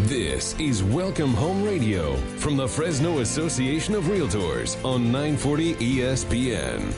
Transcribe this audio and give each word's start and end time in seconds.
This 0.00 0.54
is 0.60 0.84
Welcome 0.84 1.32
Home 1.32 1.64
Radio 1.64 2.16
from 2.36 2.54
the 2.54 2.68
Fresno 2.68 3.20
Association 3.20 3.94
of 3.94 4.04
Realtors 4.04 4.76
on 4.84 5.10
940 5.10 5.74
ESPN. 5.76 6.94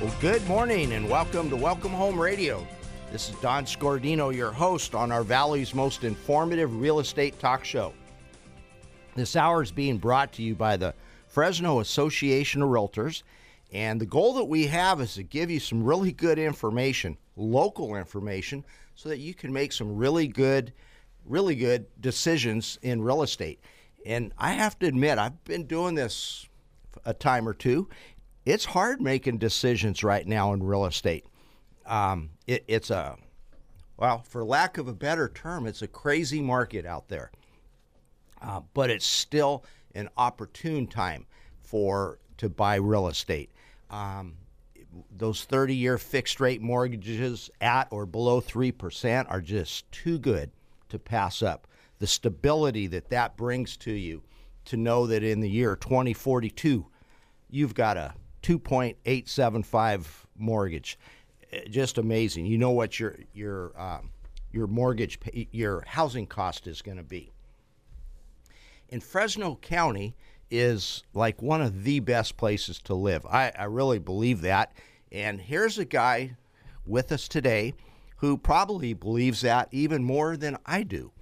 Well, 0.00 0.14
good 0.20 0.46
morning 0.46 0.92
and 0.92 1.10
welcome 1.10 1.50
to 1.50 1.56
Welcome 1.56 1.92
Home 1.92 2.18
Radio. 2.18 2.64
This 3.10 3.28
is 3.28 3.34
Don 3.40 3.64
Scordino, 3.64 4.32
your 4.32 4.52
host 4.52 4.94
on 4.94 5.10
our 5.10 5.24
Valley's 5.24 5.74
most 5.74 6.04
informative 6.04 6.80
real 6.80 7.00
estate 7.00 7.36
talk 7.40 7.64
show. 7.64 7.92
This 9.18 9.34
hour 9.34 9.64
is 9.64 9.72
being 9.72 9.98
brought 9.98 10.30
to 10.34 10.42
you 10.42 10.54
by 10.54 10.76
the 10.76 10.94
Fresno 11.26 11.80
Association 11.80 12.62
of 12.62 12.68
Realtors. 12.68 13.24
And 13.72 14.00
the 14.00 14.06
goal 14.06 14.34
that 14.34 14.44
we 14.44 14.68
have 14.68 15.00
is 15.00 15.14
to 15.14 15.24
give 15.24 15.50
you 15.50 15.58
some 15.58 15.82
really 15.82 16.12
good 16.12 16.38
information, 16.38 17.18
local 17.34 17.96
information, 17.96 18.64
so 18.94 19.08
that 19.08 19.18
you 19.18 19.34
can 19.34 19.52
make 19.52 19.72
some 19.72 19.96
really 19.96 20.28
good, 20.28 20.72
really 21.26 21.56
good 21.56 21.86
decisions 22.00 22.78
in 22.82 23.02
real 23.02 23.22
estate. 23.22 23.58
And 24.06 24.32
I 24.38 24.52
have 24.52 24.78
to 24.78 24.86
admit, 24.86 25.18
I've 25.18 25.42
been 25.42 25.64
doing 25.64 25.96
this 25.96 26.46
a 27.04 27.12
time 27.12 27.48
or 27.48 27.54
two. 27.54 27.88
It's 28.46 28.66
hard 28.66 29.00
making 29.00 29.38
decisions 29.38 30.04
right 30.04 30.28
now 30.28 30.52
in 30.52 30.62
real 30.62 30.86
estate. 30.86 31.26
Um, 31.86 32.30
it, 32.46 32.62
it's 32.68 32.90
a, 32.90 33.16
well, 33.96 34.22
for 34.22 34.44
lack 34.44 34.78
of 34.78 34.86
a 34.86 34.94
better 34.94 35.28
term, 35.28 35.66
it's 35.66 35.82
a 35.82 35.88
crazy 35.88 36.40
market 36.40 36.86
out 36.86 37.08
there 37.08 37.32
uh, 38.42 38.60
but 38.74 38.90
it's 38.90 39.06
still 39.06 39.64
an 39.94 40.08
opportune 40.16 40.86
time 40.86 41.26
for 41.60 42.18
to 42.38 42.48
buy 42.48 42.76
real 42.76 43.08
estate. 43.08 43.50
Um, 43.90 44.36
those 45.16 45.44
30 45.44 45.74
year 45.74 45.98
fixed 45.98 46.40
rate 46.40 46.62
mortgages 46.62 47.50
at 47.60 47.88
or 47.90 48.06
below 48.06 48.40
3% 48.40 49.26
are 49.28 49.40
just 49.40 49.90
too 49.92 50.18
good 50.18 50.50
to 50.88 50.98
pass 50.98 51.42
up. 51.42 51.66
The 51.98 52.06
stability 52.06 52.86
that 52.88 53.10
that 53.10 53.36
brings 53.36 53.76
to 53.78 53.92
you 53.92 54.22
to 54.66 54.76
know 54.76 55.06
that 55.06 55.22
in 55.22 55.40
the 55.40 55.50
year 55.50 55.76
2042, 55.76 56.86
you've 57.50 57.74
got 57.74 57.96
a 57.96 58.14
2.875 58.42 60.06
mortgage. 60.36 60.98
Eh, 61.52 61.64
just 61.68 61.98
amazing. 61.98 62.46
You 62.46 62.58
know 62.58 62.70
what 62.70 63.00
your, 63.00 63.16
your, 63.32 63.78
um, 63.80 64.10
your 64.52 64.66
mortgage, 64.66 65.18
your 65.50 65.82
housing 65.86 66.26
cost 66.26 66.66
is 66.66 66.82
going 66.82 66.98
to 66.98 67.02
be. 67.02 67.32
And 68.90 69.02
Fresno 69.02 69.56
County 69.56 70.16
is 70.50 71.02
like 71.12 71.42
one 71.42 71.60
of 71.60 71.84
the 71.84 72.00
best 72.00 72.36
places 72.36 72.80
to 72.82 72.94
live. 72.94 73.26
I, 73.26 73.52
I 73.56 73.64
really 73.64 73.98
believe 73.98 74.40
that. 74.42 74.72
And 75.12 75.40
here's 75.40 75.78
a 75.78 75.84
guy 75.84 76.36
with 76.86 77.12
us 77.12 77.28
today 77.28 77.74
who 78.16 78.36
probably 78.36 78.94
believes 78.94 79.42
that 79.42 79.68
even 79.72 80.02
more 80.02 80.36
than 80.36 80.56
I 80.64 80.82
do. 80.82 81.12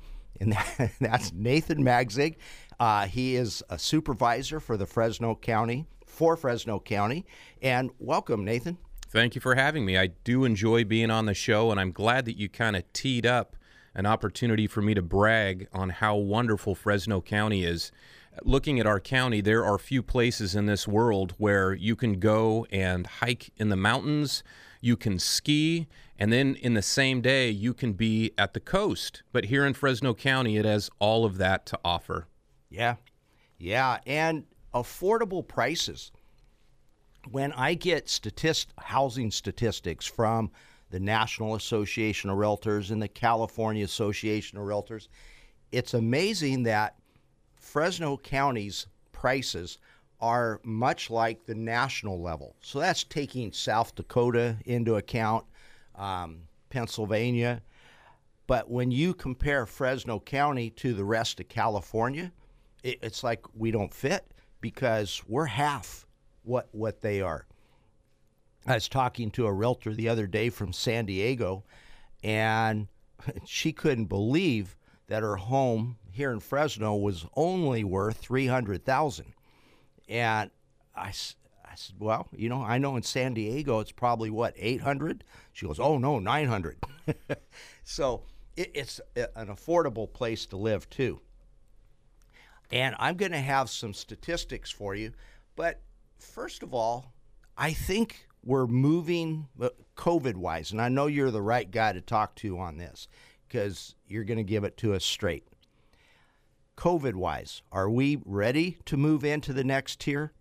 And 0.41 0.53
that, 0.53 0.92
that's 1.00 1.33
Nathan 1.33 1.83
Magsig. 1.83 2.36
Uh, 2.78 3.06
he 3.06 3.36
is 3.36 3.62
a 3.69 3.78
supervisor 3.78 4.61
for 4.61 4.77
the 4.77 4.86
Fresno 4.86 5.34
County, 5.34 5.86
for 6.06 6.36
Fresno 6.36 6.78
County. 6.78 7.27
And 7.62 7.91
welcome, 7.98 8.45
Nathan. 8.45 8.78
Thank 9.08 9.34
you 9.34 9.41
for 9.41 9.55
having 9.55 9.84
me. 9.84 9.97
I 9.97 10.08
do 10.08 10.45
enjoy 10.45 10.84
being 10.84 11.11
on 11.11 11.27
the 11.27 11.34
show, 11.34 11.70
and 11.70 11.80
I'm 11.80 11.92
glad 11.92 12.25
that 12.27 12.36
you 12.36 12.48
kind 12.48 12.77
of 12.77 12.92
teed 12.92 13.25
up 13.25 13.56
an 13.97 14.05
opportunity 14.05 14.66
for 14.66 14.83
me 14.83 14.92
to 14.92 15.00
brag 15.00 15.66
on 15.72 15.89
how 15.89 16.14
wonderful 16.14 16.75
Fresno 16.75 17.22
County 17.22 17.64
is. 17.64 17.91
Looking 18.42 18.78
at 18.78 18.86
our 18.86 19.00
county, 19.00 19.41
there 19.41 19.64
are 19.64 19.78
few 19.78 20.02
places 20.02 20.55
in 20.55 20.66
this 20.66 20.86
world 20.86 21.33
where 21.39 21.72
you 21.72 21.97
can 21.97 22.20
go 22.20 22.67
and 22.70 23.06
hike 23.06 23.50
in 23.56 23.70
the 23.70 23.77
mountains, 23.77 24.45
you 24.83 24.98
can 24.98 25.18
ski, 25.18 25.89
and 26.18 26.30
then 26.30 26.57
in 26.57 26.74
the 26.74 26.83
same 26.83 27.23
day 27.23 27.48
you 27.48 27.73
can 27.73 27.95
be 27.95 28.33
at 28.36 28.52
the 28.52 28.61
coast. 28.61 29.23
But 29.33 29.46
here 29.46 29.64
in 29.64 29.73
Fresno 29.73 30.13
County, 30.13 30.58
it 30.58 30.67
has 30.67 30.90
all 30.98 31.24
of 31.24 31.39
that 31.39 31.64
to 31.67 31.80
offer. 31.83 32.27
Yeah, 32.68 32.96
yeah, 33.57 34.01
and 34.07 34.45
affordable 34.74 35.46
prices. 35.46 36.13
When 37.30 37.51
I 37.55 37.73
get 37.73 38.11
statist- 38.11 38.74
housing 38.78 39.30
statistics 39.30 40.05
from 40.05 40.51
the 40.91 41.01
National 41.01 41.55
Association 41.55 42.30
of 42.30 42.39
Realtors 42.39 42.91
and 42.91 43.02
the 43.02 43.08
California 43.08 43.85
Association 43.85 44.58
of 44.58 44.64
Realtors. 44.64 45.08
It's 45.73 45.95
amazing 45.95 46.63
that 46.64 46.97
Fresno 47.57 48.17
County's 48.17 48.86
prices 49.13 49.79
are 50.20 50.61
much 50.64 51.11
like 51.11 51.45
the 51.45 51.55
national 51.55 52.20
level. 52.23 52.57
So 52.61 52.79
that's 52.79 53.05
taking 53.05 53.52
South 53.52 53.95
Dakota 53.95 54.57
into 54.64 54.96
account, 54.96 55.45
um, 55.96 56.42
Pennsylvania. 56.70 57.63
But 58.46 58.70
when 58.70 58.91
you 58.91 59.13
compare 59.13 59.67
Fresno 59.67 60.20
County 60.20 60.70
to 60.70 60.95
the 60.95 61.05
rest 61.05 61.41
of 61.41 61.48
California, 61.48 62.33
it, 62.83 62.98
it's 63.02 63.25
like 63.25 63.45
we 63.55 63.70
don't 63.70 63.92
fit 63.92 64.25
because 64.61 65.23
we're 65.27 65.46
half 65.46 66.07
what 66.45 66.69
what 66.73 67.01
they 67.02 67.20
are. 67.20 67.46
I 68.66 68.74
was 68.74 68.88
talking 68.88 69.30
to 69.32 69.46
a 69.46 69.52
realtor 69.52 69.94
the 69.94 70.08
other 70.08 70.27
day 70.27 70.50
from 70.50 70.72
San 70.72 71.06
Diego, 71.06 71.64
and 72.22 72.88
she 73.44 73.72
couldn't 73.72 74.06
believe 74.06 74.77
that 75.06 75.22
her 75.22 75.36
home 75.36 75.98
here 76.10 76.32
in 76.32 76.40
Fresno 76.40 76.96
was 76.96 77.27
only 77.34 77.84
worth 77.84 78.16
three 78.16 78.46
hundred 78.46 78.84
thousand. 78.84 79.34
And 80.08 80.50
I, 80.96 81.08
I 81.08 81.74
said, 81.77 81.96
well, 81.98 82.28
you 82.32 82.48
know, 82.48 82.62
I 82.62 82.78
know 82.78 82.96
in 82.96 83.02
San 83.02 83.34
Diego 83.34 83.80
it's 83.80 83.92
probably 83.92 84.30
what 84.30 84.54
eight 84.56 84.80
hundred. 84.80 85.22
She 85.52 85.66
goes, 85.66 85.78
oh 85.78 85.98
no, 85.98 86.18
nine 86.18 86.48
hundred. 86.48 86.78
so 87.84 88.22
it, 88.56 88.72
it's 88.74 89.00
an 89.14 89.46
affordable 89.46 90.12
place 90.12 90.44
to 90.46 90.56
live 90.56 90.90
too. 90.90 91.20
And 92.72 92.96
I'm 92.98 93.16
going 93.16 93.30
to 93.30 93.38
have 93.38 93.70
some 93.70 93.94
statistics 93.94 94.72
for 94.72 94.96
you, 94.96 95.12
but 95.54 95.83
first 96.18 96.64
of 96.64 96.74
all, 96.74 97.12
I 97.56 97.72
think 97.72 98.26
we're 98.46 98.67
moving 98.67 99.48
uh, 99.61 99.68
COVID 99.96 100.36
wise, 100.36 100.70
and 100.70 100.80
I 100.80 100.89
know 100.89 101.07
you're 101.08 101.33
the 101.33 101.42
right 101.42 101.70
guy 101.70 101.92
to 101.92 102.01
talk 102.01 102.36
to 102.36 102.58
on 102.58 102.79
this 102.79 103.08
because 103.46 103.95
you're 104.07 104.24
going 104.24 104.39
to 104.39 104.45
give 104.45 104.64
it 104.64 104.77
to 104.79 104.95
us 104.95 105.05
straight. 105.05 105.46
COVID 106.77 107.14
wise, 107.14 107.62
are 107.73 107.90
we 107.90 108.23
ready 108.24 108.79
to 108.84 108.96
move 108.96 109.24
into 109.24 109.52
the 109.52 109.64
next 109.64 110.01
tier? 110.01 110.33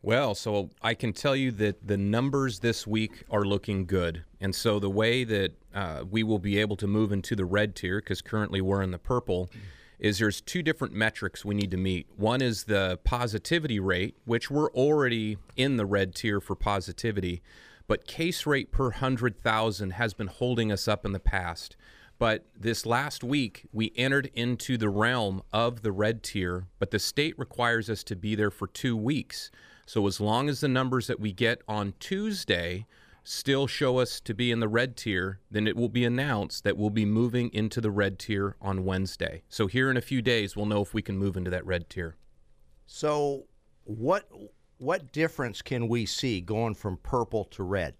Well, 0.00 0.34
so 0.34 0.70
I 0.80 0.94
can 0.94 1.12
tell 1.12 1.36
you 1.36 1.52
that 1.52 1.86
the 1.86 1.96
numbers 1.96 2.60
this 2.60 2.86
week 2.86 3.24
are 3.30 3.44
looking 3.44 3.86
good. 3.86 4.24
And 4.40 4.54
so 4.54 4.80
the 4.80 4.90
way 4.90 5.22
that 5.24 5.52
uh, 5.74 6.04
we 6.08 6.22
will 6.22 6.40
be 6.40 6.58
able 6.58 6.76
to 6.76 6.86
move 6.86 7.12
into 7.12 7.36
the 7.36 7.44
red 7.44 7.76
tier, 7.76 8.00
because 8.00 8.22
currently 8.22 8.60
we're 8.60 8.82
in 8.82 8.90
the 8.90 8.98
purple, 8.98 9.46
mm-hmm 9.46 9.58
is 10.02 10.18
there's 10.18 10.40
two 10.40 10.62
different 10.62 10.92
metrics 10.92 11.44
we 11.44 11.54
need 11.54 11.70
to 11.70 11.76
meet. 11.76 12.08
One 12.16 12.42
is 12.42 12.64
the 12.64 12.98
positivity 13.04 13.78
rate, 13.78 14.16
which 14.24 14.50
we're 14.50 14.70
already 14.72 15.38
in 15.56 15.76
the 15.76 15.86
red 15.86 16.16
tier 16.16 16.40
for 16.40 16.56
positivity, 16.56 17.40
but 17.86 18.04
case 18.04 18.44
rate 18.44 18.72
per 18.72 18.86
100,000 18.86 19.90
has 19.92 20.12
been 20.12 20.26
holding 20.26 20.72
us 20.72 20.88
up 20.88 21.06
in 21.06 21.12
the 21.12 21.20
past. 21.20 21.76
But 22.18 22.44
this 22.58 22.84
last 22.84 23.22
week, 23.22 23.66
we 23.72 23.92
entered 23.96 24.28
into 24.34 24.76
the 24.76 24.88
realm 24.88 25.42
of 25.52 25.82
the 25.82 25.92
red 25.92 26.24
tier, 26.24 26.66
but 26.80 26.90
the 26.90 26.98
state 26.98 27.38
requires 27.38 27.88
us 27.88 28.02
to 28.04 28.16
be 28.16 28.34
there 28.34 28.50
for 28.50 28.66
two 28.66 28.96
weeks. 28.96 29.52
So 29.86 30.08
as 30.08 30.20
long 30.20 30.48
as 30.48 30.60
the 30.60 30.68
numbers 30.68 31.06
that 31.06 31.20
we 31.20 31.32
get 31.32 31.62
on 31.68 31.94
Tuesday 32.00 32.86
still 33.24 33.66
show 33.66 33.98
us 33.98 34.20
to 34.20 34.34
be 34.34 34.50
in 34.50 34.60
the 34.60 34.68
red 34.68 34.96
tier, 34.96 35.40
then 35.50 35.66
it 35.66 35.76
will 35.76 35.88
be 35.88 36.04
announced 36.04 36.64
that 36.64 36.76
we'll 36.76 36.90
be 36.90 37.04
moving 37.04 37.50
into 37.52 37.80
the 37.80 37.90
red 37.90 38.18
tier 38.18 38.56
on 38.60 38.84
Wednesday. 38.84 39.42
So 39.48 39.66
here 39.66 39.90
in 39.90 39.96
a 39.96 40.02
few 40.02 40.22
days, 40.22 40.56
we'll 40.56 40.66
know 40.66 40.82
if 40.82 40.94
we 40.94 41.02
can 41.02 41.16
move 41.16 41.36
into 41.36 41.50
that 41.50 41.66
red 41.66 41.88
tier. 41.88 42.16
So 42.86 43.44
what 43.84 44.28
what 44.78 45.12
difference 45.12 45.62
can 45.62 45.86
we 45.86 46.04
see 46.04 46.40
going 46.40 46.74
from 46.74 46.96
purple 46.96 47.44
to 47.44 47.62
red? 47.62 47.94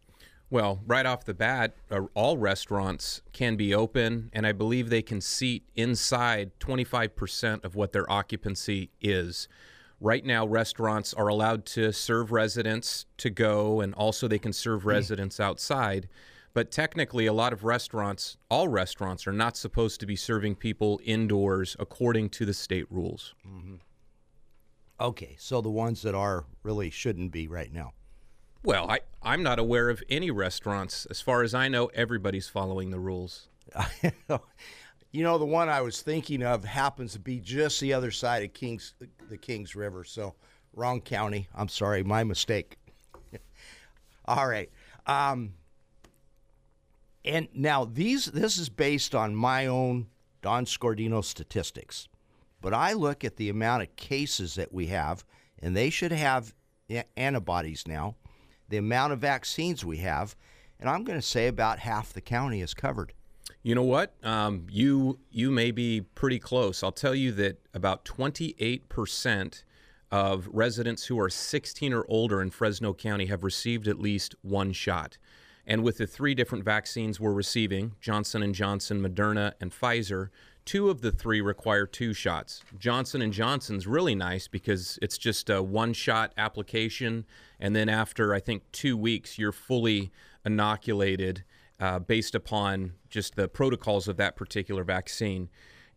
Well, 0.50 0.82
right 0.86 1.06
off 1.06 1.24
the 1.24 1.32
bat, 1.32 1.76
uh, 1.90 2.02
all 2.12 2.36
restaurants 2.36 3.22
can 3.32 3.56
be 3.56 3.74
open, 3.74 4.28
and 4.34 4.46
I 4.46 4.52
believe 4.52 4.90
they 4.90 5.00
can 5.00 5.22
seat 5.22 5.64
inside 5.76 6.50
25% 6.60 7.64
of 7.64 7.74
what 7.74 7.92
their 7.92 8.10
occupancy 8.10 8.90
is. 9.00 9.48
Right 10.02 10.24
now, 10.24 10.44
restaurants 10.44 11.14
are 11.14 11.28
allowed 11.28 11.64
to 11.66 11.92
serve 11.92 12.32
residents 12.32 13.06
to 13.18 13.30
go, 13.30 13.80
and 13.80 13.94
also 13.94 14.26
they 14.26 14.40
can 14.40 14.52
serve 14.52 14.82
hmm. 14.82 14.88
residents 14.88 15.38
outside. 15.38 16.08
But 16.54 16.72
technically, 16.72 17.26
a 17.26 17.32
lot 17.32 17.52
of 17.52 17.62
restaurants, 17.62 18.36
all 18.50 18.66
restaurants, 18.66 19.28
are 19.28 19.32
not 19.32 19.56
supposed 19.56 20.00
to 20.00 20.06
be 20.06 20.16
serving 20.16 20.56
people 20.56 21.00
indoors 21.04 21.76
according 21.78 22.30
to 22.30 22.44
the 22.44 22.52
state 22.52 22.90
rules. 22.90 23.36
Mm-hmm. 23.46 23.76
Okay, 25.00 25.36
so 25.38 25.60
the 25.60 25.70
ones 25.70 26.02
that 26.02 26.16
are 26.16 26.46
really 26.64 26.90
shouldn't 26.90 27.30
be 27.30 27.46
right 27.46 27.72
now. 27.72 27.92
Well, 28.64 28.90
I, 28.90 29.00
I'm 29.22 29.44
not 29.44 29.60
aware 29.60 29.88
of 29.88 30.02
any 30.08 30.32
restaurants. 30.32 31.06
As 31.06 31.20
far 31.20 31.44
as 31.44 31.54
I 31.54 31.68
know, 31.68 31.86
everybody's 31.94 32.48
following 32.48 32.90
the 32.90 32.98
rules. 32.98 33.48
You 35.12 35.22
know, 35.22 35.36
the 35.36 35.44
one 35.44 35.68
I 35.68 35.82
was 35.82 36.00
thinking 36.00 36.42
of 36.42 36.64
happens 36.64 37.12
to 37.12 37.18
be 37.18 37.38
just 37.38 37.80
the 37.80 37.92
other 37.92 38.10
side 38.10 38.42
of 38.42 38.54
Kings, 38.54 38.94
the 39.28 39.36
Kings 39.36 39.76
River. 39.76 40.04
So, 40.04 40.34
wrong 40.72 41.02
county. 41.02 41.48
I'm 41.54 41.68
sorry, 41.68 42.02
my 42.02 42.24
mistake. 42.24 42.78
All 44.24 44.48
right. 44.48 44.70
Um, 45.06 45.52
and 47.24 47.48
now 47.54 47.84
these 47.84 48.26
this 48.26 48.56
is 48.56 48.68
based 48.68 49.14
on 49.14 49.34
my 49.34 49.66
own 49.66 50.06
Don 50.40 50.64
Scordino 50.64 51.22
statistics. 51.22 52.08
But 52.62 52.72
I 52.72 52.94
look 52.94 53.24
at 53.24 53.36
the 53.36 53.48
amount 53.48 53.82
of 53.82 53.94
cases 53.96 54.54
that 54.54 54.72
we 54.72 54.86
have, 54.86 55.24
and 55.58 55.76
they 55.76 55.90
should 55.90 56.12
have 56.12 56.54
antibodies 57.16 57.86
now, 57.86 58.16
the 58.68 58.76
amount 58.76 59.12
of 59.12 59.18
vaccines 59.18 59.84
we 59.84 59.98
have, 59.98 60.36
and 60.78 60.88
I'm 60.88 61.04
going 61.04 61.18
to 61.18 61.26
say 61.26 61.48
about 61.48 61.80
half 61.80 62.12
the 62.12 62.20
county 62.20 62.60
is 62.60 62.72
covered. 62.72 63.12
You 63.62 63.74
know 63.74 63.82
what? 63.82 64.14
Um, 64.22 64.66
you 64.70 65.18
you 65.30 65.50
may 65.50 65.70
be 65.70 66.00
pretty 66.00 66.38
close. 66.38 66.82
I'll 66.82 66.92
tell 66.92 67.14
you 67.14 67.32
that 67.32 67.60
about 67.74 68.04
28 68.04 68.88
percent 68.88 69.64
of 70.12 70.46
residents 70.52 71.06
who 71.06 71.18
are 71.18 71.30
16 71.30 71.92
or 71.94 72.04
older 72.06 72.42
in 72.42 72.50
Fresno 72.50 72.92
County 72.92 73.26
have 73.26 73.42
received 73.42 73.88
at 73.88 73.98
least 73.98 74.34
one 74.42 74.72
shot. 74.72 75.16
And 75.66 75.82
with 75.82 75.98
the 75.98 76.06
three 76.06 76.34
different 76.34 76.64
vaccines 76.64 77.18
we're 77.18 77.32
receiving, 77.32 77.92
Johnson 77.98 78.52
& 78.52 78.54
Johnson, 78.54 79.00
Moderna, 79.00 79.52
and 79.58 79.72
Pfizer, 79.72 80.28
two 80.66 80.90
of 80.90 81.00
the 81.00 81.12
three 81.12 81.40
require 81.40 81.86
two 81.86 82.12
shots. 82.12 82.62
Johnson 82.78 83.30
& 83.30 83.32
Johnson's 83.32 83.86
really 83.86 84.14
nice 84.14 84.48
because 84.48 84.98
it's 85.00 85.16
just 85.16 85.48
a 85.48 85.62
one-shot 85.62 86.34
application 86.36 87.24
and 87.58 87.74
then 87.74 87.88
after 87.88 88.34
I 88.34 88.40
think 88.40 88.70
2 88.72 88.96
weeks 88.98 89.38
you're 89.38 89.52
fully 89.52 90.12
inoculated 90.44 91.44
uh, 91.82 91.98
based 91.98 92.36
upon 92.36 92.92
just 93.10 93.34
the 93.34 93.48
protocols 93.48 94.06
of 94.06 94.16
that 94.16 94.36
particular 94.36 94.84
vaccine. 94.84 95.48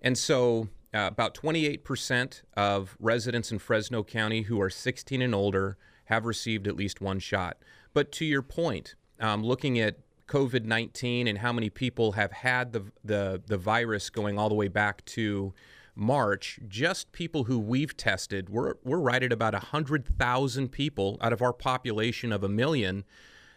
And 0.01 0.17
so 0.17 0.67
uh, 0.95 1.09
about 1.11 1.35
28% 1.35 2.41
of 2.57 2.97
residents 2.99 3.51
in 3.51 3.59
Fresno 3.59 4.03
County 4.03 4.41
who 4.41 4.59
are 4.59 4.71
16 4.71 5.21
and 5.21 5.35
older 5.35 5.77
have 6.05 6.25
received 6.25 6.67
at 6.67 6.75
least 6.75 7.01
one 7.01 7.19
shot. 7.19 7.57
But 7.93 8.11
to 8.13 8.25
your 8.25 8.41
point, 8.41 8.95
um, 9.19 9.43
looking 9.43 9.79
at 9.79 9.99
COVID 10.27 10.65
19 10.65 11.27
and 11.27 11.37
how 11.37 11.53
many 11.53 11.69
people 11.69 12.13
have 12.13 12.31
had 12.31 12.73
the, 12.73 12.85
the, 13.03 13.43
the 13.45 13.57
virus 13.57 14.09
going 14.09 14.39
all 14.39 14.49
the 14.49 14.55
way 14.55 14.67
back 14.67 15.05
to 15.05 15.53
March, 15.93 16.59
just 16.67 17.11
people 17.11 17.43
who 17.43 17.59
we've 17.59 17.95
tested, 17.95 18.49
we're, 18.49 18.73
we're 18.83 18.97
right 18.97 19.21
at 19.21 19.31
about 19.31 19.53
100,000 19.53 20.69
people 20.69 21.19
out 21.21 21.31
of 21.31 21.43
our 21.43 21.53
population 21.53 22.31
of 22.31 22.43
a 22.43 22.49
million 22.49 23.03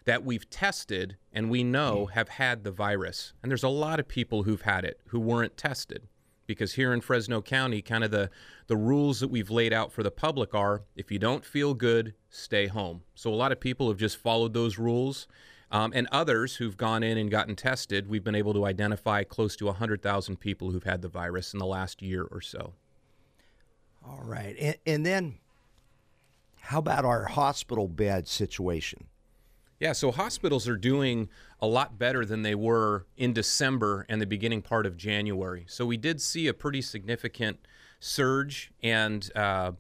that 0.09 0.25
we've 0.25 0.49
tested 0.49 1.19
and 1.35 1.51
we 1.51 1.63
know 1.63 2.07
have 2.07 2.31
had 2.31 2.65
the 2.65 2.71
virus. 2.71 3.35
And 3.43 3.51
there's 3.51 3.63
a 3.63 3.69
lot 3.69 4.01
of 4.01 4.09
people 4.09 4.45
who've 4.45 4.63
had 4.63 4.87
it 4.87 4.99
who 5.09 5.21
weren't 5.21 5.59
tested 5.59 6.09
because 6.47 6.73
here 6.73 6.95
in 6.95 7.03
Fresno 7.03 7.43
County, 7.43 7.83
kind 7.83 8.03
of 8.03 8.11
the, 8.11 8.31
the 8.69 8.77
rules 8.79 9.21
that 9.21 9.29
we've 9.29 9.51
laid 9.51 9.71
out 9.71 9.93
for 9.93 10.03
the 10.03 10.11
public 10.11 10.55
are 10.55 10.85
if 10.97 11.11
you 11.13 11.19
don't 11.19 11.45
feel 11.45 11.75
good, 11.75 12.15
stay 12.31 12.69
home. 12.69 13.03
So 13.15 13.31
a 13.31 13.37
lot 13.37 13.53
of 13.53 13.61
people 13.61 13.89
have 13.89 13.99
just 13.99 14.17
followed 14.17 14.55
those 14.55 14.79
rules. 14.79 15.29
Um, 15.71 15.93
and 15.95 16.09
others 16.11 16.57
who've 16.57 16.79
gone 16.79 17.03
in 17.03 17.19
and 17.19 17.31
gotten 17.31 17.55
tested, 17.55 18.09
we've 18.09 18.25
been 18.25 18.35
able 18.35 18.55
to 18.55 18.65
identify 18.65 19.25
close 19.25 19.57
to 19.57 19.67
100,000 19.67 20.41
people 20.41 20.71
who've 20.71 20.85
had 20.85 21.03
the 21.03 21.09
virus 21.09 21.53
in 21.53 21.59
the 21.59 21.67
last 21.67 22.01
year 22.01 22.25
or 22.25 22.41
so. 22.41 22.73
All 24.03 24.23
right. 24.25 24.57
And, 24.59 24.77
and 24.87 25.05
then 25.05 25.35
how 26.69 26.79
about 26.79 27.05
our 27.05 27.27
hospital 27.27 27.89
bed 27.89 28.27
situation? 28.27 29.08
Yeah, 29.81 29.93
so 29.93 30.11
hospitals 30.11 30.67
are 30.67 30.77
doing 30.77 31.29
a 31.61 31.67
lot 31.67 31.99
better 31.99 32.25
than 32.25 32.43
they 32.43 32.57
were 32.57 33.07
in 33.17 33.33
December 33.33 34.07
and 34.09 34.21
the 34.21 34.27
beginning 34.27 34.61
part 34.61 34.87
of 34.87 34.97
January. 34.97 35.67
So 35.69 35.87
we 35.87 35.97
did 35.97 36.21
see 36.21 36.49
a 36.49 36.55
pretty 36.55 36.83
significant 36.83 37.61
surge, 38.01 38.73
and 38.83 39.31
uh, 39.37 39.73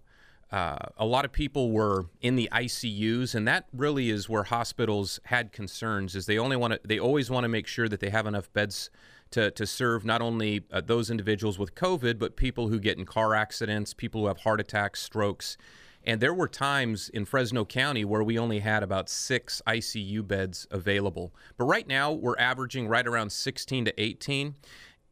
uh, 0.52 0.76
a 0.96 1.04
lot 1.04 1.24
of 1.24 1.32
people 1.32 1.72
were 1.72 2.06
in 2.20 2.36
the 2.36 2.48
ICUs, 2.52 3.34
and 3.34 3.46
that 3.48 3.66
really 3.72 4.08
is 4.10 4.28
where 4.28 4.44
hospitals 4.44 5.18
had 5.24 5.50
concerns. 5.50 6.14
Is 6.14 6.26
they 6.26 6.38
only 6.38 6.56
want 6.56 6.74
to, 6.74 6.80
they 6.84 7.00
always 7.00 7.28
want 7.28 7.42
to 7.42 7.48
make 7.48 7.66
sure 7.66 7.88
that 7.88 7.98
they 7.98 8.10
have 8.10 8.26
enough 8.26 8.52
beds 8.52 8.90
to, 9.32 9.50
to 9.50 9.66
serve 9.66 10.04
not 10.04 10.22
only 10.22 10.64
uh, 10.72 10.80
those 10.80 11.10
individuals 11.10 11.58
with 11.58 11.74
COVID, 11.74 12.20
but 12.20 12.36
people 12.36 12.68
who 12.68 12.78
get 12.78 12.98
in 12.98 13.04
car 13.04 13.34
accidents, 13.34 13.94
people 13.94 14.22
who 14.22 14.26
have 14.28 14.38
heart 14.38 14.60
attacks, 14.60 15.02
strokes. 15.02 15.58
And 16.04 16.20
there 16.20 16.34
were 16.34 16.48
times 16.48 17.08
in 17.10 17.24
Fresno 17.24 17.64
County 17.64 18.04
where 18.04 18.22
we 18.22 18.38
only 18.38 18.60
had 18.60 18.82
about 18.82 19.08
six 19.08 19.60
ICU 19.66 20.26
beds 20.26 20.66
available. 20.70 21.34
But 21.56 21.64
right 21.64 21.86
now, 21.86 22.12
we're 22.12 22.38
averaging 22.38 22.88
right 22.88 23.06
around 23.06 23.30
16 23.30 23.86
to 23.86 24.00
18. 24.00 24.54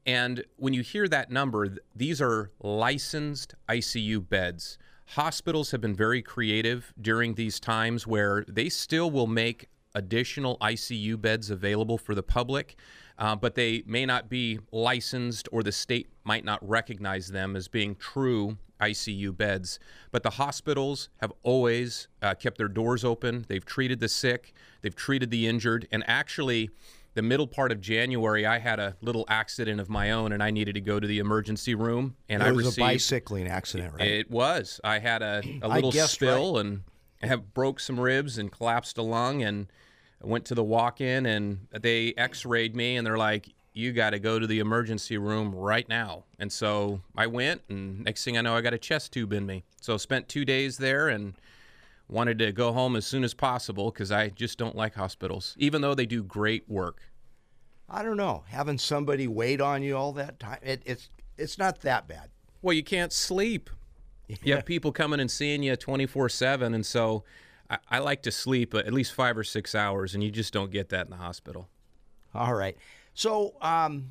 And 0.07 0.45
when 0.57 0.73
you 0.73 0.83
hear 0.83 1.09
that 1.09 1.31
number, 1.31 1.77
these 1.95 2.23
are 2.23 2.51
licensed 2.61 3.55
ICU 3.69 4.27
beds. 4.29 4.79
Hospitals 5.11 5.71
have 5.73 5.81
been 5.81 5.95
very 5.95 6.23
creative 6.23 6.95
during 7.01 7.35
these 7.35 7.61
times 7.61 8.07
where 8.07 8.45
they 8.49 8.69
still 8.69 9.11
will 9.11 9.27
make 9.27 9.69
additional 9.95 10.59
ICU 10.59 11.21
beds 11.21 11.51
available 11.51 11.99
for 11.99 12.15
the 12.15 12.23
public, 12.23 12.77
uh, 13.19 13.37
but 13.37 13.55
they 13.55 13.83
may 13.87 14.07
not 14.07 14.29
be 14.29 14.59
licensed 14.73 15.49
or 15.53 15.63
the 15.63 15.73
state 15.73 16.09
might 16.25 16.45
not 16.45 16.67
recognize 16.67 17.29
them 17.29 17.57
as 17.57 17.69
being 17.69 17.95
true 17.97 18.59
ICU 18.81 19.37
beds. 19.37 19.79
But 20.11 20.23
the 20.23 20.31
hospitals 20.31 21.09
have 21.19 21.33
always 21.43 22.09
uh, 22.23 22.35
kept 22.35 22.59
their 22.59 22.69
doors 22.69 23.05
open. 23.05 23.47
They've 23.49 23.65
treated 23.65 24.01
the 24.01 24.09
sick, 24.09 24.53
they've 24.83 24.95
treated 24.95 25.31
the 25.31 25.47
injured, 25.47 25.89
and 25.91 26.05
actually, 26.07 26.71
the 27.15 27.23
middle 27.23 27.47
part 27.47 27.73
of 27.73 27.81
January, 27.81 28.45
I 28.45 28.59
had 28.59 28.79
a 28.79 28.95
little 29.01 29.25
accident 29.29 29.81
of 29.81 29.89
my 29.89 30.11
own, 30.11 30.33
and 30.33 30.43
I 30.43 30.51
needed 30.51 30.75
to 30.75 30.83
go 30.83 31.01
to 31.01 31.07
the 31.07 31.19
emergency 31.19 31.75
room. 31.75 32.15
And 32.29 32.43
it 32.43 32.47
I 32.47 32.53
was 32.53 32.67
received, 32.67 32.79
a 32.79 32.93
bicycling 32.93 33.49
accident, 33.49 33.95
right? 33.95 34.07
It 34.07 34.31
was. 34.31 34.83
I 34.85 34.99
had 34.99 35.23
a, 35.23 35.43
a 35.63 35.69
little 35.69 35.93
spill 35.93 36.57
right. 36.57 36.67
and 36.67 36.83
have 37.23 37.55
broke 37.55 37.81
some 37.81 37.99
ribs 37.99 38.37
and 38.37 38.53
collapsed 38.53 38.99
a 38.99 39.03
lung, 39.03 39.43
and 39.43 39.67
I 40.23 40.27
went 40.27 40.47
to 40.47 40.55
the 40.55 40.65
walk-in, 40.65 41.27
and 41.27 41.67
they 41.71 42.15
X-rayed 42.17 42.75
me, 42.75 42.97
and 42.97 43.07
they're 43.07 43.19
like, 43.19 43.55
you 43.77 43.93
got 43.93 44.11
to 44.11 44.19
go 44.19 44.39
to 44.39 44.47
the 44.47 44.59
emergency 44.59 45.19
room 45.19 45.55
right 45.55 45.87
now. 45.87 46.25
And 46.39 46.51
so 46.51 47.03
I 47.15 47.27
went, 47.27 47.61
and 47.69 48.05
next 48.05 48.25
thing 48.25 48.39
I 48.39 48.41
know, 48.41 48.57
I 48.57 48.63
got 48.63 48.73
a 48.73 48.79
chest 48.79 49.13
tube 49.13 49.35
in 49.35 49.45
me. 49.45 49.65
So 49.83 49.99
spent 49.99 50.29
two 50.29 50.47
days 50.47 50.79
there 50.79 51.09
and 51.09 51.35
wanted 52.09 52.39
to 52.39 52.53
go 52.53 52.73
home 52.73 52.97
as 52.97 53.07
soon 53.07 53.23
as 53.23 53.35
possible 53.35 53.91
because 53.91 54.11
I 54.11 54.31
just 54.31 54.57
don't 54.57 54.75
like 54.75 54.95
hospitals, 54.95 55.55
even 55.59 55.83
though 55.83 55.95
they 55.95 56.07
do 56.07 56.23
great 56.23 56.67
work. 56.69 57.03
I 57.89 58.03
don't 58.03 58.17
know. 58.17 58.45
Having 58.49 58.79
somebody 58.79 59.29
wait 59.29 59.61
on 59.61 59.83
you 59.83 59.97
all 59.97 60.13
that 60.15 60.41
time, 60.41 60.59
it, 60.63 60.83
it's 60.87 61.11
it's 61.37 61.59
not 61.59 61.81
that 61.83 62.09
bad. 62.09 62.31
Well, 62.63 62.73
you 62.73 62.83
can't 62.83 63.13
sleep. 63.13 63.71
Yeah. 64.27 64.37
You 64.43 64.55
have 64.55 64.65
people 64.67 64.91
coming 64.91 65.21
and 65.21 65.31
seeing 65.31 65.63
you 65.63 65.77
24 65.77 66.29
7. 66.29 66.75
And 66.75 66.85
so 66.85 67.25
I, 67.71 67.79
I 67.91 67.99
like 67.99 68.23
to 68.23 68.31
sleep 68.31 68.75
at 68.75 68.93
least 68.93 69.13
five 69.13 69.37
or 69.37 69.45
six 69.45 69.75
hours, 69.75 70.15
and 70.15 70.23
you 70.23 70.31
just 70.31 70.53
don't 70.53 70.71
get 70.71 70.89
that 70.91 71.07
in 71.07 71.11
the 71.11 71.17
hospital. 71.17 71.69
All 72.35 72.55
right. 72.55 72.77
So, 73.15 73.57
um, 73.63 74.11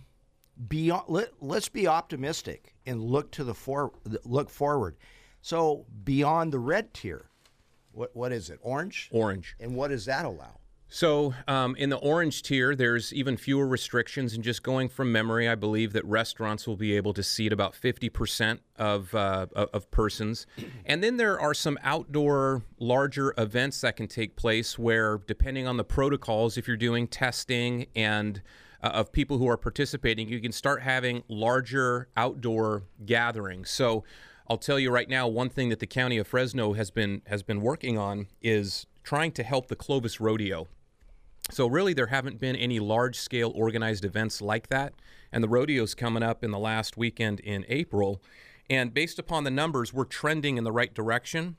beyond, 0.68 1.04
let, 1.08 1.32
us 1.42 1.70
be 1.70 1.88
optimistic 1.88 2.74
and 2.86 3.02
look 3.02 3.32
to 3.32 3.44
the 3.44 3.54
for, 3.54 3.92
look 4.24 4.50
forward. 4.50 4.98
So, 5.42 5.86
beyond 6.04 6.52
the 6.52 6.60
red 6.60 6.94
tier, 6.94 7.30
what 7.92 8.16
what 8.16 8.32
is 8.32 8.50
it? 8.50 8.60
Orange. 8.62 9.10
Orange. 9.12 9.56
And 9.60 9.76
what 9.76 9.90
does 9.90 10.06
that 10.06 10.26
allow? 10.26 10.60
So, 10.96 11.34
um, 11.46 11.76
in 11.76 11.90
the 11.90 11.98
orange 11.98 12.42
tier, 12.42 12.74
there's 12.74 13.14
even 13.14 13.36
fewer 13.36 13.68
restrictions. 13.68 14.34
And 14.34 14.42
just 14.42 14.64
going 14.64 14.88
from 14.88 15.12
memory, 15.12 15.46
I 15.46 15.56
believe 15.56 15.92
that 15.92 16.06
restaurants 16.06 16.66
will 16.66 16.78
be 16.78 16.96
able 16.96 17.12
to 17.16 17.22
seat 17.22 17.52
about 17.52 17.74
50% 17.74 18.60
of, 18.78 19.14
uh, 19.14 19.48
of 19.54 19.92
persons. 19.92 20.48
And 20.86 21.04
then 21.04 21.18
there 21.18 21.38
are 21.38 21.54
some 21.54 21.78
outdoor, 21.84 22.64
larger 22.80 23.34
events 23.38 23.82
that 23.82 23.98
can 23.98 24.08
take 24.08 24.38
place 24.38 24.80
where, 24.80 25.18
depending 25.28 25.68
on 25.68 25.76
the 25.76 25.84
protocols, 25.84 26.58
if 26.58 26.66
you're 26.66 26.78
doing 26.78 27.10
testing 27.10 27.88
and 27.94 28.42
uh, 28.82 28.88
of 28.88 29.12
people 29.12 29.38
who 29.38 29.50
are 29.50 29.58
participating, 29.58 30.30
you 30.30 30.40
can 30.40 30.54
start 30.54 30.82
having 30.82 31.24
larger 31.28 32.08
outdoor 32.16 32.84
gatherings. 33.06 33.70
So, 33.70 34.06
I'll 34.50 34.58
tell 34.58 34.80
you 34.80 34.92
right 34.92 35.10
now, 35.10 35.28
one 35.28 35.50
thing 35.50 35.68
that 35.70 35.80
the 35.80 35.88
county 35.88 36.18
of 36.20 36.28
Fresno 36.28 36.72
has 36.72 36.90
been 36.90 37.22
has 37.26 37.44
been 37.44 37.60
working 37.60 37.98
on 37.98 38.28
is 38.42 38.86
trying 39.04 39.34
to 39.34 39.44
help 39.44 39.68
the 39.68 39.76
Clovis 39.76 40.22
Rodeo. 40.22 40.70
So 41.52 41.68
really, 41.68 41.94
there 41.94 42.08
haven't 42.08 42.40
been 42.40 42.56
any 42.56 42.80
large-scale 42.80 43.52
organized 43.56 44.04
events 44.04 44.42
like 44.42 44.68
that, 44.70 44.94
and 45.32 45.44
the 45.44 45.48
rodeo's 45.48 45.94
coming 45.94 46.24
up 46.24 46.44
in 46.44 46.52
the 46.52 46.60
last 46.60 46.98
weekend 46.98 47.40
in 47.40 47.66
April. 47.70 48.22
And 48.70 48.94
based 48.94 49.20
upon 49.20 49.44
the 49.44 49.52
numbers, 49.52 49.94
we're 49.94 50.06
trending 50.06 50.58
in 50.58 50.64
the 50.64 50.72
right 50.72 50.94
direction, 50.94 51.58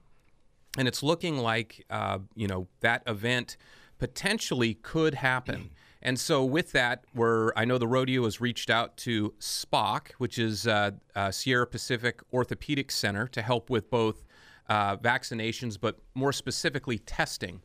and 0.77 0.89
it's 0.89 1.03
looking 1.03 1.39
like 1.39 1.85
uh, 1.89 2.19
you 2.35 2.49
know 2.49 2.67
that 2.81 3.03
event 3.07 3.57
potentially 3.99 4.75
could 4.75 5.15
happen. 5.15 5.71
And 6.03 6.21
so, 6.21 6.45
with 6.45 6.73
that, 6.73 7.05
we're, 7.15 7.53
I 7.57 7.65
know 7.65 7.79
the 7.79 7.89
rodeo 7.89 8.25
has 8.25 8.41
reached 8.41 8.71
out 8.71 8.97
to 8.99 9.35
SPOC, 9.41 10.13
which 10.19 10.39
is 10.39 10.67
uh, 10.67 10.93
uh, 11.15 11.31
Sierra 11.31 11.67
Pacific 11.67 12.21
Orthopedic 12.33 12.93
Center, 12.93 13.27
to 13.29 13.43
help 13.43 13.71
with 13.71 13.91
both 13.91 14.25
uh, 14.69 14.97
vaccinations, 14.99 15.79
but 15.81 15.99
more 16.15 16.33
specifically 16.33 16.99
testing 16.99 17.63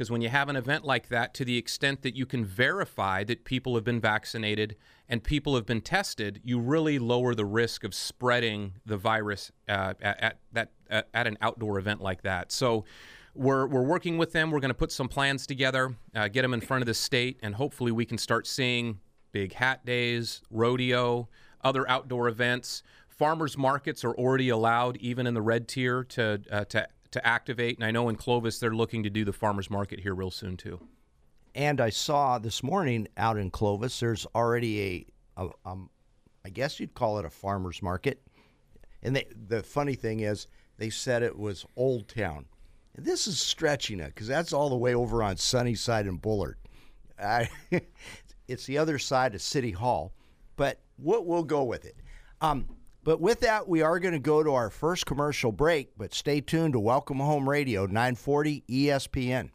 because 0.00 0.10
when 0.10 0.22
you 0.22 0.30
have 0.30 0.48
an 0.48 0.56
event 0.56 0.82
like 0.82 1.10
that, 1.10 1.34
to 1.34 1.44
the 1.44 1.58
extent 1.58 2.00
that 2.00 2.16
you 2.16 2.24
can 2.24 2.42
verify 2.42 3.22
that 3.22 3.44
people 3.44 3.74
have 3.74 3.84
been 3.84 4.00
vaccinated 4.00 4.74
and 5.10 5.22
people 5.22 5.54
have 5.56 5.66
been 5.66 5.82
tested, 5.82 6.40
you 6.42 6.58
really 6.58 6.98
lower 6.98 7.34
the 7.34 7.44
risk 7.44 7.84
of 7.84 7.94
spreading 7.94 8.72
the 8.86 8.96
virus 8.96 9.52
uh, 9.68 9.92
at, 10.00 10.22
at, 10.22 10.38
that 10.54 10.70
at 10.88 11.26
an 11.26 11.36
outdoor 11.42 11.78
event 11.78 12.00
like 12.00 12.22
that. 12.22 12.50
So 12.50 12.86
we're, 13.34 13.66
we're 13.66 13.82
working 13.82 14.16
with 14.16 14.32
them. 14.32 14.50
We're 14.50 14.60
going 14.60 14.70
to 14.70 14.74
put 14.74 14.90
some 14.90 15.06
plans 15.06 15.46
together, 15.46 15.94
uh, 16.14 16.28
get 16.28 16.40
them 16.40 16.54
in 16.54 16.62
front 16.62 16.80
of 16.80 16.86
the 16.86 16.94
state, 16.94 17.38
and 17.42 17.54
hopefully 17.54 17.92
we 17.92 18.06
can 18.06 18.16
start 18.16 18.46
seeing 18.46 19.00
big 19.32 19.52
hat 19.52 19.84
days, 19.84 20.40
rodeo, 20.50 21.28
other 21.62 21.86
outdoor 21.90 22.28
events. 22.28 22.82
Farmers 23.06 23.58
markets 23.58 24.02
are 24.02 24.14
already 24.14 24.48
allowed, 24.48 24.96
even 24.96 25.26
in 25.26 25.34
the 25.34 25.42
red 25.42 25.68
tier, 25.68 26.04
to 26.04 26.40
uh, 26.50 26.64
to 26.64 26.88
to 27.12 27.26
activate. 27.26 27.76
And 27.76 27.84
I 27.84 27.90
know 27.90 28.08
in 28.08 28.16
Clovis 28.16 28.58
they're 28.58 28.74
looking 28.74 29.02
to 29.02 29.10
do 29.10 29.24
the 29.24 29.32
farmers 29.32 29.70
market 29.70 30.00
here 30.00 30.14
real 30.14 30.30
soon 30.30 30.56
too. 30.56 30.80
And 31.54 31.80
I 31.80 31.90
saw 31.90 32.38
this 32.38 32.62
morning 32.62 33.08
out 33.16 33.36
in 33.36 33.50
Clovis, 33.50 33.98
there's 33.98 34.26
already 34.34 35.06
a, 35.36 35.42
a 35.42 35.50
um, 35.64 35.90
I 36.44 36.48
guess 36.48 36.78
you'd 36.78 36.94
call 36.94 37.18
it 37.18 37.24
a 37.24 37.30
farmers 37.30 37.82
market. 37.82 38.22
And 39.02 39.16
they, 39.16 39.26
the 39.48 39.62
funny 39.62 39.94
thing 39.94 40.20
is, 40.20 40.46
they 40.78 40.90
said 40.90 41.22
it 41.22 41.38
was 41.38 41.66
Old 41.76 42.08
Town. 42.08 42.46
And 42.96 43.04
this 43.04 43.26
is 43.26 43.40
stretching 43.40 44.00
it 44.00 44.14
because 44.14 44.26
that's 44.26 44.52
all 44.52 44.70
the 44.70 44.76
way 44.76 44.94
over 44.94 45.22
on 45.22 45.36
Sunnyside 45.36 46.06
and 46.06 46.20
Bullard. 46.20 46.58
I, 47.22 47.48
it's 48.48 48.66
the 48.66 48.78
other 48.78 48.98
side 48.98 49.34
of 49.34 49.42
City 49.42 49.70
Hall, 49.70 50.14
but 50.56 50.80
we'll, 50.98 51.24
we'll 51.24 51.44
go 51.44 51.64
with 51.64 51.84
it. 51.84 51.96
Um, 52.40 52.66
but 53.02 53.20
with 53.20 53.40
that, 53.40 53.68
we 53.68 53.82
are 53.82 53.98
going 53.98 54.12
to 54.12 54.20
go 54.20 54.42
to 54.42 54.52
our 54.52 54.70
first 54.70 55.06
commercial 55.06 55.52
break, 55.52 55.90
but 55.96 56.14
stay 56.14 56.40
tuned 56.40 56.74
to 56.74 56.80
Welcome 56.80 57.18
Home 57.18 57.48
Radio, 57.48 57.86
940 57.86 58.64
ESPN. 58.68 59.50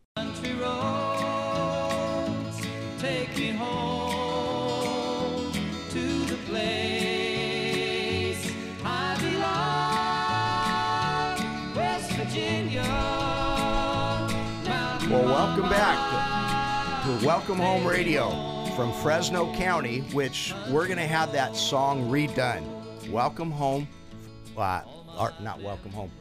Well, 15.08 15.24
welcome 15.26 15.70
back 15.70 17.04
to, 17.06 17.20
to 17.20 17.26
Welcome 17.26 17.58
Home 17.60 17.86
Radio 17.86 18.32
from 18.76 18.92
Fresno 18.92 19.54
County, 19.54 20.00
which 20.14 20.54
we're 20.70 20.88
going 20.88 20.98
to 20.98 21.06
have 21.06 21.32
that 21.32 21.56
song 21.56 22.10
redone. 22.10 22.85
Welcome 23.10 23.52
Home, 23.52 23.88
uh, 24.58 24.82
or 25.20 25.32
not 25.40 25.62
Welcome 25.62 25.92
Home. 25.92 26.12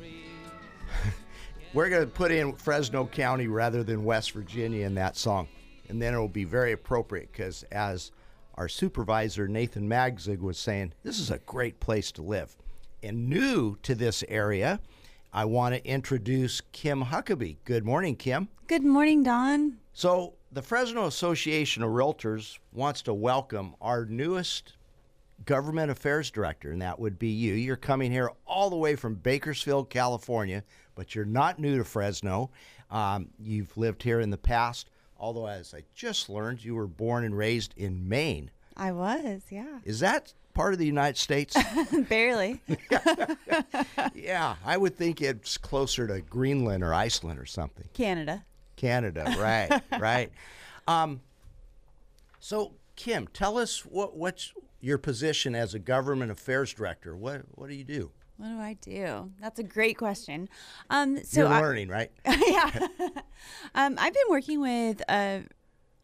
we're 1.74 1.88
going 1.88 2.04
to 2.04 2.10
put 2.10 2.30
in 2.30 2.52
Fresno 2.52 3.06
County 3.06 3.48
rather 3.48 3.82
than 3.82 4.04
West 4.04 4.32
Virginia 4.32 4.84
in 4.84 4.94
that 4.96 5.16
song. 5.16 5.48
And 5.88 6.00
then 6.00 6.14
it 6.14 6.18
will 6.18 6.28
be 6.28 6.44
very 6.44 6.72
appropriate 6.72 7.32
because, 7.32 7.62
as 7.72 8.12
our 8.56 8.68
supervisor 8.68 9.48
Nathan 9.48 9.88
Magsig 9.88 10.40
was 10.40 10.58
saying, 10.58 10.92
this 11.02 11.18
is 11.18 11.30
a 11.30 11.38
great 11.38 11.80
place 11.80 12.12
to 12.12 12.22
live. 12.22 12.54
And 13.02 13.28
new 13.28 13.76
to 13.82 13.94
this 13.94 14.22
area, 14.28 14.80
I 15.32 15.46
want 15.46 15.74
to 15.74 15.86
introduce 15.86 16.60
Kim 16.72 17.04
Huckabee. 17.04 17.56
Good 17.64 17.84
morning, 17.84 18.16
Kim. 18.16 18.48
Good 18.66 18.84
morning, 18.84 19.22
Don. 19.22 19.78
So, 19.92 20.34
the 20.52 20.62
Fresno 20.62 21.06
Association 21.06 21.82
of 21.82 21.90
Realtors 21.90 22.58
wants 22.72 23.02
to 23.02 23.14
welcome 23.14 23.74
our 23.80 24.04
newest 24.04 24.74
government 25.44 25.90
affairs 25.90 26.30
director, 26.30 26.70
and 26.70 26.82
that 26.82 26.98
would 26.98 27.18
be 27.18 27.28
you. 27.28 27.54
You're 27.54 27.76
coming 27.76 28.10
here 28.10 28.30
all 28.46 28.70
the 28.70 28.76
way 28.76 28.96
from 28.96 29.14
Bakersfield, 29.14 29.90
California, 29.90 30.64
but 30.94 31.14
you're 31.14 31.24
not 31.24 31.58
new 31.58 31.78
to 31.78 31.84
Fresno. 31.84 32.50
Um, 32.90 33.28
you've 33.38 33.76
lived 33.76 34.02
here 34.02 34.20
in 34.20 34.30
the 34.30 34.38
past, 34.38 34.90
although, 35.18 35.46
as 35.46 35.74
I 35.74 35.82
just 35.94 36.28
learned, 36.28 36.64
you 36.64 36.74
were 36.74 36.86
born 36.86 37.24
and 37.24 37.36
raised 37.36 37.74
in 37.76 38.08
Maine. 38.08 38.50
I 38.76 38.92
was, 38.92 39.42
yeah. 39.50 39.78
Is 39.84 40.00
that 40.00 40.32
part 40.52 40.72
of 40.72 40.78
the 40.78 40.86
United 40.86 41.16
States? 41.16 41.56
Barely. 42.08 42.60
yeah, 44.14 44.56
I 44.64 44.76
would 44.76 44.96
think 44.96 45.20
it's 45.20 45.58
closer 45.58 46.06
to 46.06 46.20
Greenland 46.20 46.82
or 46.82 46.94
Iceland 46.94 47.38
or 47.38 47.46
something. 47.46 47.88
Canada. 47.92 48.44
Canada, 48.76 49.34
right, 49.38 49.82
right. 50.00 50.30
Um, 50.88 51.20
so, 52.40 52.72
Kim, 52.96 53.28
tell 53.28 53.58
us 53.58 53.80
what 53.80 54.16
what's 54.16 54.52
your 54.84 54.98
position 54.98 55.54
as 55.54 55.72
a 55.72 55.78
government 55.78 56.30
affairs 56.30 56.74
director. 56.74 57.16
What 57.16 57.42
what 57.54 57.68
do 57.68 57.74
you 57.74 57.84
do? 57.84 58.10
What 58.36 58.48
do 58.48 58.60
I 58.60 58.74
do? 58.74 59.30
That's 59.40 59.58
a 59.58 59.62
great 59.62 59.96
question. 59.96 60.48
Um, 60.90 61.22
so 61.24 61.42
You're 61.42 61.48
I- 61.48 61.60
learning, 61.60 61.88
right? 61.88 62.10
yeah. 62.26 62.88
um, 63.74 63.94
I've 63.96 64.12
been 64.12 64.28
working 64.28 64.60
with 64.60 65.00
uh, 65.08 65.40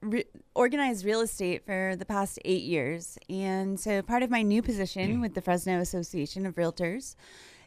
re- 0.00 0.24
organized 0.54 1.04
real 1.04 1.20
estate 1.20 1.66
for 1.66 1.96
the 1.96 2.04
past 2.06 2.38
eight 2.44 2.62
years. 2.62 3.18
And 3.28 3.78
so 3.78 4.00
part 4.02 4.22
of 4.22 4.30
my 4.30 4.42
new 4.42 4.62
position 4.62 5.20
with 5.20 5.34
the 5.34 5.42
Fresno 5.42 5.80
Association 5.80 6.46
of 6.46 6.54
Realtors 6.54 7.16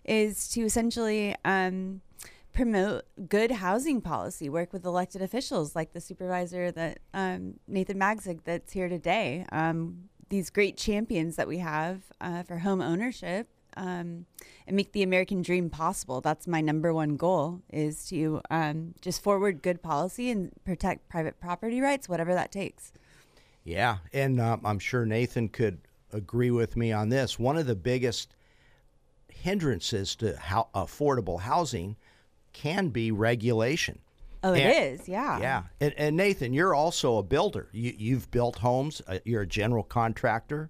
is 0.06 0.48
to 0.50 0.62
essentially 0.62 1.36
um, 1.44 2.00
promote 2.54 3.04
good 3.28 3.52
housing 3.52 4.00
policy, 4.00 4.48
work 4.48 4.72
with 4.72 4.86
elected 4.86 5.22
officials 5.22 5.76
like 5.76 5.92
the 5.92 6.02
supervisor 6.02 6.72
that 6.72 7.00
um, 7.14 7.56
Nathan 7.68 8.00
Magsig 8.00 8.40
that's 8.46 8.72
here 8.72 8.88
today. 8.88 9.46
Um, 9.52 10.10
these 10.34 10.50
great 10.50 10.78
champions 10.78 11.36
that 11.36 11.48
we 11.48 11.60
have 11.60 12.02
uh, 12.20 12.42
for 12.42 12.58
home 12.58 12.82
ownership 12.82 13.48
um, 13.78 14.26
and 14.66 14.76
make 14.76 14.92
the 14.92 15.04
American 15.04 15.44
dream 15.44 15.70
possible. 15.70 16.22
That's 16.22 16.48
my 16.48 16.60
number 16.60 16.92
one 16.92 17.18
goal 17.18 17.62
is 17.72 18.08
to 18.08 18.42
um, 18.50 18.96
just 19.00 19.22
forward 19.22 19.62
good 19.62 19.84
policy 19.84 20.32
and 20.32 20.52
protect 20.66 21.08
private 21.08 21.40
property 21.40 21.80
rights, 21.82 22.10
whatever 22.10 22.34
that 22.34 22.52
takes. 22.52 22.92
Yeah, 23.64 23.98
and 24.12 24.42
um, 24.42 24.62
I'm 24.66 24.80
sure 24.80 25.06
Nathan 25.06 25.50
could 25.50 25.78
agree 26.12 26.50
with 26.50 26.76
me 26.76 26.92
on 26.92 27.10
this. 27.10 27.38
One 27.38 27.56
of 27.56 27.68
the 27.68 27.76
biggest 27.76 28.36
hindrances 29.32 30.16
to 30.16 30.34
affordable 30.74 31.42
housing 31.42 31.96
can 32.54 32.90
be 32.90 33.12
regulation. 33.12 34.00
Oh, 34.44 34.54
it 34.54 34.60
And- 34.62 35.00
is, 35.00 35.08
yeah. 35.08 35.40
Yeah, 35.40 35.64
and, 35.80 35.94
and 35.98 36.18
Nathan, 36.18 36.54
you're 36.54 36.76
also 36.76 37.18
a 37.18 37.24
builder. 37.24 37.70
You, 37.72 37.94
you've 37.98 38.30
built 38.30 38.58
homes. 38.60 39.02
Uh, 39.08 39.20
you're 39.24 39.44
a 39.44 39.48
general 39.48 39.84
contractor. 39.84 40.70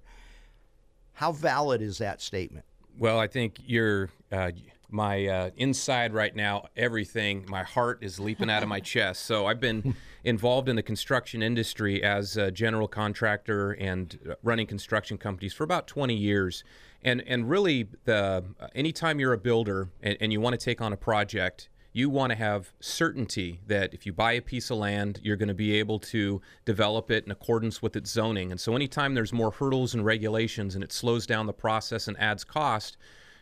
How 1.14 1.32
valid 1.32 1.82
is 1.82 1.98
that 1.98 2.22
statement? 2.22 2.66
Well, 2.98 3.20
I 3.20 3.28
think 3.28 3.58
you're 3.66 4.10
uh, 4.32 4.52
my 4.90 5.26
uh, 5.26 5.50
inside 5.58 6.14
right 6.14 6.36
now. 6.36 6.68
Everything, 6.78 7.46
my 7.50 7.64
heart 7.64 8.00
is 8.02 8.20
leaping 8.20 8.50
out 8.50 8.62
of 8.62 8.70
my 8.70 8.80
chest. 8.94 9.24
So 9.26 9.48
I've 9.48 9.60
been 9.60 9.96
involved 10.24 10.70
in 10.70 10.76
the 10.76 10.84
construction 10.84 11.42
industry 11.42 12.04
as 12.04 12.38
a 12.38 12.52
general 12.52 12.88
contractor 12.88 13.72
and 13.72 14.20
uh, 14.30 14.36
running 14.44 14.68
construction 14.68 15.18
companies 15.18 15.54
for 15.54 15.64
about 15.64 15.88
20 15.88 16.14
years. 16.16 16.64
And 17.06 17.22
and 17.28 17.50
really, 17.50 17.88
the 18.06 18.46
uh, 18.60 18.68
anytime 18.76 19.20
you're 19.20 19.34
a 19.34 19.38
builder 19.38 19.90
and, 20.02 20.16
and 20.22 20.32
you 20.32 20.40
want 20.40 20.58
to 20.58 20.64
take 20.64 20.80
on 20.80 20.94
a 20.94 20.98
project, 20.98 21.68
you 21.94 22.10
want 22.10 22.32
to 22.32 22.36
have 22.36 22.74
certainty 22.80 23.62
that 23.68 23.94
if 23.94 24.06
you 24.06 24.12
buy 24.12 24.34
a 24.34 24.42
piece 24.42 24.72
of 24.72 24.78
land, 24.78 25.20
you're 25.24 25.38
going 25.38 25.48
to 25.48 25.54
be 25.54 25.78
able 25.78 26.00
to 26.00 26.42
develop 26.66 27.12
it 27.12 27.24
in 27.26 27.32
accordance 27.32 27.82
with 27.82 27.96
its 27.96 28.12
zoning. 28.12 28.52
And 28.52 28.60
so, 28.60 28.76
anytime 28.76 29.14
there's 29.14 29.32
more 29.32 29.52
hurdles 29.52 29.94
and 29.94 30.04
regulations 30.04 30.76
and 30.76 30.84
it 30.84 30.92
slows 30.92 31.28
down 31.28 31.46
the 31.46 31.54
process 31.54 32.08
and 32.08 32.20
adds 32.20 32.44
cost, 32.44 32.98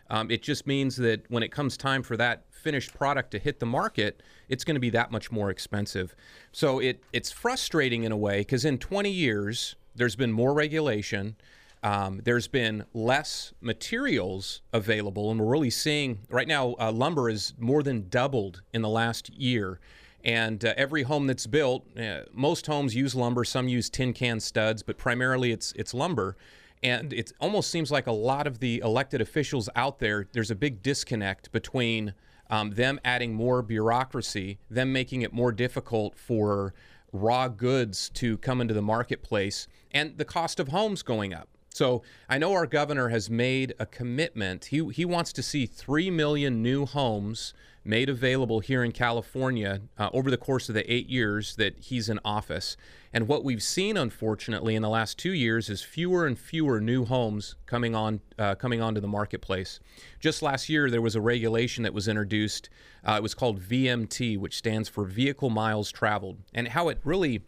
um, 0.09 0.29
it 0.29 0.43
just 0.43 0.67
means 0.67 0.97
that 0.97 1.23
when 1.31 1.41
it 1.41 1.51
comes 1.51 1.77
time 1.77 2.03
for 2.03 2.17
that 2.17 2.43
finished 2.51 2.93
product 2.93 3.31
to 3.31 3.39
hit 3.39 3.59
the 3.59 3.65
market, 3.65 4.21
it's 4.49 4.65
going 4.65 4.75
to 4.75 4.81
be 4.81 4.89
that 4.91 5.11
much 5.11 5.31
more 5.31 5.49
expensive. 5.49 6.13
So 6.51 6.79
it 6.79 7.01
it's 7.13 7.31
frustrating 7.31 8.03
in 8.03 8.11
a 8.11 8.17
way 8.17 8.39
because 8.39 8.65
in 8.65 8.77
20 8.77 9.09
years 9.09 9.75
there's 9.95 10.17
been 10.17 10.31
more 10.31 10.53
regulation. 10.53 11.37
Um, 11.83 12.21
there's 12.23 12.47
been 12.47 12.85
less 12.93 13.53
materials 13.59 14.61
available, 14.71 15.31
and 15.31 15.39
we're 15.39 15.51
really 15.51 15.71
seeing 15.71 16.19
right 16.29 16.47
now 16.47 16.75
uh, 16.79 16.91
lumber 16.91 17.29
is 17.29 17.53
more 17.57 17.81
than 17.81 18.07
doubled 18.09 18.61
in 18.71 18.81
the 18.81 18.89
last 18.89 19.29
year. 19.31 19.79
And 20.23 20.63
uh, 20.63 20.75
every 20.77 21.03
home 21.03 21.25
that's 21.25 21.47
built, 21.47 21.85
uh, 21.97 22.21
most 22.31 22.67
homes 22.67 22.93
use 22.93 23.15
lumber. 23.15 23.43
Some 23.43 23.67
use 23.67 23.89
tin 23.89 24.13
can 24.13 24.39
studs, 24.39 24.83
but 24.83 24.97
primarily 24.97 25.51
it's 25.51 25.71
it's 25.73 25.93
lumber. 25.93 26.37
And 26.83 27.13
it 27.13 27.31
almost 27.39 27.71
seems 27.71 27.91
like 27.91 28.07
a 28.07 28.11
lot 28.11 28.47
of 28.47 28.59
the 28.59 28.79
elected 28.83 29.21
officials 29.21 29.69
out 29.75 29.99
there, 29.99 30.27
there's 30.33 30.49
a 30.49 30.55
big 30.55 30.81
disconnect 30.81 31.51
between 31.51 32.13
um, 32.49 32.71
them 32.71 32.99
adding 33.05 33.33
more 33.33 33.61
bureaucracy, 33.61 34.59
them 34.69 34.91
making 34.91 35.21
it 35.21 35.31
more 35.31 35.51
difficult 35.51 36.17
for 36.17 36.73
raw 37.13 37.47
goods 37.47 38.09
to 38.09 38.37
come 38.39 38.61
into 38.61 38.73
the 38.73 38.81
marketplace, 38.81 39.67
and 39.91 40.17
the 40.17 40.25
cost 40.25 40.59
of 40.59 40.69
homes 40.69 41.03
going 41.03 41.33
up. 41.33 41.49
So 41.73 42.03
I 42.27 42.37
know 42.37 42.51
our 42.53 42.67
governor 42.67 43.09
has 43.09 43.29
made 43.29 43.73
a 43.79 43.85
commitment. 43.85 44.65
He, 44.65 44.85
he 44.89 45.05
wants 45.05 45.31
to 45.33 45.43
see 45.43 45.65
3 45.65 46.09
million 46.11 46.61
new 46.61 46.85
homes 46.85 47.53
made 47.83 48.09
available 48.09 48.59
here 48.59 48.83
in 48.83 48.91
California 48.91 49.81
uh, 49.97 50.09
over 50.13 50.29
the 50.29 50.37
course 50.37 50.69
of 50.69 50.75
the 50.75 50.93
eight 50.93 51.07
years 51.07 51.55
that 51.55 51.77
he's 51.79 52.09
in 52.09 52.19
office. 52.23 52.77
And 53.13 53.27
what 53.27 53.43
we've 53.43 53.63
seen, 53.63 53.97
unfortunately, 53.97 54.75
in 54.75 54.81
the 54.81 54.89
last 54.89 55.17
two 55.17 55.31
years 55.31 55.69
is 55.69 55.81
fewer 55.81 56.27
and 56.27 56.37
fewer 56.37 56.79
new 56.79 57.05
homes 57.05 57.55
coming 57.65 57.95
on 57.95 58.21
uh, 58.37 58.55
coming 58.55 58.81
onto 58.81 59.01
the 59.01 59.07
marketplace. 59.07 59.79
Just 60.19 60.41
last 60.41 60.69
year, 60.69 60.89
there 60.89 61.01
was 61.01 61.15
a 61.15 61.21
regulation 61.21 61.83
that 61.83 61.93
was 61.93 62.07
introduced. 62.07 62.69
Uh, 63.03 63.13
it 63.13 63.23
was 63.23 63.33
called 63.33 63.59
VMT, 63.59 64.37
which 64.37 64.57
stands 64.57 64.87
for 64.87 65.05
Vehicle 65.05 65.49
Miles 65.49 65.91
Traveled, 65.91 66.37
and 66.53 66.67
how 66.67 66.89
it 66.89 66.99
really 67.03 67.41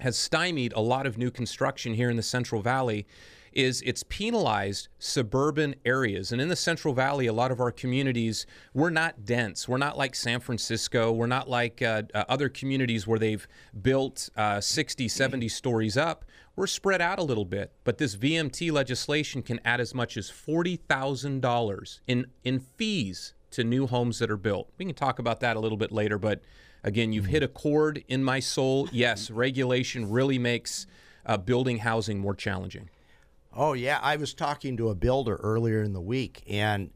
has 0.00 0.16
stymied 0.16 0.72
a 0.74 0.80
lot 0.80 1.06
of 1.06 1.18
new 1.18 1.30
construction 1.30 1.94
here 1.94 2.10
in 2.10 2.16
the 2.16 2.22
Central 2.22 2.62
Valley 2.62 3.06
is 3.54 3.82
it's 3.82 4.02
penalized 4.04 4.88
suburban 4.98 5.74
areas. 5.84 6.32
And 6.32 6.40
in 6.40 6.48
the 6.48 6.56
Central 6.56 6.94
Valley, 6.94 7.26
a 7.26 7.32
lot 7.32 7.50
of 7.50 7.60
our 7.60 7.70
communities, 7.70 8.46
we're 8.72 8.90
not 8.90 9.24
dense. 9.24 9.68
We're 9.68 9.78
not 9.78 9.96
like 9.96 10.14
San 10.14 10.40
Francisco. 10.40 11.12
We're 11.12 11.26
not 11.26 11.48
like 11.48 11.82
uh, 11.82 12.02
uh, 12.14 12.24
other 12.28 12.48
communities 12.48 13.06
where 13.06 13.18
they've 13.18 13.46
built 13.80 14.28
uh, 14.36 14.60
60, 14.60 15.08
70 15.08 15.48
stories 15.48 15.96
up. 15.96 16.24
We're 16.56 16.66
spread 16.66 17.00
out 17.00 17.18
a 17.18 17.22
little 17.22 17.44
bit. 17.44 17.72
But 17.84 17.98
this 17.98 18.16
VMT 18.16 18.70
legislation 18.72 19.42
can 19.42 19.60
add 19.64 19.80
as 19.80 19.94
much 19.94 20.16
as 20.16 20.30
$40,000 20.30 22.00
in, 22.06 22.26
in 22.44 22.60
fees 22.60 23.34
to 23.52 23.64
new 23.64 23.86
homes 23.86 24.18
that 24.18 24.30
are 24.30 24.36
built. 24.36 24.70
We 24.78 24.84
can 24.84 24.94
talk 24.94 25.18
about 25.18 25.40
that 25.40 25.56
a 25.56 25.60
little 25.60 25.78
bit 25.78 25.92
later, 25.92 26.18
but 26.18 26.42
again, 26.82 27.12
you've 27.12 27.26
hit 27.26 27.42
a 27.42 27.48
chord 27.48 28.04
in 28.08 28.24
my 28.24 28.40
soul. 28.40 28.88
Yes, 28.92 29.30
regulation 29.30 30.10
really 30.10 30.38
makes 30.38 30.86
uh, 31.24 31.36
building 31.36 31.78
housing 31.78 32.18
more 32.18 32.34
challenging. 32.34 32.90
Oh, 33.56 33.72
yeah. 33.74 34.00
I 34.02 34.16
was 34.16 34.34
talking 34.34 34.76
to 34.76 34.88
a 34.90 34.94
builder 34.94 35.36
earlier 35.36 35.82
in 35.82 35.92
the 35.92 36.00
week, 36.00 36.42
and 36.48 36.90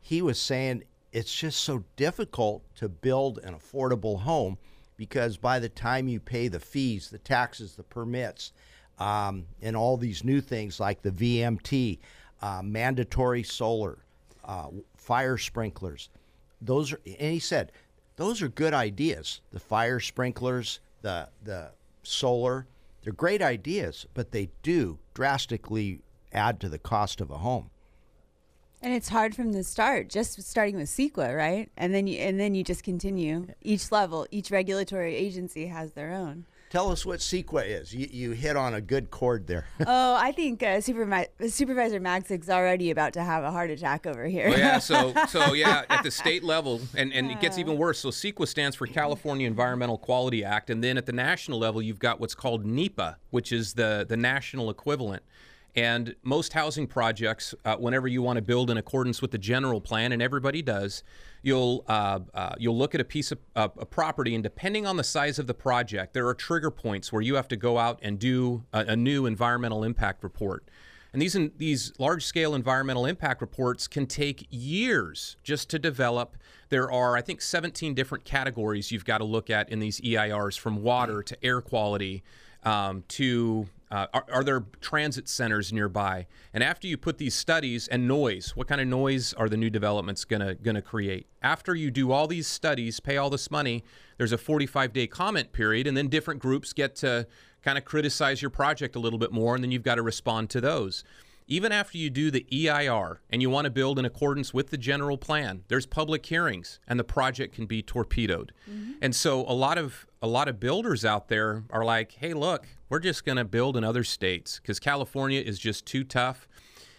he 0.00 0.22
was 0.22 0.40
saying 0.40 0.84
it's 1.12 1.34
just 1.34 1.60
so 1.60 1.84
difficult 1.96 2.62
to 2.76 2.88
build 2.88 3.38
an 3.42 3.54
affordable 3.54 4.20
home 4.20 4.58
because 4.96 5.36
by 5.36 5.58
the 5.58 5.68
time 5.68 6.08
you 6.08 6.20
pay 6.20 6.48
the 6.48 6.60
fees, 6.60 7.10
the 7.10 7.18
taxes, 7.18 7.74
the 7.74 7.82
permits, 7.82 8.52
um, 8.98 9.46
and 9.60 9.76
all 9.76 9.96
these 9.96 10.24
new 10.24 10.40
things 10.40 10.78
like 10.80 11.02
the 11.02 11.10
VMT, 11.10 11.98
uh, 12.40 12.62
mandatory 12.62 13.42
solar, 13.42 13.98
uh, 14.44 14.68
fire 14.96 15.36
sprinklers, 15.36 16.08
those 16.60 16.92
are, 16.92 17.00
and 17.04 17.32
he 17.32 17.38
said, 17.38 17.72
those 18.16 18.40
are 18.40 18.48
good 18.48 18.72
ideas. 18.72 19.40
The 19.52 19.60
fire 19.60 20.00
sprinklers, 20.00 20.80
the 21.02 21.28
the 21.44 21.70
solar, 22.02 22.66
they're 23.06 23.12
great 23.12 23.40
ideas, 23.40 24.04
but 24.14 24.32
they 24.32 24.48
do 24.64 24.98
drastically 25.14 26.00
add 26.32 26.58
to 26.58 26.68
the 26.68 26.76
cost 26.76 27.20
of 27.20 27.30
a 27.30 27.38
home. 27.38 27.70
And 28.82 28.92
it's 28.92 29.10
hard 29.10 29.36
from 29.36 29.52
the 29.52 29.62
start, 29.62 30.08
just 30.08 30.42
starting 30.42 30.74
with 30.74 30.88
CEQA, 30.88 31.36
right? 31.36 31.70
And 31.76 31.94
then 31.94 32.08
you 32.08 32.18
and 32.18 32.40
then 32.40 32.56
you 32.56 32.64
just 32.64 32.82
continue. 32.82 33.46
Each 33.62 33.92
level, 33.92 34.26
each 34.32 34.50
regulatory 34.50 35.14
agency 35.14 35.68
has 35.68 35.92
their 35.92 36.10
own. 36.10 36.46
Tell 36.68 36.90
us 36.90 37.06
what 37.06 37.20
CEQA 37.20 37.80
is. 37.80 37.94
You, 37.94 38.08
you 38.10 38.30
hit 38.32 38.56
on 38.56 38.74
a 38.74 38.80
good 38.80 39.10
chord 39.10 39.46
there. 39.46 39.66
oh, 39.86 40.14
I 40.14 40.32
think 40.32 40.62
uh, 40.62 40.78
Supermi- 40.78 41.28
Supervisor 41.48 42.00
Magsig's 42.00 42.50
already 42.50 42.90
about 42.90 43.12
to 43.12 43.22
have 43.22 43.44
a 43.44 43.52
heart 43.52 43.70
attack 43.70 44.06
over 44.06 44.26
here. 44.26 44.48
Well, 44.48 44.58
yeah, 44.58 44.78
so 44.78 45.14
so 45.28 45.52
yeah, 45.52 45.84
at 45.88 46.02
the 46.02 46.10
state 46.10 46.42
level, 46.42 46.80
and, 46.96 47.12
and 47.12 47.30
it 47.30 47.40
gets 47.40 47.58
even 47.58 47.78
worse. 47.78 48.00
So 48.00 48.10
CEQA 48.10 48.48
stands 48.48 48.76
for 48.76 48.86
California 48.86 49.46
Environmental 49.46 49.96
Quality 49.96 50.44
Act, 50.44 50.70
and 50.70 50.82
then 50.82 50.98
at 50.98 51.06
the 51.06 51.12
national 51.12 51.58
level, 51.58 51.80
you've 51.80 52.00
got 52.00 52.18
what's 52.20 52.34
called 52.34 52.66
NEPA, 52.66 53.18
which 53.30 53.52
is 53.52 53.74
the 53.74 54.04
the 54.08 54.16
national 54.16 54.68
equivalent. 54.68 55.22
And 55.76 56.16
most 56.22 56.54
housing 56.54 56.86
projects, 56.86 57.54
uh, 57.66 57.76
whenever 57.76 58.08
you 58.08 58.22
want 58.22 58.38
to 58.38 58.42
build 58.42 58.70
in 58.70 58.78
accordance 58.78 59.20
with 59.20 59.30
the 59.30 59.38
general 59.38 59.78
plan, 59.78 60.10
and 60.10 60.22
everybody 60.22 60.62
does, 60.62 61.02
you'll 61.42 61.84
uh, 61.86 62.20
uh, 62.32 62.54
you'll 62.58 62.78
look 62.78 62.94
at 62.94 63.00
a 63.00 63.04
piece 63.04 63.30
of 63.30 63.38
uh, 63.54 63.68
a 63.76 63.84
property, 63.84 64.34
and 64.34 64.42
depending 64.42 64.86
on 64.86 64.96
the 64.96 65.04
size 65.04 65.38
of 65.38 65.46
the 65.46 65.54
project, 65.54 66.14
there 66.14 66.26
are 66.26 66.34
trigger 66.34 66.70
points 66.70 67.12
where 67.12 67.20
you 67.20 67.34
have 67.34 67.48
to 67.48 67.56
go 67.56 67.76
out 67.76 67.98
and 68.02 68.18
do 68.18 68.64
a, 68.72 68.80
a 68.80 68.96
new 68.96 69.26
environmental 69.26 69.84
impact 69.84 70.24
report. 70.24 70.66
And 71.12 71.20
these 71.20 71.36
these 71.58 71.92
large 71.98 72.24
scale 72.24 72.54
environmental 72.54 73.04
impact 73.04 73.42
reports 73.42 73.86
can 73.86 74.06
take 74.06 74.46
years 74.50 75.36
just 75.42 75.68
to 75.70 75.78
develop. 75.78 76.38
There 76.70 76.90
are, 76.90 77.16
I 77.16 77.20
think, 77.20 77.42
17 77.42 77.94
different 77.94 78.24
categories 78.24 78.90
you've 78.90 79.04
got 79.04 79.18
to 79.18 79.24
look 79.24 79.50
at 79.50 79.68
in 79.68 79.78
these 79.78 80.00
EIRs, 80.00 80.58
from 80.58 80.82
water 80.82 81.22
to 81.22 81.44
air 81.44 81.60
quality 81.60 82.24
um, 82.64 83.04
to 83.08 83.68
uh, 83.90 84.06
are, 84.12 84.26
are, 84.32 84.44
there 84.44 84.64
transit 84.80 85.28
centers 85.28 85.72
nearby? 85.72 86.26
And 86.52 86.62
after 86.62 86.88
you 86.88 86.96
put 86.96 87.18
these 87.18 87.34
studies 87.34 87.86
and 87.86 88.08
noise, 88.08 88.56
what 88.56 88.66
kind 88.66 88.80
of 88.80 88.88
noise 88.88 89.32
are 89.34 89.48
the 89.48 89.56
new 89.56 89.70
developments 89.70 90.24
gonna 90.24 90.54
gonna 90.56 90.82
create? 90.82 91.26
After 91.40 91.74
you 91.74 91.90
do 91.90 92.10
all 92.10 92.26
these 92.26 92.48
studies, 92.48 92.98
pay 92.98 93.16
all 93.16 93.30
this 93.30 93.50
money, 93.50 93.84
there's 94.18 94.32
a 94.32 94.38
45 94.38 94.92
day 94.92 95.06
comment 95.06 95.52
period, 95.52 95.86
and 95.86 95.96
then 95.96 96.08
different 96.08 96.40
groups 96.40 96.72
get 96.72 96.96
to 96.96 97.26
kind 97.62 97.78
of 97.78 97.84
criticize 97.84 98.42
your 98.42 98.50
project 98.50 98.96
a 98.96 98.98
little 98.98 99.18
bit 99.18 99.32
more, 99.32 99.54
and 99.54 99.62
then 99.62 99.70
you've 99.70 99.82
got 99.82 99.96
to 99.96 100.02
respond 100.02 100.50
to 100.50 100.60
those 100.60 101.04
even 101.48 101.70
after 101.70 101.96
you 101.96 102.10
do 102.10 102.30
the 102.30 102.46
EIR 102.50 103.20
and 103.30 103.40
you 103.40 103.48
want 103.48 103.66
to 103.66 103.70
build 103.70 103.98
in 103.98 104.04
accordance 104.04 104.52
with 104.52 104.70
the 104.70 104.78
general 104.78 105.16
plan, 105.16 105.62
there's 105.68 105.86
public 105.86 106.26
hearings 106.26 106.80
and 106.88 106.98
the 106.98 107.04
project 107.04 107.54
can 107.54 107.66
be 107.66 107.82
torpedoed. 107.82 108.52
Mm-hmm. 108.68 108.92
And 109.00 109.14
so 109.14 109.42
a 109.42 109.54
lot 109.54 109.78
of 109.78 110.06
a 110.20 110.26
lot 110.26 110.48
of 110.48 110.58
builders 110.58 111.04
out 111.04 111.28
there 111.28 111.64
are 111.70 111.84
like, 111.84 112.12
"Hey, 112.12 112.34
look, 112.34 112.66
we're 112.88 112.98
just 112.98 113.24
going 113.24 113.36
to 113.36 113.44
build 113.44 113.76
in 113.76 113.84
other 113.84 114.02
states 114.02 114.58
cuz 114.58 114.80
California 114.80 115.40
is 115.40 115.58
just 115.58 115.86
too 115.86 116.02
tough." 116.02 116.48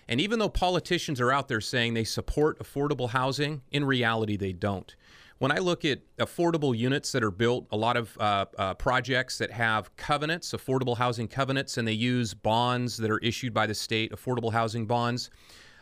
And 0.08 0.22
even 0.22 0.40
though 0.40 0.50
politicians 0.50 1.20
are 1.20 1.34
out 1.34 1.50
there 1.50 1.60
saying 1.60 1.94
they 1.94 2.06
support 2.06 2.60
affordable 2.60 3.10
housing, 3.10 3.62
in 3.72 3.84
reality 3.84 4.38
they 4.38 4.54
don't 4.54 4.96
when 5.40 5.52
I 5.52 5.58
look 5.58 5.86
at 5.86 6.00
affordable 6.18 6.78
units 6.78 7.12
that 7.12 7.24
are 7.24 7.32
built, 7.32 7.68
a 7.72 7.78
lot 7.78 7.98
of 7.98 8.18
uh, 8.20 8.46
uh, 8.58 8.74
projects 8.74 9.38
that 9.38 9.52
have 9.52 9.96
covenants, 9.96 10.52
affordable 10.52 10.98
housing 10.98 11.28
covenants, 11.28 11.78
and 11.78 11.88
they 11.88 11.94
use 11.94 12.34
bonds 12.34 12.98
that 12.98 13.12
are 13.12 13.20
issued 13.20 13.54
by 13.54 13.68
the 13.68 13.76
state, 13.76 14.12
affordable 14.12 14.52
housing 14.52 14.86
bonds. 14.86 15.30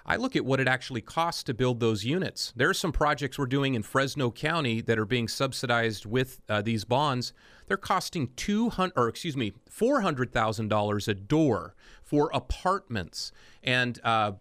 I 0.07 0.17
look 0.17 0.35
at 0.35 0.45
what 0.45 0.59
it 0.59 0.67
actually 0.67 1.01
costs 1.01 1.41
to 1.43 1.53
build 1.53 1.79
those 1.79 2.05
units. 2.05 2.53
There 2.55 2.69
are 2.69 2.75
some 2.75 2.91
projects 2.91 3.39
we're 3.39 3.47
doing 3.47 3.73
in 3.73 3.81
Fresno 3.81 4.29
County 4.29 4.81
that 4.81 4.99
are 4.99 5.05
being 5.05 5.27
subsidized 5.27 6.05
with 6.05 6.41
uh, 6.47 6.61
these 6.61 6.85
bonds. 6.85 7.33
They're 7.65 7.77
costing 7.77 8.29
two 8.35 8.69
hundred, 8.69 8.93
or 8.97 9.07
excuse 9.07 9.35
me, 9.35 9.53
four 9.67 10.01
hundred 10.01 10.31
thousand 10.31 10.67
dollars 10.67 11.07
a 11.07 11.15
door 11.15 11.73
for 12.03 12.29
apartments, 12.33 13.31
and 13.63 13.99
uh, 14.03 14.33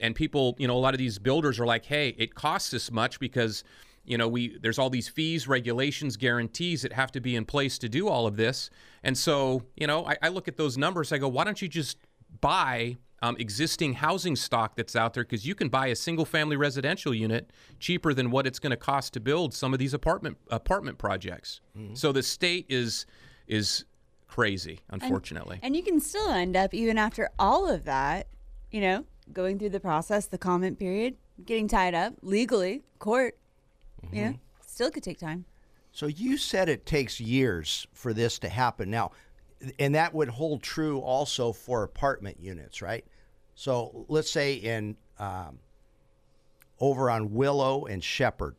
and 0.00 0.14
people, 0.14 0.56
you 0.58 0.66
know, 0.66 0.74
a 0.74 0.80
lot 0.80 0.94
of 0.94 0.98
these 0.98 1.18
builders 1.18 1.60
are 1.60 1.66
like, 1.66 1.84
hey, 1.84 2.14
it 2.16 2.34
costs 2.34 2.70
this 2.70 2.90
much 2.90 3.20
because 3.20 3.62
you 4.04 4.16
know 4.18 4.28
we 4.28 4.58
there's 4.58 4.78
all 4.78 4.90
these 4.90 5.08
fees 5.08 5.46
regulations 5.46 6.16
guarantees 6.16 6.82
that 6.82 6.92
have 6.92 7.12
to 7.12 7.20
be 7.20 7.36
in 7.36 7.44
place 7.44 7.78
to 7.78 7.88
do 7.88 8.08
all 8.08 8.26
of 8.26 8.36
this. 8.36 8.70
And 9.02 9.16
so 9.16 9.62
you 9.76 9.86
know 9.86 10.06
i, 10.06 10.16
I 10.22 10.28
look 10.28 10.48
at 10.48 10.56
those 10.56 10.76
numbers 10.76 11.12
i 11.12 11.18
go 11.18 11.28
why 11.28 11.44
don't 11.44 11.60
you 11.60 11.68
just 11.68 11.98
buy 12.40 12.96
um, 13.22 13.36
existing 13.38 13.94
housing 13.94 14.36
stock 14.36 14.76
that's 14.76 14.96
out 14.96 15.14
there? 15.14 15.24
Because 15.24 15.46
you 15.46 15.54
can 15.54 15.68
buy 15.68 15.88
a 15.88 15.96
single 15.96 16.24
family 16.24 16.56
residential 16.56 17.14
unit 17.14 17.50
cheaper 17.78 18.14
than 18.14 18.30
what 18.30 18.46
it's 18.46 18.58
going 18.58 18.70
to 18.70 18.76
cost 18.76 19.12
to 19.14 19.20
build 19.20 19.52
some 19.54 19.72
of 19.72 19.78
these 19.78 19.94
apartment 19.94 20.38
apartment 20.50 20.98
projects. 20.98 21.60
Mm-hmm. 21.76 21.94
so 21.94 22.12
the 22.12 22.22
state 22.22 22.66
is 22.68 23.06
is 23.46 23.84
crazy 24.26 24.80
unfortunately. 24.90 25.56
and, 25.56 25.64
and 25.64 25.76
you 25.76 25.82
can 25.82 26.00
still 26.00 26.30
end 26.30 26.56
up 26.56 26.72
even 26.72 26.96
after 26.96 27.28
all 27.38 27.68
of 27.68 27.84
that 27.84 28.28
you 28.70 28.80
know 28.80 29.04
going 29.32 29.58
through 29.58 29.70
the 29.70 29.80
process 29.80 30.26
the 30.26 30.38
comment 30.38 30.78
period 30.78 31.16
getting 31.44 31.66
tied 31.66 31.94
up 31.94 32.14
legally 32.22 32.84
court 33.00 33.36
Mm-hmm. 34.06 34.16
Yeah, 34.16 34.32
still 34.66 34.90
could 34.90 35.02
take 35.02 35.18
time. 35.18 35.44
So 35.92 36.06
you 36.06 36.36
said 36.36 36.68
it 36.68 36.86
takes 36.86 37.20
years 37.20 37.86
for 37.92 38.12
this 38.12 38.38
to 38.40 38.48
happen. 38.48 38.90
Now, 38.90 39.10
and 39.78 39.94
that 39.94 40.14
would 40.14 40.28
hold 40.28 40.62
true 40.62 41.00
also 41.00 41.52
for 41.52 41.82
apartment 41.82 42.38
units, 42.40 42.80
right? 42.80 43.04
So 43.54 44.06
let's 44.08 44.30
say 44.30 44.54
in 44.54 44.96
um, 45.18 45.58
over 46.78 47.10
on 47.10 47.34
Willow 47.34 47.86
and 47.86 48.02
Shepherd, 48.02 48.56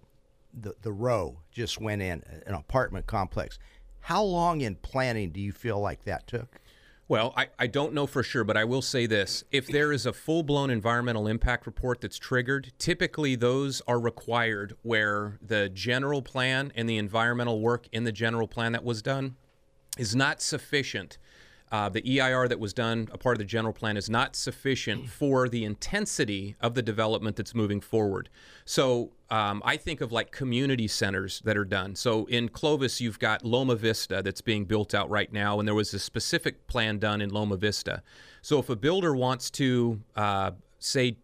the 0.54 0.76
the 0.82 0.92
row 0.92 1.40
just 1.52 1.80
went 1.80 2.02
in 2.02 2.24
an 2.46 2.54
apartment 2.54 3.08
complex. 3.08 3.58
How 4.02 4.24
long 4.24 4.62
in 4.62 4.76
planning 4.76 5.32
do 5.32 5.40
you 5.40 5.52
feel 5.52 5.80
like 5.80 6.04
that 6.04 6.28
took? 6.28 6.60
Well, 7.12 7.34
I, 7.36 7.50
I 7.60 7.68
don't 7.68 7.94
know 7.94 8.08
for 8.08 8.24
sure, 8.24 8.46
but 8.46 8.56
I 8.56 8.64
will 8.64 8.82
say 8.82 9.06
this. 9.06 9.44
If 9.52 9.68
there 9.68 9.92
is 9.92 10.06
a 10.06 10.14
full 10.14 10.44
blown 10.44 10.70
environmental 10.70 11.28
impact 11.28 11.66
report 11.66 12.00
that's 12.00 12.18
triggered, 12.18 12.72
typically 12.78 13.36
those 13.36 13.82
are 13.86 14.00
required 14.00 14.78
where 14.82 15.38
the 15.42 15.68
general 15.68 16.22
plan 16.22 16.72
and 16.74 16.88
the 16.88 16.98
environmental 16.98 17.60
work 17.60 17.90
in 17.92 18.06
the 18.06 18.14
general 18.14 18.48
plan 18.48 18.72
that 18.72 18.86
was 18.86 19.02
done 19.02 19.36
is 19.98 20.16
not 20.16 20.42
sufficient 20.42 21.18
uh, 21.72 21.88
the 21.90 22.02
EIR 22.02 22.48
that 22.50 22.60
was 22.60 22.74
done, 22.74 23.08
a 23.12 23.18
part 23.18 23.36
of 23.36 23.40
the 23.40 23.46
general 23.46 23.74
plan, 23.74 23.96
is 23.96 24.10
not 24.10 24.36
sufficient 24.36 25.10
for 25.10 25.48
the 25.48 25.64
intensity 25.64 26.56
of 26.60 26.76
the 26.76 26.82
development 26.82 27.36
that's 27.36 27.56
moving 27.56 27.80
forward. 27.80 28.30
So 28.66 29.12
um, 29.30 29.62
I 29.66 29.78
think 29.78 30.02
of 30.02 30.12
like 30.12 30.32
community 30.32 30.88
centers 30.88 31.42
that 31.46 31.58
are 31.58 31.66
done. 31.66 31.96
So 31.96 32.26
in 32.26 32.50
Clovis, 32.50 33.00
you've 33.00 33.20
got 33.20 33.46
Loma 33.46 33.76
Vista 33.76 34.22
that's 34.22 34.42
being 34.42 34.66
built 34.66 34.94
out 34.94 35.10
right 35.10 35.32
now, 35.32 35.60
and 35.60 35.68
there 35.68 35.76
was 35.76 35.94
a 35.94 36.00
specific 36.00 36.68
plan 36.68 37.00
done 37.00 37.22
in 37.22 37.30
Loma 37.30 37.56
Vista. 37.56 38.04
So 38.42 38.60
if 38.60 38.70
a 38.70 38.76
builder 38.76 39.16
wants 39.16 39.50
to, 39.52 40.02
uh, 40.16 40.52
say, 40.80 41.18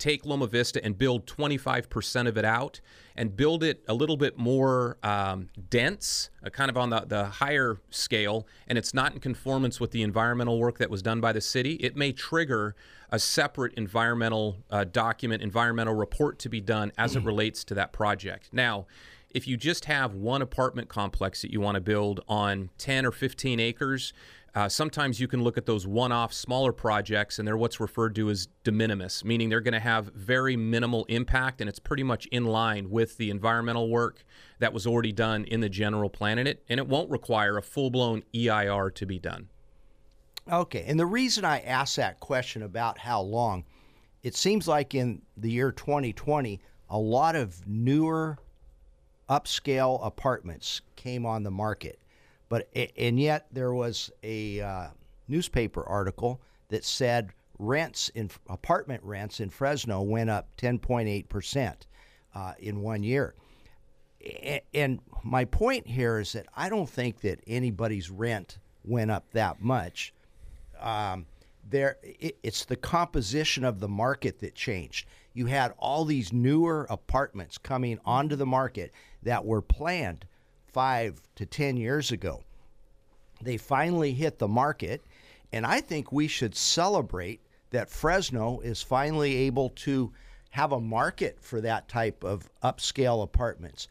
take 0.00 0.26
Loma 0.26 0.46
Vista 0.46 0.82
and 0.84 0.98
build 0.98 1.26
25% 1.26 2.26
of 2.26 2.36
it 2.36 2.44
out 2.44 2.80
and 3.14 3.36
build 3.36 3.62
it 3.62 3.84
a 3.86 3.94
little 3.94 4.16
bit 4.16 4.38
more 4.38 4.96
um, 5.02 5.48
dense, 5.68 6.30
uh, 6.44 6.50
kind 6.50 6.70
of 6.70 6.76
on 6.76 6.90
the, 6.90 7.00
the 7.00 7.24
higher 7.26 7.78
scale, 7.90 8.46
and 8.66 8.78
it's 8.78 8.94
not 8.94 9.12
in 9.12 9.20
conformance 9.20 9.78
with 9.78 9.90
the 9.90 10.02
environmental 10.02 10.58
work 10.58 10.78
that 10.78 10.90
was 10.90 11.02
done 11.02 11.20
by 11.20 11.32
the 11.32 11.40
city, 11.40 11.74
it 11.74 11.94
may 11.94 12.12
trigger 12.12 12.74
a 13.10 13.18
separate 13.18 13.74
environmental 13.74 14.56
uh, 14.70 14.84
document, 14.84 15.42
environmental 15.42 15.94
report 15.94 16.38
to 16.38 16.48
be 16.48 16.60
done 16.60 16.92
as 16.96 17.16
it 17.16 17.24
relates 17.24 17.64
to 17.64 17.74
that 17.74 17.92
project. 17.92 18.48
Now, 18.52 18.86
if 19.30 19.46
you 19.46 19.56
just 19.56 19.84
have 19.84 20.14
one 20.14 20.42
apartment 20.42 20.88
complex 20.88 21.42
that 21.42 21.52
you 21.52 21.60
want 21.60 21.76
to 21.76 21.80
build 21.80 22.20
on 22.28 22.70
10 22.78 23.06
or 23.06 23.12
15 23.12 23.60
acres, 23.60 24.12
uh, 24.54 24.68
sometimes 24.68 25.20
you 25.20 25.28
can 25.28 25.42
look 25.42 25.56
at 25.56 25.66
those 25.66 25.86
one 25.86 26.10
off 26.10 26.32
smaller 26.32 26.72
projects 26.72 27.38
and 27.38 27.46
they're 27.46 27.56
what's 27.56 27.78
referred 27.78 28.14
to 28.16 28.30
as 28.30 28.48
de 28.64 28.72
minimis, 28.72 29.24
meaning 29.24 29.48
they're 29.48 29.60
going 29.60 29.74
to 29.74 29.80
have 29.80 30.06
very 30.14 30.56
minimal 30.56 31.04
impact 31.04 31.60
and 31.60 31.68
it's 31.68 31.78
pretty 31.78 32.02
much 32.02 32.26
in 32.26 32.44
line 32.44 32.90
with 32.90 33.16
the 33.16 33.30
environmental 33.30 33.88
work 33.88 34.24
that 34.58 34.72
was 34.72 34.86
already 34.86 35.12
done 35.12 35.44
in 35.44 35.60
the 35.60 35.68
general 35.68 36.10
plan 36.10 36.38
in 36.38 36.46
it, 36.46 36.62
and 36.68 36.78
it 36.78 36.86
won't 36.86 37.10
require 37.10 37.56
a 37.56 37.62
full 37.62 37.90
blown 37.90 38.22
EIR 38.34 38.90
to 38.90 39.06
be 39.06 39.18
done. 39.18 39.48
Okay, 40.50 40.84
and 40.86 40.98
the 40.98 41.06
reason 41.06 41.44
I 41.44 41.60
asked 41.60 41.96
that 41.96 42.18
question 42.18 42.62
about 42.62 42.98
how 42.98 43.20
long, 43.20 43.64
it 44.22 44.34
seems 44.34 44.66
like 44.66 44.94
in 44.94 45.22
the 45.36 45.50
year 45.50 45.70
2020, 45.70 46.60
a 46.88 46.98
lot 46.98 47.36
of 47.36 47.66
newer 47.66 48.38
upscale 49.28 50.04
apartments 50.04 50.80
came 50.96 51.24
on 51.24 51.44
the 51.44 51.50
market. 51.50 52.00
But 52.50 52.68
and 52.74 53.18
yet 53.18 53.46
there 53.52 53.72
was 53.72 54.10
a 54.22 54.60
uh, 54.60 54.88
newspaper 55.28 55.82
article 55.84 56.42
that 56.68 56.84
said 56.84 57.30
rents 57.58 58.10
in 58.10 58.28
apartment 58.48 59.02
rents 59.04 59.40
in 59.40 59.48
Fresno 59.50 60.02
went 60.02 60.28
up 60.28 60.48
10.8 60.56 61.28
percent 61.28 61.86
uh, 62.34 62.52
in 62.58 62.82
one 62.82 63.02
year. 63.02 63.34
And 64.74 64.98
my 65.22 65.46
point 65.46 65.86
here 65.86 66.18
is 66.18 66.32
that 66.32 66.46
I 66.54 66.68
don't 66.68 66.90
think 66.90 67.20
that 67.20 67.40
anybody's 67.46 68.10
rent 68.10 68.58
went 68.84 69.10
up 69.10 69.30
that 69.32 69.62
much. 69.62 70.12
Um, 70.78 71.26
there, 71.70 71.98
it, 72.02 72.36
it's 72.42 72.64
the 72.64 72.76
composition 72.76 73.64
of 73.64 73.80
the 73.80 73.88
market 73.88 74.40
that 74.40 74.54
changed. 74.54 75.06
You 75.32 75.46
had 75.46 75.72
all 75.78 76.04
these 76.04 76.32
newer 76.32 76.86
apartments 76.90 77.58
coming 77.58 78.00
onto 78.04 78.34
the 78.34 78.46
market 78.46 78.92
that 79.22 79.44
were 79.44 79.62
planned 79.62 80.26
five 80.72 81.20
to 81.36 81.46
10 81.46 81.76
years 81.76 82.10
ago. 82.12 82.42
They 83.42 83.56
finally 83.56 84.12
hit 84.12 84.38
the 84.38 84.48
market, 84.48 85.02
and 85.52 85.66
I 85.66 85.80
think 85.80 86.12
we 86.12 86.28
should 86.28 86.54
celebrate 86.54 87.40
that 87.70 87.90
Fresno 87.90 88.60
is 88.60 88.82
finally 88.82 89.36
able 89.36 89.70
to 89.70 90.12
have 90.50 90.72
a 90.72 90.80
market 90.80 91.38
for 91.40 91.60
that 91.60 91.88
type 91.88 92.24
of 92.24 92.50
upscale 92.62 93.22
apartments. 93.22 93.88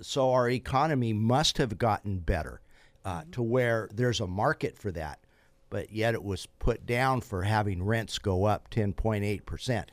So 0.00 0.30
our 0.30 0.48
economy 0.48 1.12
must 1.12 1.58
have 1.58 1.76
gotten 1.76 2.18
better 2.18 2.60
uh, 3.04 3.22
to 3.32 3.42
where 3.42 3.88
there's 3.92 4.20
a 4.20 4.26
market 4.26 4.78
for 4.78 4.90
that, 4.92 5.20
but 5.70 5.92
yet 5.92 6.14
it 6.14 6.22
was 6.22 6.46
put 6.58 6.86
down 6.86 7.20
for 7.20 7.42
having 7.42 7.82
rents 7.82 8.18
go 8.18 8.44
up 8.44 8.70
10.8%. 8.70 9.84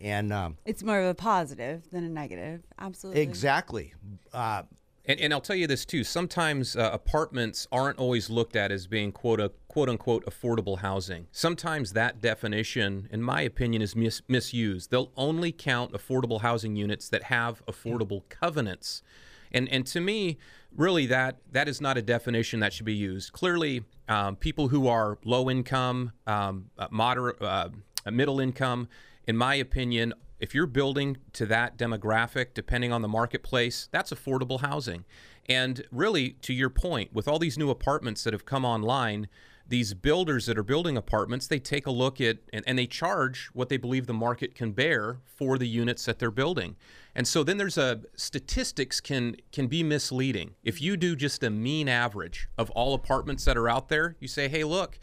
And 0.00 0.32
um, 0.32 0.56
it's 0.64 0.82
more 0.82 1.00
of 1.00 1.06
a 1.06 1.14
positive 1.14 1.88
than 1.90 2.04
a 2.04 2.08
negative. 2.08 2.62
Absolutely. 2.78 3.22
Exactly. 3.22 3.94
Uh, 4.32 4.64
and, 5.04 5.18
and 5.20 5.32
I'll 5.32 5.40
tell 5.40 5.56
you 5.56 5.66
this 5.66 5.84
too. 5.84 6.04
Sometimes 6.04 6.76
uh, 6.76 6.90
apartments 6.92 7.66
aren't 7.72 7.98
always 7.98 8.30
looked 8.30 8.56
at 8.56 8.70
as 8.70 8.86
being 8.86 9.12
quote, 9.12 9.40
quote 9.68 9.88
unquote 9.88 10.24
affordable 10.26 10.78
housing. 10.78 11.26
Sometimes 11.32 11.92
that 11.92 12.20
definition, 12.20 13.08
in 13.10 13.22
my 13.22 13.42
opinion, 13.42 13.82
is 13.82 13.96
mis- 13.96 14.22
misused. 14.28 14.90
They'll 14.90 15.12
only 15.16 15.52
count 15.52 15.92
affordable 15.92 16.40
housing 16.42 16.76
units 16.76 17.08
that 17.08 17.24
have 17.24 17.64
affordable 17.66 18.22
covenants. 18.28 19.02
And, 19.50 19.68
and 19.68 19.86
to 19.88 20.00
me, 20.00 20.38
really, 20.74 21.06
that, 21.06 21.38
that 21.50 21.68
is 21.68 21.80
not 21.80 21.98
a 21.98 22.02
definition 22.02 22.60
that 22.60 22.72
should 22.72 22.86
be 22.86 22.94
used. 22.94 23.32
Clearly, 23.32 23.84
um, 24.08 24.36
people 24.36 24.68
who 24.68 24.88
are 24.88 25.18
low 25.24 25.50
income, 25.50 26.12
um, 26.26 26.70
uh, 26.78 26.88
moderate, 26.90 27.42
uh, 27.42 27.68
middle 28.10 28.40
income, 28.40 28.88
in 29.26 29.36
my 29.36 29.54
opinion, 29.56 30.14
if 30.42 30.56
you're 30.56 30.66
building 30.66 31.18
to 31.34 31.46
that 31.46 31.78
demographic, 31.78 32.48
depending 32.52 32.92
on 32.92 33.00
the 33.00 33.08
marketplace, 33.08 33.88
that's 33.92 34.12
affordable 34.12 34.60
housing. 34.60 35.04
And 35.48 35.86
really, 35.92 36.30
to 36.42 36.52
your 36.52 36.68
point, 36.68 37.12
with 37.12 37.28
all 37.28 37.38
these 37.38 37.56
new 37.56 37.70
apartments 37.70 38.24
that 38.24 38.32
have 38.32 38.44
come 38.44 38.64
online, 38.64 39.28
these 39.68 39.94
builders 39.94 40.46
that 40.46 40.58
are 40.58 40.64
building 40.64 40.96
apartments, 40.96 41.46
they 41.46 41.60
take 41.60 41.86
a 41.86 41.92
look 41.92 42.20
at 42.20 42.38
and, 42.52 42.64
and, 42.66 42.76
they 42.76 42.88
charge 42.88 43.50
what 43.52 43.68
they 43.68 43.76
believe 43.76 44.08
the 44.08 44.12
market 44.12 44.56
can 44.56 44.72
bear 44.72 45.20
for 45.24 45.58
the 45.58 45.68
units 45.68 46.04
that 46.06 46.18
they're 46.18 46.32
building. 46.32 46.74
And 47.14 47.28
so 47.28 47.44
then 47.44 47.56
there's 47.56 47.78
a 47.78 48.00
statistics 48.16 49.00
can 49.00 49.36
can 49.52 49.68
be 49.68 49.84
misleading. 49.84 50.56
If 50.64 50.82
you 50.82 50.96
do 50.96 51.14
just 51.14 51.44
a 51.44 51.50
mean 51.50 51.88
average 51.88 52.48
of 52.58 52.68
all 52.72 52.94
apartments 52.94 53.44
that 53.44 53.56
are 53.56 53.68
out 53.68 53.88
there, 53.88 54.16
you 54.18 54.26
say, 54.26 54.48
hey, 54.48 54.64
look, 54.64 54.98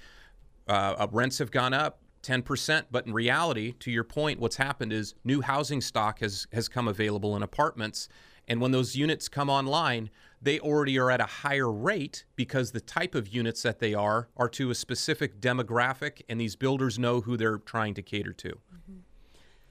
uh, 0.68 0.96
uh 1.00 1.08
rents 1.10 1.38
have 1.38 1.50
gone 1.50 1.74
up, 1.74 2.02
10%. 2.30 2.86
But 2.92 3.08
in 3.08 3.14
reality, 3.14 3.74
to 3.80 3.92
your 3.92 4.04
point, 4.04 4.40
what's 4.40 4.58
happened 4.58 4.94
is 4.94 5.16
new 5.24 5.42
housing 5.42 5.82
stock 5.82 6.20
has, 6.20 6.48
has 6.54 6.68
come 6.68 6.88
available 6.88 7.36
in 7.36 7.42
apartments. 7.42 8.08
And 8.48 8.62
when 8.62 8.72
those 8.72 8.96
units 8.96 9.28
come 9.28 9.50
online, 9.50 10.10
they 10.42 10.60
already 10.60 10.98
are 11.00 11.12
at 11.12 11.22
a 11.22 11.26
higher 11.26 11.72
rate 11.72 12.26
because 12.36 12.72
the 12.72 12.82
type 12.82 13.16
of 13.16 13.28
units 13.28 13.64
that 13.64 13.80
they 13.80 13.94
are 13.94 14.30
are 14.38 14.50
to 14.50 14.70
a 14.70 14.76
specific 14.76 15.42
demographic, 15.42 16.22
and 16.30 16.40
these 16.40 16.56
builders 16.56 17.00
know 17.00 17.22
who 17.22 17.36
they're 17.36 17.58
trying 17.58 17.94
to 17.96 18.02
cater 18.02 18.34
to. 18.34 18.50
Mm-hmm. 18.50 19.00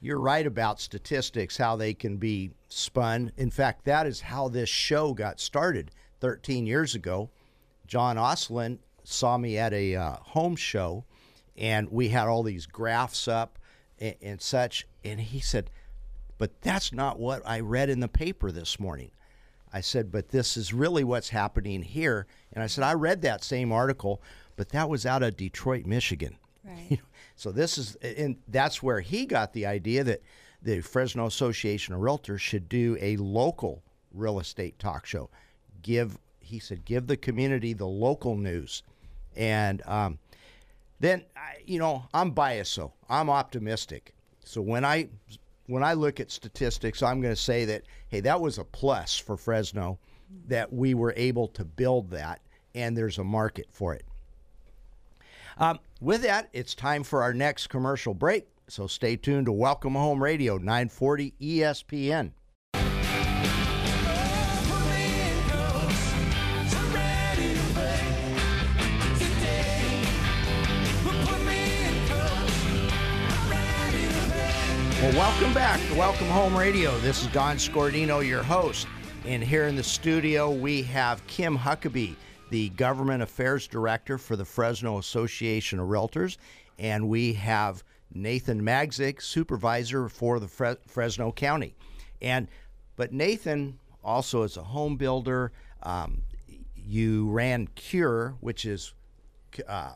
You're 0.01 0.19
right 0.19 0.45
about 0.45 0.79
statistics, 0.79 1.57
how 1.57 1.75
they 1.75 1.93
can 1.93 2.17
be 2.17 2.51
spun. 2.67 3.31
In 3.37 3.51
fact, 3.51 3.85
that 3.85 4.05
is 4.05 4.21
how 4.21 4.47
this 4.47 4.69
show 4.69 5.13
got 5.13 5.39
started 5.39 5.91
13 6.19 6.65
years 6.67 6.93
ago. 6.95 7.29
John 7.87 8.17
Oslin 8.17 8.79
saw 9.03 9.37
me 9.37 9.57
at 9.57 9.73
a 9.73 9.95
uh, 9.95 10.15
home 10.17 10.55
show 10.55 11.05
and 11.59 11.91
we 11.91 12.07
had 12.09 12.27
all 12.27 12.41
these 12.41 12.65
graphs 12.65 13.27
up 13.27 13.59
and, 13.99 14.15
and 14.21 14.41
such. 14.41 14.87
And 15.03 15.19
he 15.19 15.41
said, 15.41 15.69
But 16.37 16.61
that's 16.61 16.91
not 16.91 17.19
what 17.19 17.43
I 17.45 17.59
read 17.59 17.89
in 17.89 17.99
the 17.99 18.07
paper 18.07 18.51
this 18.51 18.79
morning. 18.79 19.11
I 19.71 19.81
said, 19.81 20.11
But 20.11 20.29
this 20.29 20.57
is 20.57 20.73
really 20.73 21.03
what's 21.03 21.29
happening 21.29 21.83
here. 21.83 22.25
And 22.53 22.63
I 22.63 22.67
said, 22.67 22.85
I 22.85 22.93
read 22.93 23.21
that 23.21 23.43
same 23.43 23.71
article, 23.71 24.21
but 24.55 24.69
that 24.69 24.89
was 24.89 25.05
out 25.05 25.21
of 25.21 25.37
Detroit, 25.37 25.85
Michigan. 25.85 26.37
Right. 26.63 26.99
so 27.35 27.51
this 27.51 27.77
is, 27.77 27.95
and 27.97 28.37
that's 28.47 28.81
where 28.81 29.01
he 29.01 29.25
got 29.25 29.53
the 29.53 29.65
idea 29.65 30.03
that 30.05 30.21
the 30.61 30.81
Fresno 30.81 31.25
Association 31.25 31.93
of 31.93 32.01
Realtors 32.01 32.39
should 32.39 32.67
do 32.67 32.97
a 32.99 33.17
local 33.17 33.83
real 34.13 34.39
estate 34.39 34.79
talk 34.79 35.05
show. 35.05 35.29
Give, 35.81 36.17
he 36.39 36.59
said, 36.59 36.83
give 36.85 37.07
the 37.07 37.17
community 37.17 37.73
the 37.73 37.87
local 37.87 38.35
news. 38.35 38.83
And 39.35 39.81
um, 39.85 40.19
then 40.99 41.23
you 41.65 41.79
know 41.79 42.05
I'm 42.13 42.31
biased, 42.31 42.73
so 42.73 42.93
I'm 43.09 43.29
optimistic. 43.29 44.13
So 44.43 44.61
when 44.61 44.83
I 44.85 45.09
when 45.67 45.83
I 45.83 45.93
look 45.93 46.19
at 46.19 46.31
statistics, 46.31 47.03
I'm 47.03 47.21
going 47.21 47.33
to 47.33 47.41
say 47.41 47.65
that 47.65 47.83
hey, 48.07 48.19
that 48.21 48.41
was 48.41 48.57
a 48.57 48.63
plus 48.63 49.17
for 49.17 49.37
Fresno 49.37 49.99
that 50.47 50.71
we 50.71 50.93
were 50.93 51.13
able 51.17 51.47
to 51.49 51.65
build 51.65 52.11
that, 52.11 52.41
and 52.75 52.97
there's 52.97 53.17
a 53.17 53.23
market 53.23 53.67
for 53.71 53.93
it. 53.93 54.03
Um, 55.57 55.79
with 55.99 56.21
that, 56.21 56.49
it's 56.53 56.73
time 56.73 57.03
for 57.03 57.21
our 57.21 57.33
next 57.33 57.67
commercial 57.67 58.13
break. 58.13 58.47
So 58.67 58.87
stay 58.87 59.15
tuned 59.15 59.47
to 59.47 59.51
Welcome 59.51 59.95
Home 59.95 60.21
Radio 60.23 60.57
940 60.57 61.33
ESPN. 61.41 62.31
Well, 75.09 75.31
welcome 75.31 75.55
back 75.55 75.79
to 75.87 75.95
Welcome 75.95 76.27
Home 76.27 76.55
Radio. 76.55 76.95
This 76.99 77.21
is 77.23 77.27
Don 77.33 77.55
Scordino, 77.55 78.23
your 78.23 78.43
host. 78.43 78.85
And 79.25 79.43
here 79.43 79.65
in 79.65 79.75
the 79.75 79.81
studio, 79.81 80.51
we 80.51 80.83
have 80.83 81.25
Kim 81.25 81.57
Huckabee, 81.57 82.15
the 82.51 82.69
Government 82.69 83.23
Affairs 83.23 83.65
Director 83.65 84.19
for 84.19 84.35
the 84.35 84.45
Fresno 84.45 84.99
Association 84.99 85.79
of 85.79 85.87
Realtors. 85.87 86.37
And 86.77 87.09
we 87.09 87.33
have 87.33 87.83
Nathan 88.13 88.61
Magsig, 88.61 89.19
Supervisor 89.19 90.09
for 90.09 90.39
the 90.39 90.47
Fre- 90.47 90.73
Fresno 90.85 91.31
County. 91.31 91.73
And 92.21 92.47
but 92.95 93.11
Nathan 93.11 93.79
also 94.03 94.43
is 94.43 94.57
a 94.57 94.63
home 94.63 94.95
builder. 94.95 95.51
Um, 95.81 96.21
you 96.75 97.31
ran 97.31 97.65
Cure, 97.73 98.35
which 98.41 98.63
is 98.63 98.93
uh, 99.67 99.93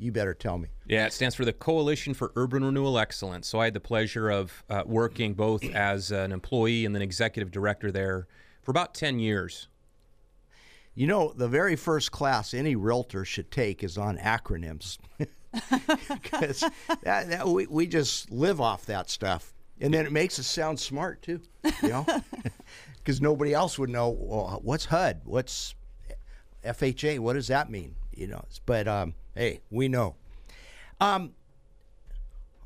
You 0.00 0.12
better 0.12 0.32
tell 0.32 0.56
me. 0.56 0.68
Yeah, 0.86 1.06
it 1.06 1.12
stands 1.12 1.34
for 1.34 1.44
the 1.44 1.52
Coalition 1.52 2.14
for 2.14 2.32
Urban 2.34 2.64
Renewal 2.64 2.98
Excellence. 2.98 3.46
So 3.46 3.60
I 3.60 3.66
had 3.66 3.74
the 3.74 3.80
pleasure 3.80 4.30
of 4.30 4.64
uh, 4.70 4.82
working 4.86 5.34
both 5.34 5.62
as 5.74 6.10
an 6.10 6.32
employee 6.32 6.86
and 6.86 6.94
then 6.94 7.02
executive 7.02 7.50
director 7.50 7.92
there 7.92 8.26
for 8.62 8.70
about 8.70 8.94
10 8.94 9.18
years. 9.18 9.68
You 10.94 11.06
know, 11.06 11.32
the 11.36 11.48
very 11.48 11.76
first 11.76 12.12
class 12.12 12.54
any 12.54 12.76
realtor 12.76 13.24
should 13.26 13.50
take 13.50 13.84
is 13.84 13.98
on 13.98 14.18
acronyms. 14.18 14.98
Because 16.08 16.62
we, 17.44 17.66
we 17.66 17.88
just 17.88 18.30
live 18.30 18.60
off 18.60 18.86
that 18.86 19.10
stuff. 19.10 19.52
And 19.80 19.92
then 19.92 20.06
it 20.06 20.12
makes 20.12 20.38
us 20.38 20.46
sound 20.46 20.78
smart, 20.78 21.22
too, 21.22 21.40
you 21.82 21.88
know? 21.88 22.06
Because 22.98 23.20
nobody 23.20 23.52
else 23.52 23.76
would 23.76 23.90
know 23.90 24.10
well, 24.10 24.60
what's 24.62 24.84
HUD? 24.84 25.22
What's 25.24 25.74
FHA? 26.64 27.18
What 27.18 27.32
does 27.32 27.48
that 27.48 27.68
mean? 27.68 27.96
You 28.14 28.28
know, 28.28 28.44
but 28.64 28.86
um, 28.86 29.14
hey, 29.34 29.60
we 29.70 29.88
know. 29.88 30.16
Um, 31.00 31.32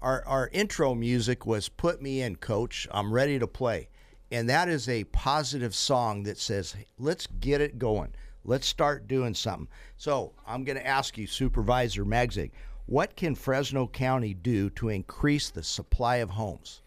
our, 0.02 0.22
our 0.26 0.50
intro 0.52 0.94
music 0.94 1.46
was 1.46 1.68
Put 1.68 2.02
Me 2.02 2.20
In, 2.20 2.36
Coach. 2.36 2.86
I'm 2.90 3.12
ready 3.12 3.38
to 3.38 3.46
play. 3.46 3.88
And 4.30 4.48
that 4.50 4.68
is 4.68 4.88
a 4.88 5.04
positive 5.04 5.74
song 5.74 6.24
that 6.24 6.38
says, 6.38 6.74
let's 6.98 7.26
get 7.40 7.60
it 7.60 7.78
going. 7.78 8.12
Let's 8.44 8.66
start 8.66 9.08
doing 9.08 9.34
something. 9.34 9.68
So 9.96 10.32
I'm 10.46 10.64
going 10.64 10.76
to 10.76 10.86
ask 10.86 11.16
you, 11.16 11.26
Supervisor 11.26 12.04
Magsig, 12.04 12.50
what 12.86 13.16
can 13.16 13.34
Fresno 13.34 13.86
County 13.86 14.34
do 14.34 14.68
to 14.70 14.90
increase 14.90 15.50
the 15.50 15.62
supply 15.62 16.16
of 16.16 16.30
homes? 16.30 16.82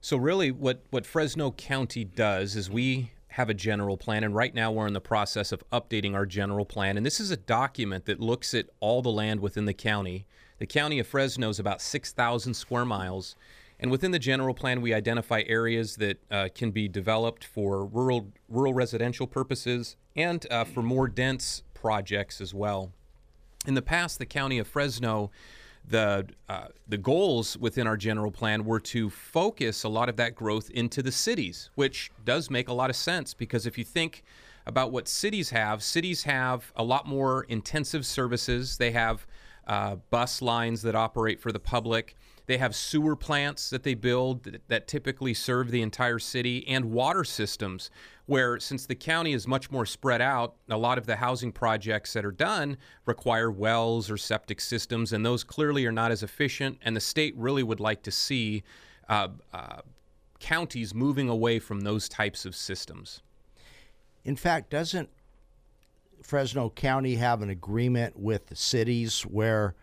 So 0.00 0.16
really, 0.16 0.50
what 0.50 0.82
what 0.90 1.06
Fresno 1.06 1.50
County 1.50 2.04
does 2.04 2.56
is 2.56 2.70
we 2.70 3.10
have 3.34 3.50
a 3.50 3.54
general 3.54 3.96
plan, 3.96 4.22
and 4.22 4.32
right 4.32 4.54
now 4.54 4.70
we're 4.70 4.86
in 4.86 4.92
the 4.92 5.00
process 5.00 5.50
of 5.50 5.68
updating 5.70 6.14
our 6.14 6.24
general 6.24 6.64
plan. 6.64 6.96
And 6.96 7.04
this 7.04 7.18
is 7.18 7.32
a 7.32 7.36
document 7.36 8.04
that 8.04 8.20
looks 8.20 8.54
at 8.54 8.66
all 8.78 9.02
the 9.02 9.10
land 9.10 9.40
within 9.40 9.64
the 9.64 9.74
county. 9.74 10.24
The 10.58 10.68
county 10.68 11.00
of 11.00 11.08
Fresno 11.08 11.48
is 11.48 11.58
about 11.58 11.82
6,000 11.82 12.54
square 12.54 12.84
miles. 12.84 13.34
And 13.80 13.90
within 13.90 14.12
the 14.12 14.20
general 14.20 14.54
plan, 14.54 14.80
we 14.80 14.94
identify 14.94 15.42
areas 15.48 15.96
that 15.96 16.22
uh, 16.30 16.48
can 16.54 16.70
be 16.70 16.86
developed 16.86 17.44
for 17.44 17.84
rural 17.84 18.30
rural 18.48 18.72
residential 18.72 19.26
purposes 19.26 19.96
and 20.14 20.46
uh, 20.48 20.62
for 20.62 20.84
more 20.84 21.08
dense 21.08 21.64
projects 21.74 22.40
as 22.40 22.54
well. 22.54 22.92
In 23.66 23.74
the 23.74 23.82
past, 23.82 24.20
the 24.20 24.26
county 24.26 24.60
of 24.60 24.68
Fresno 24.68 25.32
the 25.86 26.26
uh, 26.48 26.66
the 26.88 26.96
goals 26.96 27.56
within 27.58 27.86
our 27.86 27.96
general 27.96 28.30
plan 28.30 28.64
were 28.64 28.80
to 28.80 29.10
focus 29.10 29.84
a 29.84 29.88
lot 29.88 30.08
of 30.08 30.16
that 30.16 30.34
growth 30.34 30.70
into 30.70 31.02
the 31.02 31.12
cities, 31.12 31.70
which 31.74 32.10
does 32.24 32.50
make 32.50 32.68
a 32.68 32.72
lot 32.72 32.90
of 32.90 32.96
sense 32.96 33.34
because 33.34 33.66
if 33.66 33.76
you 33.76 33.84
think 33.84 34.22
about 34.66 34.92
what 34.92 35.06
cities 35.08 35.50
have, 35.50 35.82
cities 35.82 36.22
have 36.22 36.72
a 36.76 36.82
lot 36.82 37.06
more 37.06 37.44
intensive 37.44 38.06
services. 38.06 38.78
They 38.78 38.92
have 38.92 39.26
uh, 39.66 39.96
bus 40.10 40.40
lines 40.40 40.82
that 40.82 40.94
operate 40.94 41.40
for 41.40 41.52
the 41.52 41.58
public. 41.58 42.16
They 42.46 42.58
have 42.58 42.74
sewer 42.74 43.16
plants 43.16 43.70
that 43.70 43.82
they 43.82 43.94
build 43.94 44.44
that, 44.44 44.68
that, 44.68 44.88
typically 44.88 45.32
serve 45.34 45.70
the 45.70 45.82
entire 45.82 46.18
city 46.18 46.66
and 46.68 46.92
water 46.92 47.24
systems, 47.24 47.90
where 48.26 48.60
since 48.60 48.86
the 48.86 48.94
county 48.94 49.32
is 49.32 49.48
much 49.48 49.70
more 49.70 49.86
spread 49.86 50.20
out, 50.20 50.54
a 50.68 50.76
lot 50.76 50.98
of 50.98 51.06
the 51.06 51.16
housing 51.16 51.52
projects 51.52 52.12
that 52.12 52.24
are 52.24 52.32
done 52.32 52.76
require 53.06 53.50
wells 53.50 54.10
or 54.10 54.16
septic 54.16 54.60
systems, 54.60 55.12
and 55.12 55.24
those 55.24 55.42
clearly 55.42 55.86
are 55.86 55.92
not 55.92 56.10
as 56.10 56.22
efficient. 56.22 56.78
And 56.82 56.94
the 56.94 57.00
state 57.00 57.34
really 57.36 57.62
would 57.62 57.80
like 57.80 58.02
to 58.02 58.10
see 58.10 58.62
uh, 59.08 59.28
uh, 59.52 59.80
counties 60.38 60.94
moving 60.94 61.28
away 61.28 61.58
from 61.58 61.80
those 61.80 62.08
types 62.08 62.44
of 62.44 62.54
systems. 62.54 63.22
In 64.24 64.36
fact, 64.36 64.70
doesn't 64.70 65.08
Fresno 66.22 66.70
County 66.70 67.16
have 67.16 67.42
an 67.42 67.50
agreement 67.50 68.18
with 68.18 68.46
the 68.46 68.56
cities 68.56 69.22
where 69.22 69.74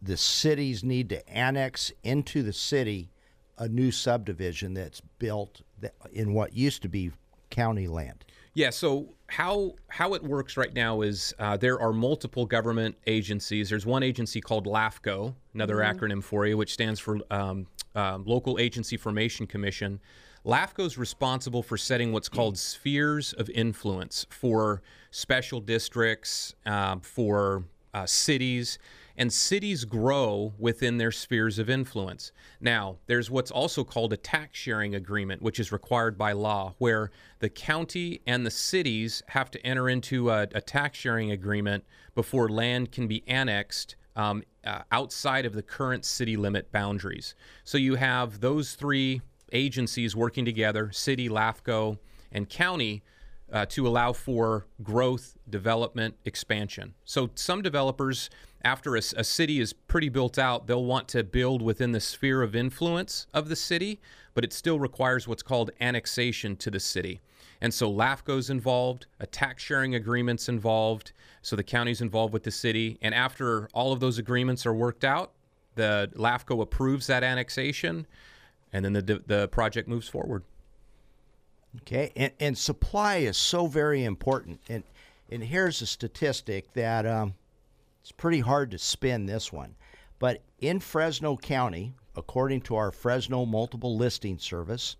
the 0.00 0.16
cities 0.16 0.84
need 0.84 1.08
to 1.08 1.28
annex 1.28 1.92
into 2.02 2.42
the 2.42 2.52
city 2.52 3.10
a 3.58 3.68
new 3.68 3.90
subdivision 3.90 4.74
that's 4.74 5.00
built 5.18 5.62
in 6.12 6.32
what 6.32 6.54
used 6.54 6.82
to 6.82 6.88
be 6.88 7.10
county 7.50 7.88
land? 7.88 8.24
Yeah. 8.54 8.70
So 8.70 9.14
how 9.28 9.74
how 9.88 10.14
it 10.14 10.22
works 10.22 10.56
right 10.56 10.72
now 10.72 11.02
is 11.02 11.34
uh, 11.38 11.56
there 11.56 11.80
are 11.80 11.92
multiple 11.92 12.46
government 12.46 12.96
agencies. 13.06 13.70
There's 13.70 13.86
one 13.86 14.02
agency 14.02 14.40
called 14.40 14.66
LAFCO, 14.66 15.34
another 15.54 15.76
mm-hmm. 15.76 15.98
acronym 15.98 16.22
for 16.22 16.46
you, 16.46 16.56
which 16.56 16.72
stands 16.72 16.98
for 16.98 17.18
um, 17.30 17.66
uh, 17.94 18.18
Local 18.24 18.58
Agency 18.58 18.96
Formation 18.96 19.46
Commission. 19.46 20.00
LAFCO 20.44 20.86
is 20.86 20.96
responsible 20.96 21.62
for 21.62 21.76
setting 21.76 22.12
what's 22.12 22.28
called 22.28 22.56
spheres 22.56 23.32
of 23.34 23.50
influence 23.50 24.24
for 24.30 24.82
special 25.10 25.60
districts, 25.60 26.54
uh, 26.64 26.96
for 27.02 27.64
uh, 27.92 28.06
cities, 28.06 28.78
and 29.18 29.32
cities 29.32 29.84
grow 29.84 30.54
within 30.58 30.96
their 30.96 31.10
spheres 31.10 31.58
of 31.58 31.68
influence. 31.68 32.32
Now, 32.60 32.98
there's 33.06 33.30
what's 33.30 33.50
also 33.50 33.82
called 33.84 34.12
a 34.12 34.16
tax 34.16 34.58
sharing 34.58 34.94
agreement, 34.94 35.42
which 35.42 35.58
is 35.58 35.72
required 35.72 36.16
by 36.16 36.32
law, 36.32 36.74
where 36.78 37.10
the 37.40 37.48
county 37.50 38.22
and 38.26 38.46
the 38.46 38.50
cities 38.50 39.22
have 39.28 39.50
to 39.50 39.66
enter 39.66 39.88
into 39.88 40.30
a, 40.30 40.42
a 40.54 40.60
tax 40.60 40.98
sharing 40.98 41.32
agreement 41.32 41.84
before 42.14 42.48
land 42.48 42.92
can 42.92 43.08
be 43.08 43.24
annexed 43.26 43.96
um, 44.14 44.42
uh, 44.64 44.82
outside 44.92 45.44
of 45.44 45.52
the 45.52 45.62
current 45.62 46.04
city 46.04 46.36
limit 46.36 46.70
boundaries. 46.70 47.34
So 47.64 47.76
you 47.76 47.96
have 47.96 48.40
those 48.40 48.74
three 48.74 49.20
agencies 49.52 50.14
working 50.14 50.44
together 50.44 50.92
city, 50.92 51.28
LAFCO, 51.28 51.98
and 52.30 52.48
county 52.48 53.02
uh, 53.52 53.66
to 53.66 53.86
allow 53.86 54.12
for 54.12 54.66
growth, 54.82 55.36
development, 55.48 56.16
expansion. 56.24 56.94
So 57.04 57.30
some 57.34 57.62
developers, 57.62 58.28
after 58.64 58.96
a, 58.96 58.98
a, 58.98 59.24
city 59.24 59.60
is 59.60 59.72
pretty 59.72 60.08
built 60.08 60.38
out, 60.38 60.66
they'll 60.66 60.84
want 60.84 61.08
to 61.08 61.22
build 61.22 61.62
within 61.62 61.92
the 61.92 62.00
sphere 62.00 62.42
of 62.42 62.56
influence 62.56 63.26
of 63.32 63.48
the 63.48 63.56
city, 63.56 64.00
but 64.34 64.44
it 64.44 64.52
still 64.52 64.80
requires 64.80 65.28
what's 65.28 65.42
called 65.42 65.70
annexation 65.80 66.56
to 66.56 66.70
the 66.70 66.80
city. 66.80 67.20
And 67.60 67.72
so 67.72 67.92
LAFCO's 67.92 68.50
involved, 68.50 69.06
a 69.18 69.26
tax 69.26 69.62
sharing 69.62 69.94
agreement's 69.94 70.48
involved, 70.48 71.12
so 71.42 71.56
the 71.56 71.62
county's 71.62 72.00
involved 72.00 72.32
with 72.32 72.44
the 72.44 72.50
city. 72.50 72.98
And 73.02 73.14
after 73.14 73.68
all 73.72 73.92
of 73.92 74.00
those 74.00 74.18
agreements 74.18 74.66
are 74.66 74.74
worked 74.74 75.04
out, 75.04 75.32
the 75.74 76.10
LAFCO 76.14 76.60
approves 76.60 77.06
that 77.06 77.22
annexation, 77.22 78.06
and 78.72 78.84
then 78.84 78.92
the, 78.92 79.22
the 79.26 79.48
project 79.48 79.88
moves 79.88 80.08
forward. 80.08 80.42
Okay, 81.82 82.12
and, 82.16 82.32
and 82.40 82.58
supply 82.58 83.18
is 83.18 83.36
so 83.36 83.66
very 83.66 84.04
important. 84.04 84.60
And 84.68 84.82
and 85.30 85.44
here's 85.44 85.82
a 85.82 85.86
statistic 85.86 86.72
that 86.72 87.06
um, 87.06 87.34
it's 88.00 88.12
pretty 88.12 88.40
hard 88.40 88.70
to 88.70 88.78
spin 88.78 89.26
this 89.26 89.52
one, 89.52 89.76
but 90.18 90.42
in 90.58 90.80
Fresno 90.80 91.36
County, 91.36 91.94
according 92.16 92.62
to 92.62 92.76
our 92.76 92.90
Fresno 92.90 93.44
Multiple 93.44 93.96
Listing 93.96 94.38
Service, 94.38 94.96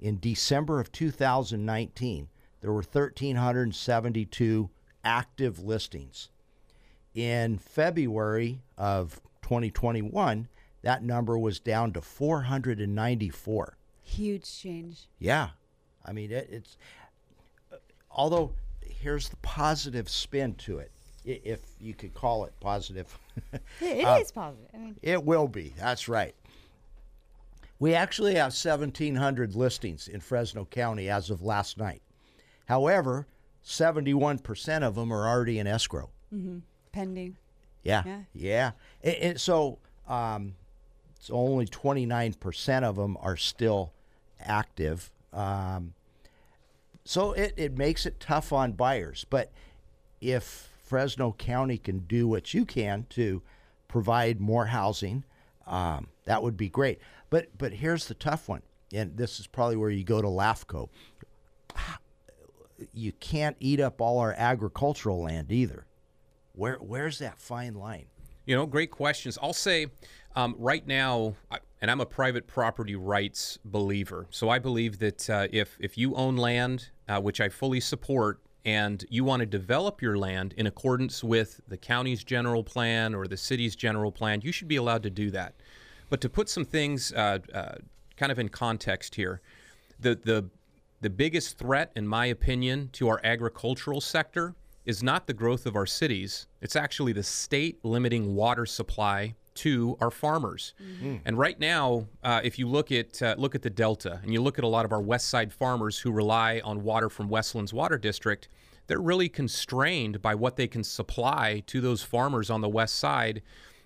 in 0.00 0.18
December 0.18 0.80
of 0.80 0.90
2019, 0.92 2.28
there 2.60 2.72
were 2.72 2.82
1,372 2.82 4.70
active 5.04 5.58
listings. 5.60 6.30
In 7.14 7.58
February 7.58 8.62
of 8.78 9.20
2021, 9.42 10.48
that 10.82 11.02
number 11.02 11.38
was 11.38 11.60
down 11.60 11.92
to 11.92 12.00
494. 12.00 13.76
Huge 14.02 14.58
change. 14.58 15.08
Yeah, 15.18 15.50
I 16.04 16.12
mean, 16.12 16.30
it, 16.30 16.48
it's 16.50 16.76
although 18.10 18.52
here's 18.80 19.28
the 19.28 19.36
positive 19.36 20.08
spin 20.08 20.54
to 20.54 20.78
it, 20.78 20.90
if 21.24 21.60
you 21.80 21.94
could 21.94 22.14
call 22.14 22.44
it 22.44 22.52
positive. 22.60 23.16
It 23.80 24.04
uh, 24.04 24.18
is 24.18 24.30
positive. 24.30 24.66
I 24.74 24.78
mean, 24.78 24.96
it 25.02 25.22
will 25.22 25.48
be. 25.48 25.74
That's 25.78 26.08
right. 26.08 26.34
We 27.78 27.94
actually 27.94 28.34
have 28.36 28.52
1,700 28.52 29.56
listings 29.56 30.06
in 30.06 30.20
Fresno 30.20 30.64
County 30.64 31.08
as 31.08 31.30
of 31.30 31.42
last 31.42 31.78
night. 31.78 32.02
However, 32.66 33.26
71% 33.64 34.82
of 34.82 34.94
them 34.94 35.12
are 35.12 35.28
already 35.28 35.58
in 35.58 35.66
escrow. 35.66 36.10
Mm-hmm. 36.32 36.58
Pending. 36.92 37.36
Yeah. 37.82 38.02
Yeah. 38.06 38.20
yeah. 38.34 38.70
And, 39.02 39.16
and 39.16 39.40
so 39.40 39.78
um, 40.06 40.54
it's 41.16 41.30
only 41.30 41.66
29% 41.66 42.82
of 42.82 42.96
them 42.96 43.16
are 43.20 43.36
still 43.36 43.92
active. 44.40 45.10
Um, 45.32 45.94
so 47.04 47.32
it, 47.32 47.54
it 47.56 47.76
makes 47.76 48.06
it 48.06 48.20
tough 48.20 48.52
on 48.52 48.72
buyers. 48.72 49.26
But 49.28 49.50
if 50.20 50.71
Fresno 50.92 51.32
County 51.32 51.78
can 51.78 52.00
do 52.00 52.28
what 52.28 52.52
you 52.52 52.66
can 52.66 53.06
to 53.08 53.40
provide 53.88 54.42
more 54.42 54.66
housing, 54.66 55.24
um, 55.66 56.08
that 56.26 56.42
would 56.42 56.54
be 56.54 56.68
great. 56.68 56.98
But 57.30 57.56
but 57.56 57.72
here's 57.72 58.08
the 58.08 58.14
tough 58.14 58.46
one, 58.46 58.60
and 58.92 59.16
this 59.16 59.40
is 59.40 59.46
probably 59.46 59.76
where 59.76 59.88
you 59.88 60.04
go 60.04 60.20
to 60.20 60.28
LAFCO. 60.28 60.90
You 62.92 63.12
can't 63.12 63.56
eat 63.58 63.80
up 63.80 64.02
all 64.02 64.18
our 64.18 64.34
agricultural 64.36 65.22
land 65.22 65.50
either. 65.50 65.86
Where 66.52 66.76
where's 66.76 67.20
that 67.20 67.40
fine 67.40 67.72
line? 67.72 68.04
You 68.44 68.54
know, 68.54 68.66
great 68.66 68.90
questions. 68.90 69.38
I'll 69.42 69.54
say 69.54 69.86
um, 70.36 70.54
right 70.58 70.86
now, 70.86 71.36
and 71.80 71.90
I'm 71.90 72.02
a 72.02 72.06
private 72.06 72.46
property 72.46 72.96
rights 72.96 73.58
believer. 73.64 74.26
So 74.28 74.50
I 74.50 74.58
believe 74.58 74.98
that 74.98 75.30
uh, 75.30 75.48
if 75.50 75.78
if 75.80 75.96
you 75.96 76.14
own 76.16 76.36
land, 76.36 76.90
uh, 77.08 77.18
which 77.18 77.40
I 77.40 77.48
fully 77.48 77.80
support, 77.80 78.42
and 78.64 79.04
you 79.08 79.24
want 79.24 79.40
to 79.40 79.46
develop 79.46 80.00
your 80.00 80.16
land 80.16 80.54
in 80.56 80.66
accordance 80.66 81.24
with 81.24 81.60
the 81.68 81.76
county's 81.76 82.22
general 82.22 82.62
plan 82.62 83.14
or 83.14 83.26
the 83.26 83.36
city's 83.36 83.74
general 83.74 84.12
plan, 84.12 84.40
you 84.42 84.52
should 84.52 84.68
be 84.68 84.76
allowed 84.76 85.02
to 85.02 85.10
do 85.10 85.30
that. 85.30 85.54
But 86.08 86.20
to 86.20 86.28
put 86.28 86.48
some 86.48 86.64
things 86.64 87.12
uh, 87.12 87.38
uh, 87.52 87.74
kind 88.16 88.30
of 88.30 88.38
in 88.38 88.48
context 88.48 89.14
here, 89.14 89.40
the, 89.98 90.14
the, 90.14 90.48
the 91.00 91.10
biggest 91.10 91.58
threat, 91.58 91.90
in 91.96 92.06
my 92.06 92.26
opinion, 92.26 92.90
to 92.92 93.08
our 93.08 93.20
agricultural 93.24 94.00
sector 94.00 94.54
is 94.84 95.02
not 95.02 95.26
the 95.26 95.32
growth 95.32 95.66
of 95.66 95.76
our 95.76 95.86
cities, 95.86 96.46
it's 96.60 96.76
actually 96.76 97.12
the 97.12 97.22
state 97.22 97.78
limiting 97.84 98.34
water 98.34 98.66
supply 98.66 99.34
to 99.54 99.96
our 100.00 100.10
farmers. 100.10 100.74
Mm-hmm. 100.82 101.16
And 101.24 101.38
right 101.38 101.58
now, 101.58 102.06
uh, 102.22 102.40
if 102.42 102.58
you 102.58 102.68
look 102.68 102.90
at 102.92 103.20
uh, 103.22 103.34
look 103.38 103.54
at 103.54 103.62
the 103.62 103.70
Delta 103.70 104.20
and 104.22 104.32
you 104.32 104.40
look 104.40 104.58
at 104.58 104.64
a 104.64 104.68
lot 104.68 104.84
of 104.84 104.92
our 104.92 105.00
West 105.00 105.28
Side 105.28 105.52
farmers 105.52 105.98
who 105.98 106.10
rely 106.10 106.60
on 106.64 106.82
water 106.82 107.08
from 107.08 107.28
Westlands 107.28 107.72
Water 107.72 107.98
District, 107.98 108.48
they're 108.86 109.00
really 109.00 109.28
constrained 109.28 110.22
by 110.22 110.34
what 110.34 110.56
they 110.56 110.66
can 110.66 110.84
supply 110.84 111.62
to 111.66 111.80
those 111.80 112.02
farmers 112.02 112.50
on 112.50 112.60
the 112.60 112.68
West 112.68 112.96
Side. 112.96 113.42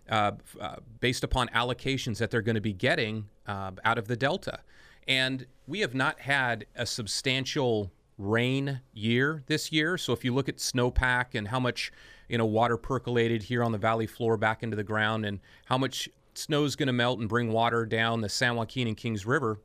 Uh, 0.09 0.31
uh 0.61 0.76
based 1.00 1.24
upon 1.24 1.48
allocations 1.48 2.18
that 2.18 2.31
they're 2.31 2.40
going 2.40 2.55
to 2.55 2.61
be 2.61 2.72
getting 2.72 3.26
uh, 3.48 3.72
out 3.85 3.98
of 3.98 4.07
the 4.07 4.16
Delta. 4.16 4.61
And 5.09 5.46
we 5.66 5.81
have 5.81 5.94
not 5.94 6.20
had 6.20 6.66
a 6.76 6.87
substantial 6.87 7.90
rain 8.18 8.81
year 8.92 9.42
this 9.46 9.72
year. 9.72 9.98
So 9.98 10.12
if 10.12 10.24
you 10.24 10.33
look 10.35 10.48
at 10.48 10.57
snowpack 10.57 11.35
and 11.35 11.48
how 11.48 11.61
much 11.61 11.92
you 12.29 12.39
know 12.39 12.47
water 12.47 12.77
percolated 12.77 13.45
here 13.45 13.62
on 13.62 13.73
the 13.73 13.79
valley 13.79 14.07
floor 14.07 14.37
back 14.37 14.62
into 14.62 14.77
the 14.77 14.85
ground 14.85 15.25
and 15.25 15.41
how 15.67 15.79
much 15.79 16.09
snow 16.35 16.65
is 16.65 16.77
going 16.77 16.87
to 16.87 16.93
melt 16.93 17.19
and 17.19 17.29
bring 17.29 17.53
water 17.53 17.87
down 17.87 18.21
the 18.21 18.29
San 18.29 18.57
Joaquin 18.57 18.87
and 18.87 18.97
Kings 18.97 19.27
River, 19.27 19.61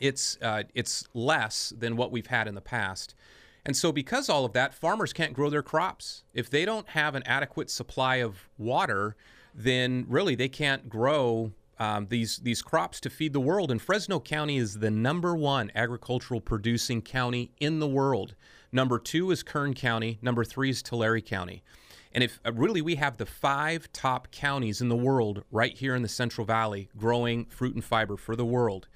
it's 0.00 0.38
uh, 0.42 0.64
it's 0.74 1.04
less 1.14 1.72
than 1.76 1.96
what 1.96 2.10
we've 2.10 2.26
had 2.26 2.48
in 2.48 2.54
the 2.54 2.60
past. 2.60 3.14
And 3.66 3.76
so, 3.76 3.92
because 3.92 4.28
all 4.28 4.44
of 4.44 4.52
that, 4.52 4.74
farmers 4.74 5.12
can't 5.12 5.32
grow 5.32 5.48
their 5.48 5.62
crops. 5.62 6.24
If 6.34 6.50
they 6.50 6.64
don't 6.64 6.90
have 6.90 7.14
an 7.14 7.22
adequate 7.24 7.70
supply 7.70 8.16
of 8.16 8.48
water, 8.58 9.16
then 9.54 10.04
really 10.08 10.34
they 10.34 10.48
can't 10.48 10.88
grow 10.88 11.52
um, 11.78 12.06
these 12.08 12.38
these 12.38 12.60
crops 12.60 13.00
to 13.00 13.10
feed 13.10 13.32
the 13.32 13.40
world. 13.40 13.70
And 13.70 13.80
Fresno 13.80 14.20
County 14.20 14.56
is 14.58 14.80
the 14.80 14.90
number 14.90 15.34
one 15.34 15.72
agricultural 15.74 16.40
producing 16.40 17.02
county 17.02 17.52
in 17.58 17.78
the 17.78 17.88
world. 17.88 18.34
Number 18.74 18.98
two 18.98 19.30
is 19.30 19.44
Kern 19.44 19.72
County. 19.72 20.18
Number 20.20 20.44
three 20.44 20.68
is 20.68 20.82
Tulare 20.82 21.20
County. 21.20 21.62
And 22.12 22.24
if 22.24 22.40
uh, 22.44 22.52
really 22.52 22.82
we 22.82 22.96
have 22.96 23.18
the 23.18 23.24
five 23.24 23.90
top 23.92 24.32
counties 24.32 24.80
in 24.80 24.88
the 24.88 24.96
world 24.96 25.44
right 25.52 25.78
here 25.78 25.94
in 25.94 26.02
the 26.02 26.08
Central 26.08 26.44
Valley 26.44 26.88
growing 26.96 27.44
fruit 27.44 27.76
and 27.76 27.84
fiber 27.84 28.16
for 28.16 28.34
the 28.34 28.44
world. 28.44 28.88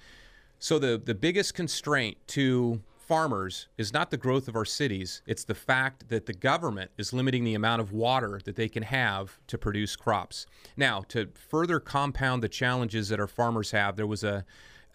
So 0.58 0.80
the 0.80 1.00
the 1.02 1.14
biggest 1.14 1.54
constraint 1.54 2.18
to 2.28 2.82
farmers 2.96 3.68
is 3.78 3.92
not 3.92 4.10
the 4.10 4.16
growth 4.16 4.48
of 4.48 4.56
our 4.56 4.64
cities, 4.64 5.22
it's 5.26 5.44
the 5.44 5.54
fact 5.54 6.08
that 6.08 6.26
the 6.26 6.34
government 6.34 6.90
is 6.98 7.12
limiting 7.12 7.44
the 7.44 7.54
amount 7.54 7.80
of 7.80 7.92
water 7.92 8.40
that 8.44 8.56
they 8.56 8.68
can 8.68 8.82
have 8.82 9.38
to 9.46 9.56
produce 9.56 9.94
crops. 9.94 10.44
Now, 10.76 11.04
to 11.08 11.28
further 11.34 11.78
compound 11.78 12.42
the 12.42 12.48
challenges 12.48 13.08
that 13.08 13.20
our 13.20 13.28
farmers 13.28 13.70
have, 13.70 13.96
there 13.96 14.06
was 14.08 14.24
a 14.24 14.44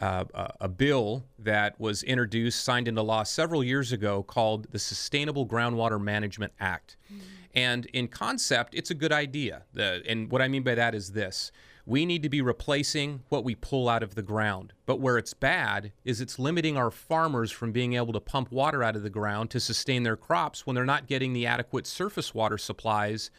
uh, 0.02 0.26
a 0.60 0.68
bill 0.68 1.26
that 1.40 1.80
was 1.80 2.04
introduced, 2.04 2.64
signed 2.64 2.88
into 2.88 3.02
law 3.02 3.24
several 3.24 3.64
years 3.64 3.92
ago 3.92 4.24
called 4.24 4.68
the 4.72 4.80
Sustainable 4.80 5.48
Groundwater 5.48 6.02
Management 6.02 6.54
Act. 6.60 6.98
Mm-hmm. 7.12 7.24
And 7.56 7.86
in 7.88 8.08
concept, 8.08 8.74
it's 8.74 8.90
a 8.90 8.96
good 8.96 9.12
idea. 9.12 9.64
The, 9.74 10.02
and 10.08 10.32
what 10.32 10.42
I 10.42 10.48
mean 10.48 10.64
by 10.64 10.76
that 10.76 10.96
is 10.96 11.12
this 11.12 11.52
we 11.86 12.06
need 12.06 12.24
to 12.24 12.30
be 12.30 12.42
replacing 12.42 13.22
what 13.30 13.44
we 13.44 13.56
pull 13.56 13.90
out 13.90 14.04
of 14.04 14.16
the 14.16 14.22
ground. 14.22 14.74
But 14.86 15.00
where 15.02 15.18
it's 15.18 15.34
bad 15.34 15.92
is 16.06 16.22
it's 16.22 16.40
limiting 16.40 16.78
our 16.78 16.90
farmers 16.90 17.52
from 17.52 17.72
being 17.72 17.94
able 17.94 18.14
to 18.14 18.22
pump 18.22 18.52
water 18.52 18.84
out 18.84 18.96
of 18.96 19.04
the 19.04 19.10
ground 19.10 19.50
to 19.52 19.60
sustain 19.60 20.04
their 20.04 20.16
crops 20.16 20.66
when 20.66 20.76
they're 20.76 20.86
not 20.86 21.08
getting 21.08 21.34
the 21.34 21.46
adequate 21.46 21.86
surface 21.86 22.34
water 22.34 22.58
supplies 22.58 23.32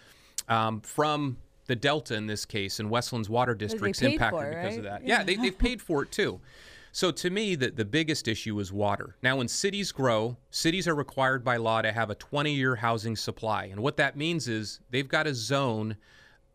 um, 0.49 0.81
from 0.83 1.39
the 1.67 1.77
Delta 1.77 2.15
in 2.15 2.27
this 2.27 2.45
case 2.45 2.81
and 2.81 2.91
Westlands 2.91 3.29
water 3.29 3.55
districts 3.55 4.03
impacted 4.03 4.41
for, 4.41 4.49
because 4.49 4.65
right? 4.65 4.79
of 4.79 4.85
that. 4.85 5.07
Yeah, 5.07 5.19
yeah 5.19 5.25
they, 5.25 5.37
they've 5.37 5.59
paid 5.59 5.81
for 5.81 6.03
it 6.03 6.13
too. 6.13 6.41
So 6.93 7.11
to 7.11 7.31
me, 7.31 7.57
the, 7.57 7.71
the 7.71 7.85
biggest 7.85 8.29
issue 8.29 8.59
is 8.61 8.73
water. 8.73 9.17
Now, 9.21 9.37
when 9.37 9.49
cities 9.49 9.91
grow, 9.91 10.37
cities 10.51 10.87
are 10.87 10.95
required 10.95 11.43
by 11.43 11.57
law 11.57 11.83
to 11.83 11.91
have 11.91 12.09
a 12.09 12.15
20 12.15 12.53
year 12.53 12.77
housing 12.77 13.17
supply. 13.17 13.65
And 13.65 13.81
what 13.81 13.97
that 13.97 14.17
means 14.17 14.47
is 14.47 14.79
they've 14.91 15.09
got 15.09 15.25
to 15.25 15.35
zone 15.35 15.97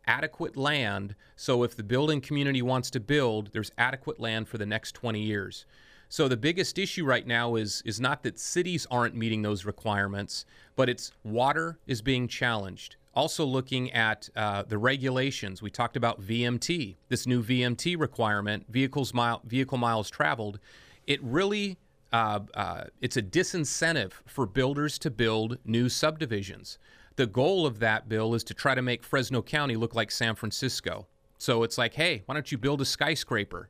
adequate 0.08 0.56
land 0.56 1.15
so 1.36 1.63
if 1.63 1.74
the 1.74 1.84
building 1.84 2.19
community 2.19 2.62
wants 2.62 2.89
to 2.89 3.00
build, 3.00 3.54
there's 3.54 3.72
adequate 3.78 4.19
land 4.19 4.50
for 4.50 4.58
the 4.58 4.65
next 4.65 4.91
20 4.91 5.22
years. 5.22 5.65
So 6.10 6.28
the 6.28 6.36
biggest 6.36 6.78
issue 6.78 7.06
right 7.06 7.26
now 7.26 7.56
is 7.56 7.82
is 7.86 8.02
not 8.02 8.24
that 8.24 8.38
cities 8.38 8.86
aren't 8.91 9.15
meeting 9.15 9.41
those 9.41 9.63
requirements, 9.63 10.43
but 10.76 10.89
it's 10.89 11.13
water 11.24 11.80
is 11.88 12.02
being 12.02 12.28
challenged. 12.28 12.98
Also 13.13 13.43
looking 13.43 13.91
at 13.91 14.30
uh, 14.36 14.63
the 14.63 14.78
regulations, 14.78 15.62
we 15.62 15.69
talked 15.69 15.98
about 15.98 16.22
VMT, 16.22 16.95
this 17.10 17.26
new 17.26 17.43
VMT 17.43 18.00
requirement, 18.00 18.65
vehicles 18.69 19.13
mile, 19.13 19.41
vehicle 19.45 19.78
miles 19.78 20.10
traveled. 20.10 20.60
It 21.08 21.22
really 21.24 21.78
uh, 22.12 22.39
uh, 22.56 22.84
it's 23.02 23.17
a 23.17 23.22
disincentive 23.22 24.13
for 24.26 24.45
builders 24.45 24.98
to 25.00 25.12
build 25.12 25.58
new 25.63 25.89
subdivisions 25.89 26.80
the 27.19 27.28
goal 27.28 27.65
of 27.65 27.80
that 27.80 28.08
bill 28.08 28.34
is 28.34 28.45
to 28.45 28.54
try 28.54 28.74
to 28.74 28.82
make 28.82 29.04
Fresno 29.04 29.41
County 29.41 29.76
look 29.76 29.93
like 29.93 30.10
San 30.10 30.36
Francisco. 30.36 31.06
So 31.38 31.63
it's 31.63 31.78
like, 31.78 31.95
hey, 31.95 32.24
why 32.26 32.34
don't 32.34 32.50
you 32.50 32.58
build 32.58 32.80
a 32.80 32.86
skyscraper? 32.86 33.67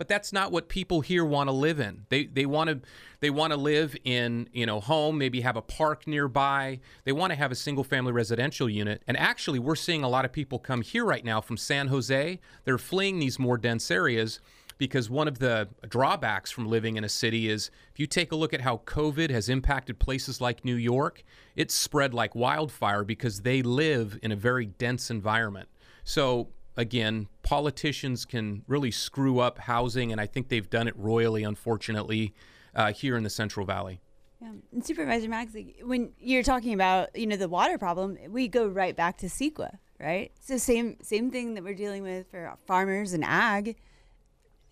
But 0.00 0.08
that's 0.08 0.32
not 0.32 0.50
what 0.50 0.70
people 0.70 1.02
here 1.02 1.26
want 1.26 1.48
to 1.48 1.52
live 1.52 1.78
in. 1.78 2.06
They 2.08 2.24
they 2.24 2.46
want 2.46 2.70
to 2.70 2.80
they 3.20 3.28
want 3.28 3.52
to 3.52 3.58
live 3.58 3.94
in, 4.02 4.48
you 4.50 4.64
know, 4.64 4.80
home, 4.80 5.18
maybe 5.18 5.42
have 5.42 5.56
a 5.56 5.60
park 5.60 6.06
nearby. 6.06 6.80
They 7.04 7.12
want 7.12 7.32
to 7.32 7.36
have 7.36 7.52
a 7.52 7.54
single 7.54 7.84
family 7.84 8.10
residential 8.10 8.66
unit. 8.66 9.02
And 9.06 9.14
actually, 9.18 9.58
we're 9.58 9.76
seeing 9.76 10.02
a 10.02 10.08
lot 10.08 10.24
of 10.24 10.32
people 10.32 10.58
come 10.58 10.80
here 10.80 11.04
right 11.04 11.22
now 11.22 11.42
from 11.42 11.58
San 11.58 11.88
Jose. 11.88 12.40
They're 12.64 12.78
fleeing 12.78 13.18
these 13.18 13.38
more 13.38 13.58
dense 13.58 13.90
areas 13.90 14.40
because 14.78 15.10
one 15.10 15.28
of 15.28 15.38
the 15.38 15.68
drawbacks 15.86 16.50
from 16.50 16.66
living 16.66 16.96
in 16.96 17.04
a 17.04 17.08
city 17.10 17.50
is 17.50 17.70
if 17.92 18.00
you 18.00 18.06
take 18.06 18.32
a 18.32 18.36
look 18.36 18.54
at 18.54 18.62
how 18.62 18.78
COVID 18.86 19.28
has 19.28 19.50
impacted 19.50 19.98
places 19.98 20.40
like 20.40 20.64
New 20.64 20.76
York, 20.76 21.22
it's 21.56 21.74
spread 21.74 22.14
like 22.14 22.34
wildfire 22.34 23.04
because 23.04 23.42
they 23.42 23.60
live 23.60 24.18
in 24.22 24.32
a 24.32 24.36
very 24.36 24.64
dense 24.64 25.10
environment. 25.10 25.68
So, 26.04 26.48
again, 26.76 27.28
politicians 27.42 28.24
can 28.24 28.64
really 28.66 28.90
screw 28.90 29.38
up 29.40 29.58
housing, 29.58 30.12
and 30.12 30.20
I 30.20 30.26
think 30.26 30.48
they've 30.48 30.68
done 30.68 30.88
it 30.88 30.96
royally, 30.96 31.42
unfortunately, 31.42 32.34
uh, 32.74 32.92
here 32.92 33.16
in 33.16 33.22
the 33.22 33.30
Central 33.30 33.66
Valley. 33.66 34.00
Yeah. 34.40 34.52
And 34.72 34.84
Supervisor 34.84 35.28
Max, 35.28 35.52
when 35.82 36.12
you're 36.18 36.42
talking 36.42 36.72
about 36.72 37.14
you 37.16 37.26
know 37.26 37.36
the 37.36 37.48
water 37.48 37.76
problem, 37.78 38.16
we 38.28 38.48
go 38.48 38.66
right 38.66 38.96
back 38.96 39.18
to 39.18 39.26
CEQA, 39.26 39.78
right? 39.98 40.32
So 40.40 40.56
same 40.56 40.96
same 41.02 41.30
thing 41.30 41.54
that 41.54 41.64
we're 41.64 41.74
dealing 41.74 42.02
with 42.02 42.30
for 42.30 42.56
farmers 42.66 43.12
and 43.12 43.24
ag 43.24 43.76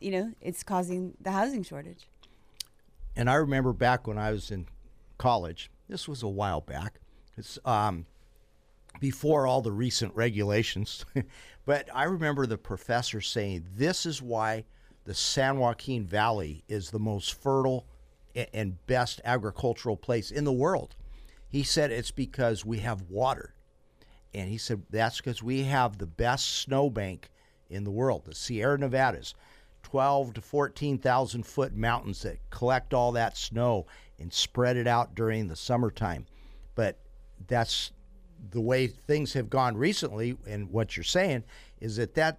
you 0.00 0.10
know, 0.10 0.32
it's 0.40 0.62
causing 0.62 1.14
the 1.20 1.32
housing 1.32 1.62
shortage. 1.62 2.08
And 3.16 3.28
I 3.28 3.34
remember 3.34 3.72
back 3.72 4.06
when 4.06 4.18
I 4.18 4.30
was 4.30 4.50
in 4.50 4.66
college, 5.16 5.70
this 5.88 6.06
was 6.06 6.22
a 6.22 6.28
while 6.28 6.60
back. 6.60 7.00
It's 7.36 7.58
um, 7.64 8.06
before 9.00 9.46
all 9.46 9.62
the 9.62 9.72
recent 9.72 10.14
regulations. 10.14 11.04
but 11.64 11.88
I 11.94 12.04
remember 12.04 12.46
the 12.46 12.58
professor 12.58 13.20
saying, 13.20 13.66
This 13.74 14.06
is 14.06 14.22
why 14.22 14.64
the 15.04 15.14
San 15.14 15.58
Joaquin 15.58 16.04
Valley 16.04 16.64
is 16.68 16.90
the 16.90 16.98
most 16.98 17.34
fertile 17.34 17.86
and 18.52 18.86
best 18.86 19.20
agricultural 19.24 19.96
place 19.96 20.30
in 20.30 20.44
the 20.44 20.52
world. 20.52 20.94
He 21.48 21.62
said 21.62 21.90
it's 21.90 22.10
because 22.10 22.64
we 22.64 22.78
have 22.80 23.02
water. 23.02 23.54
And 24.34 24.48
he 24.50 24.58
said 24.58 24.82
that's 24.90 25.16
because 25.16 25.42
we 25.42 25.64
have 25.64 25.96
the 25.96 26.06
best 26.06 26.46
snowbank 26.46 27.30
in 27.70 27.84
the 27.84 27.90
world, 27.90 28.26
the 28.26 28.34
Sierra 28.34 28.78
Nevadas. 28.78 29.34
12 29.82 30.34
to 30.34 30.40
14,000 30.42 31.46
foot 31.46 31.74
mountains 31.74 32.22
that 32.22 32.38
collect 32.50 32.92
all 32.92 33.12
that 33.12 33.36
snow 33.36 33.86
and 34.18 34.32
spread 34.32 34.76
it 34.76 34.86
out 34.86 35.14
during 35.14 35.48
the 35.48 35.56
summertime. 35.56 36.26
But 36.74 36.98
that's 37.46 37.92
the 38.50 38.60
way 38.60 38.86
things 38.86 39.32
have 39.32 39.50
gone 39.50 39.76
recently. 39.76 40.36
And 40.46 40.70
what 40.70 40.96
you're 40.96 41.04
saying 41.04 41.44
is 41.80 41.96
that 41.96 42.14
that, 42.14 42.38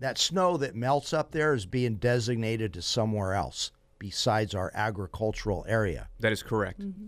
that 0.00 0.18
snow 0.18 0.56
that 0.56 0.74
melts 0.74 1.12
up 1.12 1.30
there 1.30 1.54
is 1.54 1.66
being 1.66 1.96
designated 1.96 2.72
to 2.74 2.82
somewhere 2.82 3.34
else 3.34 3.70
besides 3.98 4.54
our 4.54 4.70
agricultural 4.74 5.64
area. 5.68 6.08
That 6.20 6.32
is 6.32 6.42
correct. 6.42 6.80
Mm-hmm. 6.80 7.06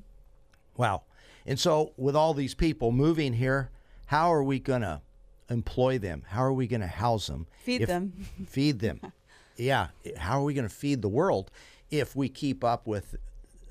Wow. 0.77 1.03
And 1.45 1.59
so, 1.59 1.93
with 1.97 2.17
all 2.17 2.35
these 2.35 2.55
people 2.55 2.91
moving 2.91 3.33
here, 3.33 3.71
how 4.07 4.33
are 4.33 4.43
we 4.43 4.59
going 4.59 4.83
to 4.83 5.01
employ 5.49 5.99
them? 5.99 6.25
How 6.29 6.43
are 6.43 6.53
we 6.53 6.67
going 6.67 6.81
to 6.81 6.87
house 6.87 7.29
them? 7.29 7.47
Feed 7.63 7.83
if, 7.83 7.89
them. 7.89 8.13
Feed 8.47 8.81
them. 8.81 9.01
yeah, 9.57 9.89
how 10.17 10.41
are 10.41 10.45
we 10.45 10.55
going 10.55 10.69
to 10.69 10.75
feed 10.75 11.03
the 11.03 11.09
world 11.09 11.51
if 11.91 12.17
we 12.17 12.29
keep 12.29 12.65
up 12.65 12.87
with 12.87 13.17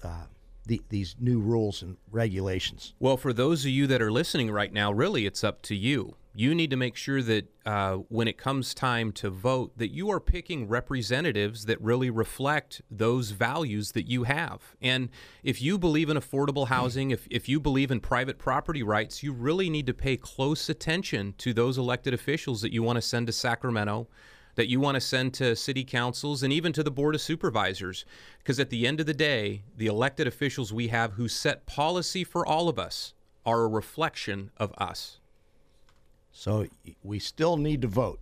uh, 0.04 0.26
the, 0.66 0.82
these 0.90 1.16
new 1.20 1.40
rules 1.40 1.82
and 1.82 1.98
regulations? 2.12 2.94
Well, 3.00 3.18
for 3.18 3.34
those 3.34 3.66
of 3.66 3.72
you 3.72 3.88
that 3.88 4.02
are 4.02 4.12
listening 4.12 4.52
right 4.52 4.72
now, 4.72 4.92
really, 4.92 5.26
it's 5.26 5.44
up 5.44 5.62
to 5.64 5.76
you. 5.76 6.16
You 6.38 6.54
need 6.54 6.70
to 6.72 6.76
make 6.76 6.98
sure 6.98 7.22
that 7.22 7.46
uh, 7.66 7.96
when 8.10 8.28
it 8.28 8.38
comes 8.38 8.74
time 8.74 9.14
to 9.14 9.30
vote, 9.30 9.72
that 9.78 9.94
you 9.94 10.10
are 10.12 10.20
picking 10.20 10.68
representatives 10.68 11.66
that 11.66 11.80
really 11.80 12.10
reflect 12.10 12.82
those 12.92 13.32
values 13.32 13.94
that 13.94 14.10
you 14.10 14.24
have. 14.24 14.76
And 14.82 15.10
if 15.44 15.62
you 15.62 15.78
believe 15.78 16.10
in 16.10 16.18
affordable 16.18 16.68
housing, 16.68 17.12
if, 17.12 17.26
if 17.32 17.48
you 17.48 17.62
believe 17.62 17.90
in 17.90 18.02
private 18.02 18.38
property 18.38 18.84
rights, 18.84 19.24
you 19.24 19.32
really 19.32 19.70
need 19.70 19.88
to 19.88 19.94
pay 19.94 20.18
close 20.18 20.68
attention 20.68 21.36
to 21.38 21.54
those 21.54 21.78
elected 21.78 22.14
officials 22.14 22.62
that 22.64 22.74
you 22.74 22.84
want 22.84 22.98
to 22.98 23.02
send 23.02 23.28
to 23.28 23.34
Sacramento 23.34 24.10
that 24.56 24.70
you 24.70 24.80
want 24.80 24.96
to 24.96 25.02
send 25.02 25.34
to 25.36 25.56
city 25.56 25.84
councils 25.84 26.44
and 26.44 26.52
even 26.52 26.74
to 26.74 26.84
the 26.84 26.92
board 26.92 27.16
of 27.16 27.22
supervisors. 27.22 28.06
Because 28.40 28.60
at 28.60 28.70
the 28.70 28.88
end 28.88 29.00
of 29.00 29.06
the 29.06 29.14
day, 29.14 29.64
the 29.76 29.88
elected 29.88 30.28
officials 30.28 30.74
we 30.74 30.88
have 30.90 31.14
who 31.14 31.28
set 31.28 31.66
policy 31.66 32.24
for 32.24 32.46
all 32.46 32.68
of 32.70 32.80
us 32.80 33.14
are 33.46 33.62
a 33.62 33.68
reflection 33.68 34.52
of 34.58 34.74
us. 34.78 35.20
So 36.32 36.68
we 37.04 37.20
still 37.20 37.58
need 37.58 37.82
to 37.84 37.88
vote. 37.88 38.20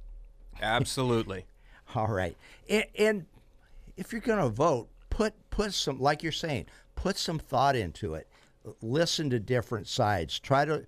Absolutely. 0.61 1.45
All 1.95 2.07
right. 2.07 2.35
And, 2.69 2.85
and 2.97 3.25
if 3.97 4.11
you're 4.11 4.21
going 4.21 4.39
to 4.39 4.49
vote, 4.49 4.87
put 5.09 5.33
put 5.49 5.73
some 5.73 5.99
like 5.99 6.23
you're 6.23 6.31
saying, 6.31 6.65
put 6.95 7.17
some 7.17 7.39
thought 7.39 7.75
into 7.75 8.15
it. 8.15 8.27
Listen 8.81 9.29
to 9.29 9.39
different 9.39 9.87
sides. 9.87 10.39
Try 10.39 10.65
to 10.65 10.85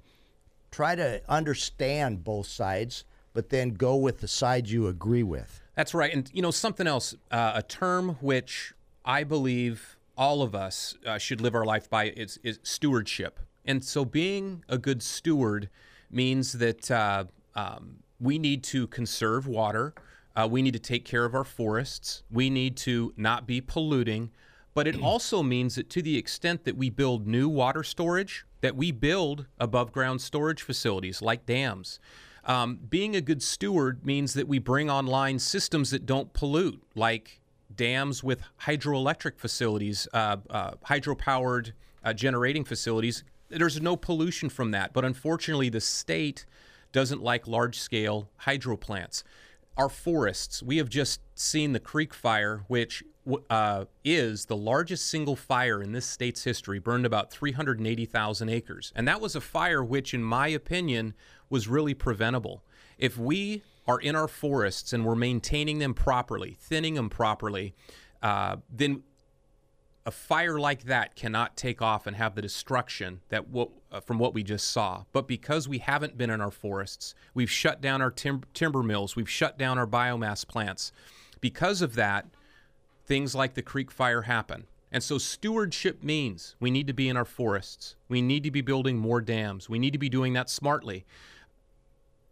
try 0.72 0.96
to 0.96 1.22
understand 1.30 2.24
both 2.24 2.48
sides, 2.48 3.06
but 3.36 3.50
then 3.50 3.72
go 3.72 3.96
with 3.96 4.22
the 4.22 4.28
side 4.28 4.68
you 4.68 4.88
agree 4.88 5.22
with. 5.22 5.62
That's 5.76 5.94
right. 5.94 6.12
And 6.12 6.32
you 6.34 6.42
know 6.42 6.52
something 6.52 6.88
else, 6.88 7.14
uh, 7.30 7.52
a 7.56 7.62
term 7.62 8.18
which 8.22 8.74
I 9.04 9.24
believe 9.24 9.98
all 10.18 10.42
of 10.42 10.56
us 10.56 10.96
uh, 11.06 11.18
should 11.18 11.42
live 11.42 11.54
our 11.54 11.66
life 11.66 11.90
by 11.90 12.06
is, 12.06 12.40
is 12.44 12.60
stewardship. 12.64 13.40
And 13.66 13.84
so 13.84 14.06
being 14.06 14.64
a 14.70 14.78
good 14.78 15.04
steward 15.04 15.70
means 16.10 16.54
that 16.54 16.90
uh, 16.90 17.26
um, 17.56 17.98
we 18.20 18.40
need 18.40 18.64
to 18.64 18.88
conserve 18.88 19.48
water. 19.48 19.94
Uh, 20.36 20.48
we 20.50 20.62
need 20.62 20.74
to 20.74 20.80
take 20.80 21.04
care 21.04 21.26
of 21.26 21.36
our 21.36 21.44
forests. 21.44 22.24
We 22.32 22.50
need 22.50 22.78
to 22.78 23.14
not 23.18 23.46
be 23.46 23.60
polluting. 23.60 24.32
But 24.74 24.88
it 24.88 24.96
also 25.02 25.44
means 25.44 25.76
that 25.76 25.90
to 25.90 26.02
the 26.02 26.18
extent 26.18 26.64
that 26.64 26.78
we 26.78 26.90
build 26.90 27.28
new 27.28 27.50
water 27.50 27.84
storage, 27.84 28.46
that 28.62 28.78
we 28.78 28.92
build 28.92 29.48
above 29.60 29.92
ground 29.92 30.22
storage 30.22 30.62
facilities 30.62 31.22
like 31.22 31.46
dams. 31.46 32.00
Um, 32.46 32.80
being 32.90 33.16
a 33.16 33.22
good 33.22 33.42
steward 33.42 34.06
means 34.06 34.34
that 34.36 34.48
we 34.48 34.60
bring 34.60 34.90
online 34.90 35.40
systems 35.40 35.90
that 35.92 36.06
don't 36.06 36.32
pollute, 36.34 36.82
like 36.96 37.40
dams 37.76 38.24
with 38.24 38.42
hydroelectric 38.62 39.38
facilities, 39.38 40.08
uh, 40.14 40.38
uh, 40.50 40.72
hydropowered 40.88 41.74
uh, 42.04 42.14
generating 42.14 42.64
facilities 42.64 43.24
there's 43.50 43.82
no 43.82 43.96
pollution 43.96 44.50
from 44.50 44.72
that. 44.72 44.94
But 44.94 45.06
unfortunately, 45.06 45.70
the 45.70 45.82
state 45.82 46.46
doesn't 46.92 47.22
like 47.22 47.48
large 47.48 47.80
scale 47.80 48.30
hydro 48.38 48.78
plants. 48.78 49.24
Our 49.78 49.90
forests, 49.90 50.64
we 50.64 50.78
have 50.78 50.90
just 50.90 51.20
seen 51.36 51.74
the 51.74 51.80
Creek 51.80 52.14
Fire, 52.14 52.64
which 52.68 53.04
uh, 53.50 53.86
is 54.04 54.46
the 54.46 54.56
largest 54.56 55.08
single 55.08 55.36
fire 55.36 55.82
in 55.82 55.92
this 55.92 56.06
state's 56.06 56.44
history, 56.44 56.80
burned 56.80 57.06
about 57.06 57.32
380,000 57.32 58.50
acres. 58.50 58.94
And 58.96 59.08
that 59.08 59.20
was 59.20 59.36
a 59.36 59.42
fire 59.42 59.84
which, 59.84 60.14
in 60.14 60.24
my 60.24 60.48
opinion, 60.48 61.14
was 61.50 61.68
really 61.68 61.94
preventable. 61.94 62.64
If 62.98 63.18
we 63.18 63.64
are 63.88 64.00
in 64.00 64.16
our 64.16 64.28
forests 64.28 64.94
and 64.94 65.06
we're 65.06 65.16
maintaining 65.16 65.80
them 65.80 65.94
properly, 65.94 66.58
thinning 66.60 66.96
them 66.96 67.10
properly, 67.10 67.76
uh, 68.22 68.58
then 68.70 69.04
a 70.06 70.12
fire 70.12 70.60
like 70.60 70.84
that 70.84 71.16
cannot 71.16 71.58
take 71.58 71.82
off 71.82 72.06
and 72.06 72.16
have 72.16 72.36
the 72.36 72.42
destruction 72.42 73.22
that 73.30 73.46
uh, 73.92 74.00
from 74.00 74.20
what 74.20 74.34
we 74.34 74.44
just 74.44 74.70
saw. 74.70 75.04
But 75.12 75.28
because 75.28 75.68
we 75.68 75.80
haven't 75.80 76.18
been 76.18 76.30
in 76.30 76.42
our 76.42 76.52
forests, 76.52 77.16
we've 77.34 77.50
shut 77.50 77.82
down 77.82 78.02
our 78.02 78.12
tim- 78.12 78.44
timber 78.54 78.84
mills, 78.84 79.16
we've 79.16 79.30
shut 79.30 79.58
down 79.58 79.80
our 79.80 79.88
biomass 79.88 80.48
plants. 80.48 80.92
Because 81.42 81.82
of 81.82 81.96
that, 81.96 82.28
things 83.06 83.34
like 83.34 83.56
the 83.56 83.62
creek 83.62 83.92
fire 83.92 84.24
happen. 84.24 84.66
And 84.92 85.04
so 85.04 85.18
stewardship 85.18 86.04
means 86.04 86.56
we 86.60 86.72
need 86.72 86.88
to 86.88 86.94
be 86.94 87.10
in 87.10 87.18
our 87.18 87.26
forests. 87.26 87.96
We 88.08 88.22
need 88.22 88.44
to 88.44 88.52
be 88.52 88.62
building 88.62 88.98
more 88.98 89.22
dams. 89.22 89.70
We 89.70 89.80
need 89.80 89.92
to 89.92 90.00
be 90.00 90.10
doing 90.10 90.34
that 90.34 90.50
smartly. 90.50 91.06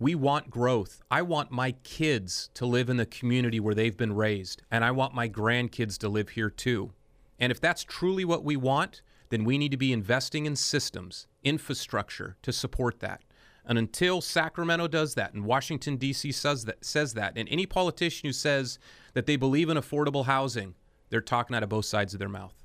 We 0.04 0.16
want 0.16 0.50
growth. 0.50 1.02
I 1.10 1.22
want 1.22 1.50
my 1.50 1.72
kids 1.86 2.50
to 2.56 2.66
live 2.66 2.90
in 2.90 2.98
the 2.98 3.06
community 3.06 3.62
where 3.62 3.74
they've 3.74 3.96
been 3.96 4.12
raised, 4.12 4.62
and 4.70 4.84
I 4.84 4.92
want 4.92 5.14
my 5.14 5.30
grandkids 5.30 5.98
to 6.00 6.10
live 6.10 6.28
here 6.28 6.50
too. 6.50 6.92
And 7.40 7.54
if 7.54 7.62
that's 7.62 7.86
truly 7.86 8.26
what 8.26 8.44
we 8.44 8.58
want, 8.58 9.02
then 9.30 9.46
we 9.46 9.58
need 9.58 9.72
to 9.72 9.78
be 9.78 9.94
investing 9.94 10.46
in 10.46 10.58
systems, 10.58 11.28
infrastructure 11.42 12.36
to 12.42 12.52
support 12.52 13.00
that. 13.00 13.22
And 13.66 13.78
until 13.78 14.20
Sacramento 14.20 14.90
does 14.90 15.14
that 15.16 15.34
and 15.34 15.46
Washington, 15.46 15.96
D.C. 15.96 16.34
says 16.34 16.66
that, 16.66 16.84
says 16.84 17.14
that, 17.14 17.38
and 17.38 17.48
any 17.48 17.66
politician 17.66 18.28
who 18.28 18.34
says 18.34 18.80
that 19.14 19.26
they 19.26 19.38
believe 19.38 19.70
in 19.70 19.78
affordable 19.78 20.26
housing, 20.26 20.76
they're 21.12 21.22
talking 21.22 21.56
out 21.56 21.64
of 21.64 21.70
both 21.70 21.86
sides 21.86 22.14
of 22.14 22.20
their 22.20 22.28
mouth. 22.28 22.62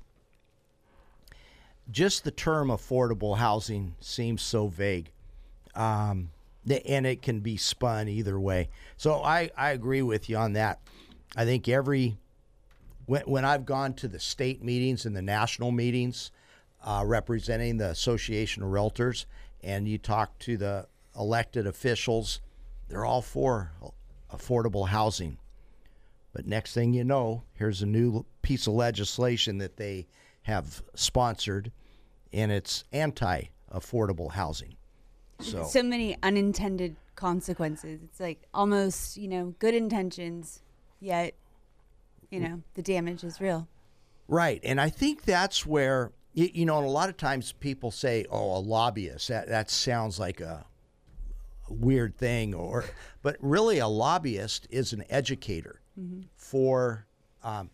Just 1.89 2.25
the 2.25 2.31
term 2.31 2.67
affordable 2.67 3.37
housing 3.37 3.95
seems 4.01 4.41
so 4.41 4.67
vague. 4.67 5.11
Um, 5.73 6.31
and 6.85 7.05
it 7.05 7.21
can 7.21 7.39
be 7.39 7.57
spun 7.57 8.07
either 8.07 8.39
way. 8.39 8.69
So 8.97 9.23
I, 9.23 9.49
I 9.57 9.71
agree 9.71 10.01
with 10.01 10.29
you 10.29 10.37
on 10.37 10.53
that. 10.53 10.79
I 11.35 11.45
think 11.45 11.67
every 11.67 12.17
when, 13.05 13.21
when 13.23 13.45
I've 13.45 13.65
gone 13.65 13.93
to 13.95 14.07
the 14.07 14.19
state 14.19 14.63
meetings 14.63 15.05
and 15.05 15.15
the 15.15 15.21
national 15.21 15.71
meetings 15.71 16.31
uh, 16.83 17.03
representing 17.05 17.77
the 17.77 17.89
Association 17.89 18.63
of 18.63 18.69
Realtors, 18.69 19.25
and 19.61 19.87
you 19.87 19.97
talk 19.97 20.37
to 20.39 20.57
the 20.57 20.87
elected 21.17 21.67
officials, 21.67 22.39
they're 22.87 23.05
all 23.05 23.21
for 23.21 23.71
affordable 24.31 24.87
housing. 24.87 25.37
But 26.33 26.45
next 26.45 26.73
thing 26.73 26.93
you 26.93 27.03
know, 27.03 27.43
here's 27.53 27.81
a 27.81 27.87
new 27.87 28.25
piece 28.41 28.67
of 28.67 28.73
legislation 28.73 29.57
that 29.57 29.77
they 29.77 30.07
have 30.43 30.81
sponsored, 30.95 31.71
and 32.31 32.51
it's 32.51 32.83
anti 32.93 33.45
affordable 33.73 34.31
housing. 34.31 34.75
So, 35.39 35.63
so 35.69 35.83
many 35.83 36.17
unintended 36.23 36.95
consequences. 37.15 38.01
It's 38.03 38.19
like 38.19 38.43
almost, 38.53 39.17
you 39.17 39.27
know, 39.27 39.55
good 39.59 39.73
intentions, 39.73 40.61
yet 40.99 41.35
you 42.29 42.39
know, 42.39 42.61
the 42.75 42.81
damage 42.81 43.23
is 43.23 43.41
real. 43.41 43.67
Right. 44.27 44.59
And 44.63 44.79
I 44.79 44.89
think 44.89 45.23
that's 45.23 45.65
where, 45.65 46.11
you, 46.33 46.49
you 46.53 46.65
know, 46.65 46.77
and 46.77 46.85
a 46.85 46.91
lot 46.91 47.09
of 47.09 47.17
times 47.17 47.51
people 47.53 47.91
say, 47.91 48.25
oh, 48.29 48.57
a 48.57 48.59
lobbyist, 48.59 49.27
that, 49.29 49.47
that 49.47 49.69
sounds 49.69 50.19
like 50.19 50.41
a 50.41 50.65
weird 51.69 52.17
thing 52.17 52.55
or 52.55 52.83
but 53.21 53.37
really 53.41 53.77
a 53.77 53.87
lobbyist 53.87 54.65
is 54.71 54.91
an 54.91 55.03
educator 55.07 55.79
mm-hmm. 55.99 56.21
for 56.35 57.05
um, 57.43 57.69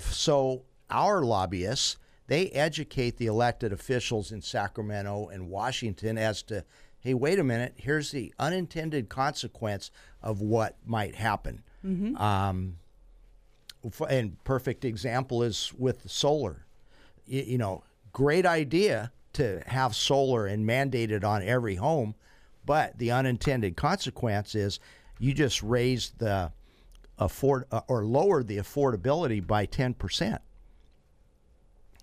so 0.00 0.64
our 0.90 1.22
lobbyists 1.22 1.98
they 2.26 2.48
educate 2.50 3.16
the 3.16 3.26
elected 3.26 3.72
officials 3.72 4.32
in 4.32 4.40
sacramento 4.40 5.28
and 5.28 5.48
washington 5.48 6.18
as 6.18 6.42
to 6.42 6.64
hey 7.00 7.14
wait 7.14 7.38
a 7.38 7.44
minute 7.44 7.74
here's 7.76 8.10
the 8.10 8.32
unintended 8.38 9.08
consequence 9.08 9.90
of 10.22 10.40
what 10.40 10.76
might 10.84 11.14
happen 11.14 11.62
mm-hmm. 11.84 12.16
um, 12.16 12.76
and 14.08 14.42
perfect 14.44 14.84
example 14.84 15.42
is 15.42 15.72
with 15.76 16.10
solar. 16.10 16.66
You, 17.26 17.42
you 17.42 17.58
know, 17.58 17.84
great 18.12 18.46
idea 18.46 19.12
to 19.34 19.62
have 19.66 19.94
solar 19.94 20.46
and 20.46 20.64
mandate 20.64 21.10
it 21.10 21.24
on 21.24 21.42
every 21.42 21.76
home, 21.76 22.14
but 22.64 22.98
the 22.98 23.10
unintended 23.10 23.76
consequence 23.76 24.54
is 24.54 24.80
you 25.18 25.34
just 25.34 25.62
raise 25.62 26.12
the 26.18 26.52
afford 27.18 27.64
uh, 27.70 27.82
or 27.88 28.04
lower 28.04 28.42
the 28.42 28.58
affordability 28.58 29.46
by 29.46 29.66
10%. 29.66 30.38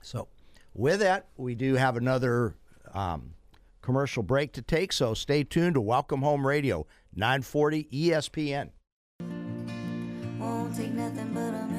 So, 0.03 0.27
with 0.73 0.99
that, 0.99 1.27
we 1.37 1.55
do 1.55 1.75
have 1.75 1.97
another 1.97 2.55
um, 2.93 3.33
commercial 3.81 4.21
break 4.21 4.51
to 4.53 4.61
take. 4.61 4.91
So, 4.91 5.13
stay 5.13 5.43
tuned 5.43 5.75
to 5.75 5.81
Welcome 5.81 6.21
Home 6.21 6.45
Radio, 6.45 6.85
940 7.15 7.85
ESPN. 7.85 8.69
Won't 10.39 10.75
take 10.75 10.93
nothing 10.93 11.33
but 11.33 11.53
a 11.53 11.73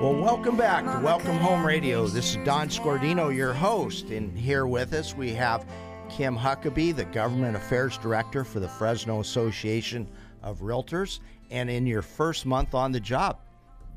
Well, 0.00 0.14
welcome 0.14 0.56
back 0.56 0.82
to 0.86 1.04
Welcome 1.04 1.36
Home 1.36 1.62
Radio. 1.62 2.06
This 2.06 2.30
is 2.30 2.42
Don 2.46 2.70
Scordino, 2.70 3.36
your 3.36 3.52
host, 3.52 4.08
and 4.08 4.34
here 4.34 4.66
with 4.66 4.94
us 4.94 5.14
we 5.14 5.34
have 5.34 5.66
Kim 6.10 6.36
Huckabee, 6.36 6.94
the 6.94 7.04
Government 7.06 7.56
Affairs 7.56 7.96
Director 7.96 8.44
for 8.44 8.58
the 8.58 8.68
Fresno 8.68 9.20
Association 9.20 10.08
of 10.42 10.58
Realtors, 10.60 11.20
and 11.50 11.70
in 11.70 11.86
your 11.86 12.02
first 12.02 12.46
month 12.46 12.74
on 12.74 12.92
the 12.92 13.00
job. 13.00 13.38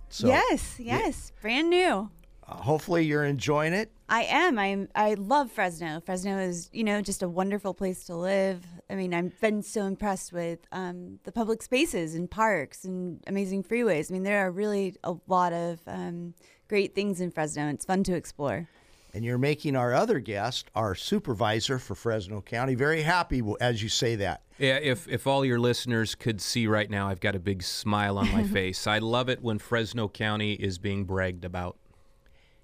So, 0.09 0.27
yes, 0.27 0.79
yes, 0.79 1.31
brand 1.41 1.69
new. 1.69 2.09
Uh, 2.47 2.55
hopefully, 2.55 3.03
you're 3.03 3.25
enjoying 3.25 3.73
it. 3.73 3.91
I 4.09 4.23
am. 4.23 4.59
I'm. 4.59 4.89
I 4.93 5.15
love 5.15 5.51
Fresno. 5.51 6.01
Fresno 6.05 6.37
is, 6.37 6.69
you 6.71 6.83
know, 6.83 7.01
just 7.01 7.23
a 7.23 7.27
wonderful 7.27 7.73
place 7.73 8.03
to 8.05 8.15
live. 8.15 8.63
I 8.89 8.95
mean, 8.95 9.13
I've 9.13 9.39
been 9.41 9.63
so 9.63 9.85
impressed 9.85 10.31
with 10.31 10.59
um, 10.71 11.19
the 11.23 11.31
public 11.31 11.63
spaces 11.63 12.13
and 12.13 12.29
parks 12.29 12.85
and 12.85 13.23
amazing 13.25 13.63
freeways. 13.63 14.11
I 14.11 14.13
mean, 14.13 14.23
there 14.23 14.45
are 14.45 14.51
really 14.51 14.95
a 15.03 15.15
lot 15.27 15.51
of 15.51 15.79
um, 15.87 16.35
great 16.67 16.93
things 16.93 17.21
in 17.21 17.31
Fresno. 17.31 17.69
It's 17.69 17.85
fun 17.85 18.03
to 18.03 18.15
explore. 18.15 18.69
And 19.15 19.23
you're 19.23 19.37
making 19.37 19.75
our 19.75 19.93
other 19.93 20.19
guest, 20.19 20.71
our 20.73 20.95
supervisor 20.95 21.77
for 21.77 21.93
Fresno 21.93 22.41
County, 22.41 22.73
very 22.73 23.03
happy 23.03 23.43
as 23.61 23.83
you 23.83 23.89
say 23.89 24.15
that. 24.15 24.41
Yeah, 24.57 24.79
if 24.81 25.07
if 25.07 25.27
all 25.27 25.45
your 25.45 25.59
listeners 25.59 26.15
could 26.15 26.41
see 26.41 26.65
right 26.65 26.89
now, 26.89 27.09
I've 27.09 27.19
got 27.19 27.35
a 27.35 27.39
big 27.39 27.61
smile 27.61 28.17
on 28.17 28.31
my 28.31 28.43
face. 28.57 28.87
I 28.87 28.97
love 28.97 29.29
it 29.29 29.43
when 29.43 29.59
Fresno 29.59 30.07
County 30.07 30.53
is 30.53 30.79
being 30.79 31.05
bragged 31.05 31.45
about. 31.45 31.77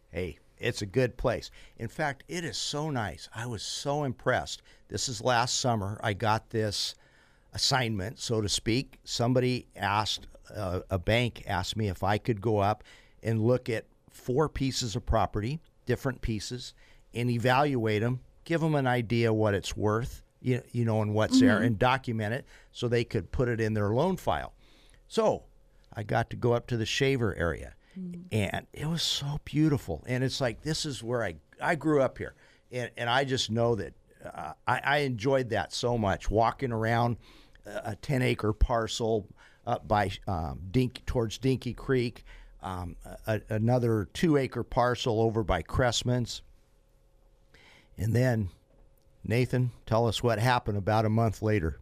Hey, 0.10 0.40
it's 0.58 0.82
a 0.82 0.88
good 0.88 1.18
place. 1.18 1.52
In 1.78 1.88
fact, 1.88 2.24
it 2.28 2.44
is 2.44 2.58
so 2.58 2.90
nice. 2.90 3.30
I 3.34 3.46
was 3.46 3.62
so 3.62 4.04
impressed. 4.04 4.62
This 4.88 5.08
is 5.08 5.22
last 5.22 5.60
summer. 5.60 6.00
I 6.04 6.14
got 6.14 6.50
this 6.50 6.96
assignment, 7.54 8.20
so 8.20 8.42
to 8.42 8.50
speak. 8.50 9.00
Somebody 9.04 9.68
asked, 9.76 10.28
uh, 10.56 10.82
a 10.90 11.00
bank 11.00 11.44
asked 11.48 11.78
me 11.78 11.88
if 11.88 12.04
I 12.04 12.18
could 12.18 12.42
go 12.42 12.58
up 12.58 12.84
and 13.24 13.42
look 13.42 13.70
at 13.70 13.86
four 14.10 14.50
pieces 14.50 14.96
of 14.96 15.06
property 15.06 15.60
different 15.90 16.22
pieces 16.22 16.76
and 17.16 17.32
evaluate 17.32 18.02
them, 18.02 18.20
give 18.46 18.62
them 18.62 18.76
an 18.76 18.86
idea 18.86 19.34
what 19.34 19.56
it's 19.56 19.76
worth, 19.76 20.22
you, 20.40 20.62
you 20.72 20.86
know, 20.86 21.02
and 21.02 21.16
what's 21.16 21.38
mm-hmm. 21.38 21.48
there, 21.48 21.58
and 21.62 21.80
document 21.80 22.34
it 22.34 22.46
so 22.72 22.88
they 22.88 23.04
could 23.04 23.32
put 23.32 23.50
it 23.50 23.60
in 23.60 23.74
their 23.74 23.90
loan 23.90 24.16
file. 24.16 24.54
So 25.08 25.46
I 25.92 26.04
got 26.04 26.30
to 26.30 26.36
go 26.36 26.54
up 26.54 26.68
to 26.68 26.78
the 26.78 26.86
shaver 26.86 27.36
area, 27.36 27.74
mm-hmm. 28.00 28.22
and 28.32 28.68
it 28.72 28.86
was 28.86 29.02
so 29.02 29.40
beautiful. 29.44 30.04
And 30.08 30.24
it's 30.24 30.40
like, 30.40 30.62
this 30.62 30.86
is 30.86 31.04
where 31.04 31.24
I, 31.24 31.36
I 31.60 31.74
grew 31.74 32.04
up 32.04 32.20
here. 32.20 32.36
And, 32.72 32.92
and 32.96 33.10
I 33.10 33.24
just 33.24 33.50
know 33.50 33.74
that 33.76 33.94
uh, 34.24 34.54
I, 34.68 34.82
I 34.84 34.98
enjoyed 35.00 35.50
that 35.50 35.74
so 35.74 35.98
much, 35.98 36.30
walking 36.30 36.72
around 36.72 37.18
a 37.66 37.96
10 37.96 38.22
acre 38.22 38.54
parcel 38.54 39.28
up 39.66 39.88
by 39.88 40.12
um, 40.28 40.60
Dink, 40.70 41.04
towards 41.08 41.40
Dinky 41.40 41.74
Creek 41.74 42.24
um, 42.62 42.96
a, 43.28 43.42
another 43.50 44.08
two 44.14 44.38
acre 44.38 44.64
parcel 44.64 45.22
over 45.22 45.44
by 45.44 45.62
Cressman's. 45.62 46.42
And 47.98 48.16
then, 48.16 48.50
Nathan, 49.24 49.72
tell 49.86 50.08
us 50.08 50.24
what 50.24 50.40
happened 50.40 50.78
about 50.78 51.06
a 51.06 51.10
month 51.10 51.42
later. 51.42 51.80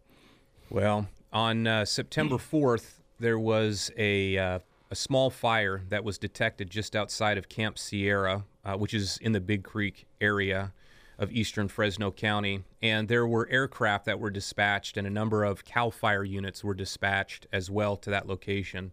Well, 0.70 1.08
on 1.32 1.68
uh, 1.68 1.86
September 1.86 2.36
4th, 2.36 3.00
there 3.20 3.40
was 3.40 3.92
a, 3.98 4.38
uh, 4.38 4.60
a 4.90 4.96
small 4.96 5.30
fire 5.30 5.84
that 5.90 6.04
was 6.04 6.18
detected 6.18 6.70
just 6.70 6.96
outside 6.96 7.38
of 7.38 7.50
Camp 7.50 7.78
Sierra, 7.78 8.44
uh, 8.66 8.76
which 8.76 8.94
is 8.94 9.18
in 9.22 9.32
the 9.32 9.40
Big 9.40 9.64
Creek 9.64 10.08
area 10.20 10.74
of 11.20 11.32
eastern 11.32 11.68
Fresno 11.68 12.12
County. 12.12 12.64
And 12.82 13.08
there 13.08 13.26
were 13.26 13.48
aircraft 13.50 14.06
that 14.06 14.20
were 14.20 14.30
dispatched, 14.30 14.98
and 14.98 15.08
a 15.08 15.12
number 15.12 15.44
of 15.44 15.66
CAL 15.66 15.92
FIRE 15.92 16.24
units 16.24 16.64
were 16.64 16.76
dispatched 16.76 17.48
as 17.52 17.72
well 17.72 17.96
to 17.98 18.10
that 18.12 18.28
location 18.28 18.92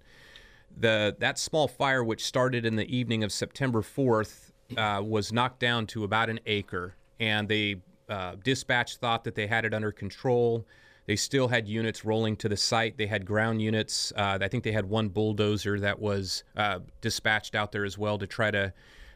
the 0.77 1.17
that 1.19 1.39
small 1.39 1.69
fire, 1.69 2.03
which 2.03 2.25
started 2.25 2.65
in 2.65 2.77
the 2.77 2.97
evening 2.97 3.25
of 3.25 3.33
September 3.33 3.83
4th, 3.83 4.53
uh, 4.77 5.03
was 5.03 5.33
knocked 5.33 5.61
down 5.61 5.87
to 5.89 6.05
about 6.05 6.31
an 6.31 6.41
acre, 6.47 6.95
and 7.21 7.49
they 7.49 7.77
uh, 8.09 8.37
dispatch 8.43 8.97
thought 8.97 9.25
that 9.25 9.35
they 9.35 9.47
had 9.47 9.65
it 9.65 9.75
under 9.75 9.93
control. 9.93 10.67
They 11.07 11.17
still 11.17 11.49
had 11.49 11.69
units 11.69 12.05
rolling 12.05 12.37
to 12.37 12.49
the 12.49 12.57
site. 12.57 12.97
They 12.97 13.07
had 13.07 13.27
ground 13.27 13.61
units. 13.61 14.13
Uh, 14.17 14.39
I 14.41 14.49
think 14.49 14.65
they 14.65 14.73
had 14.73 14.87
one 14.87 15.11
bulldozer 15.11 15.79
that 15.81 15.99
was 15.99 16.45
uh, 16.57 16.81
dispatched 17.03 17.55
out 17.55 17.73
there 17.73 17.85
as 17.85 17.99
well 17.99 18.17
to 18.19 18.27
try 18.27 18.51
to 18.51 18.73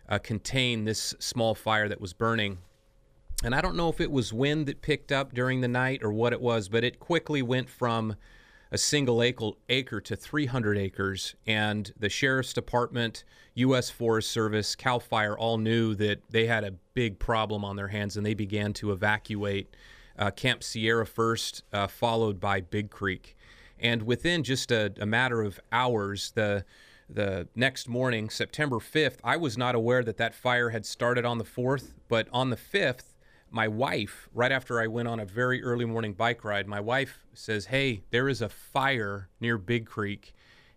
uh, 0.08 0.18
contain 0.18 0.84
this 0.84 1.14
small 1.18 1.54
fire 1.54 1.88
that 1.88 2.00
was 2.00 2.12
burning. 2.12 2.58
And 3.42 3.54
I 3.54 3.60
don't 3.60 3.76
know 3.76 3.88
if 3.88 4.00
it 4.00 4.10
was 4.10 4.32
wind 4.32 4.66
that 4.66 4.82
picked 4.82 5.12
up 5.12 5.32
during 5.32 5.60
the 5.60 5.68
night 5.68 6.02
or 6.02 6.12
what 6.12 6.32
it 6.32 6.40
was, 6.40 6.68
but 6.68 6.84
it 6.84 6.98
quickly 6.98 7.40
went 7.40 7.70
from 7.70 8.16
a 8.70 8.78
single 8.78 9.22
acre 9.68 10.00
to 10.00 10.16
300 10.16 10.78
acres. 10.78 11.34
And 11.46 11.92
the 11.98 12.08
sheriff's 12.08 12.52
department, 12.52 13.24
U.S. 13.54 13.90
Forest 13.90 14.30
Service, 14.30 14.76
CAL 14.76 15.00
FIRE 15.00 15.38
all 15.38 15.58
knew 15.58 15.94
that 15.94 16.22
they 16.30 16.46
had 16.46 16.64
a 16.64 16.72
big 16.94 17.18
problem 17.18 17.64
on 17.64 17.76
their 17.76 17.88
hands 17.88 18.16
and 18.16 18.24
they 18.24 18.34
began 18.34 18.72
to 18.74 18.92
evacuate 18.92 19.74
uh, 20.18 20.30
Camp 20.30 20.62
Sierra 20.62 21.06
first, 21.06 21.62
uh, 21.72 21.86
followed 21.86 22.40
by 22.40 22.60
Big 22.60 22.90
Creek. 22.90 23.36
And 23.78 24.02
within 24.02 24.42
just 24.42 24.72
a, 24.72 24.92
a 25.00 25.06
matter 25.06 25.42
of 25.42 25.60
hours, 25.72 26.32
the 26.34 26.64
the 27.10 27.48
next 27.54 27.88
morning, 27.88 28.28
September 28.28 28.76
5th, 28.76 29.16
I 29.24 29.38
was 29.38 29.56
not 29.56 29.74
aware 29.74 30.04
that 30.04 30.18
that 30.18 30.34
fire 30.34 30.68
had 30.68 30.84
started 30.84 31.24
on 31.24 31.38
the 31.38 31.44
4th, 31.44 31.94
but 32.06 32.28
on 32.32 32.50
the 32.50 32.56
5th, 32.56 33.14
my 33.50 33.68
wife, 33.68 34.28
right 34.34 34.52
after 34.52 34.80
I 34.80 34.86
went 34.86 35.08
on 35.08 35.20
a 35.20 35.24
very 35.24 35.62
early 35.62 35.84
morning 35.84 36.12
bike 36.12 36.44
ride, 36.44 36.66
my 36.66 36.80
wife 36.80 37.24
says, 37.34 37.66
Hey, 37.66 38.02
there 38.10 38.28
is 38.28 38.42
a 38.42 38.48
fire 38.48 39.28
near 39.40 39.58
Big 39.58 39.86
Creek. 39.86 40.34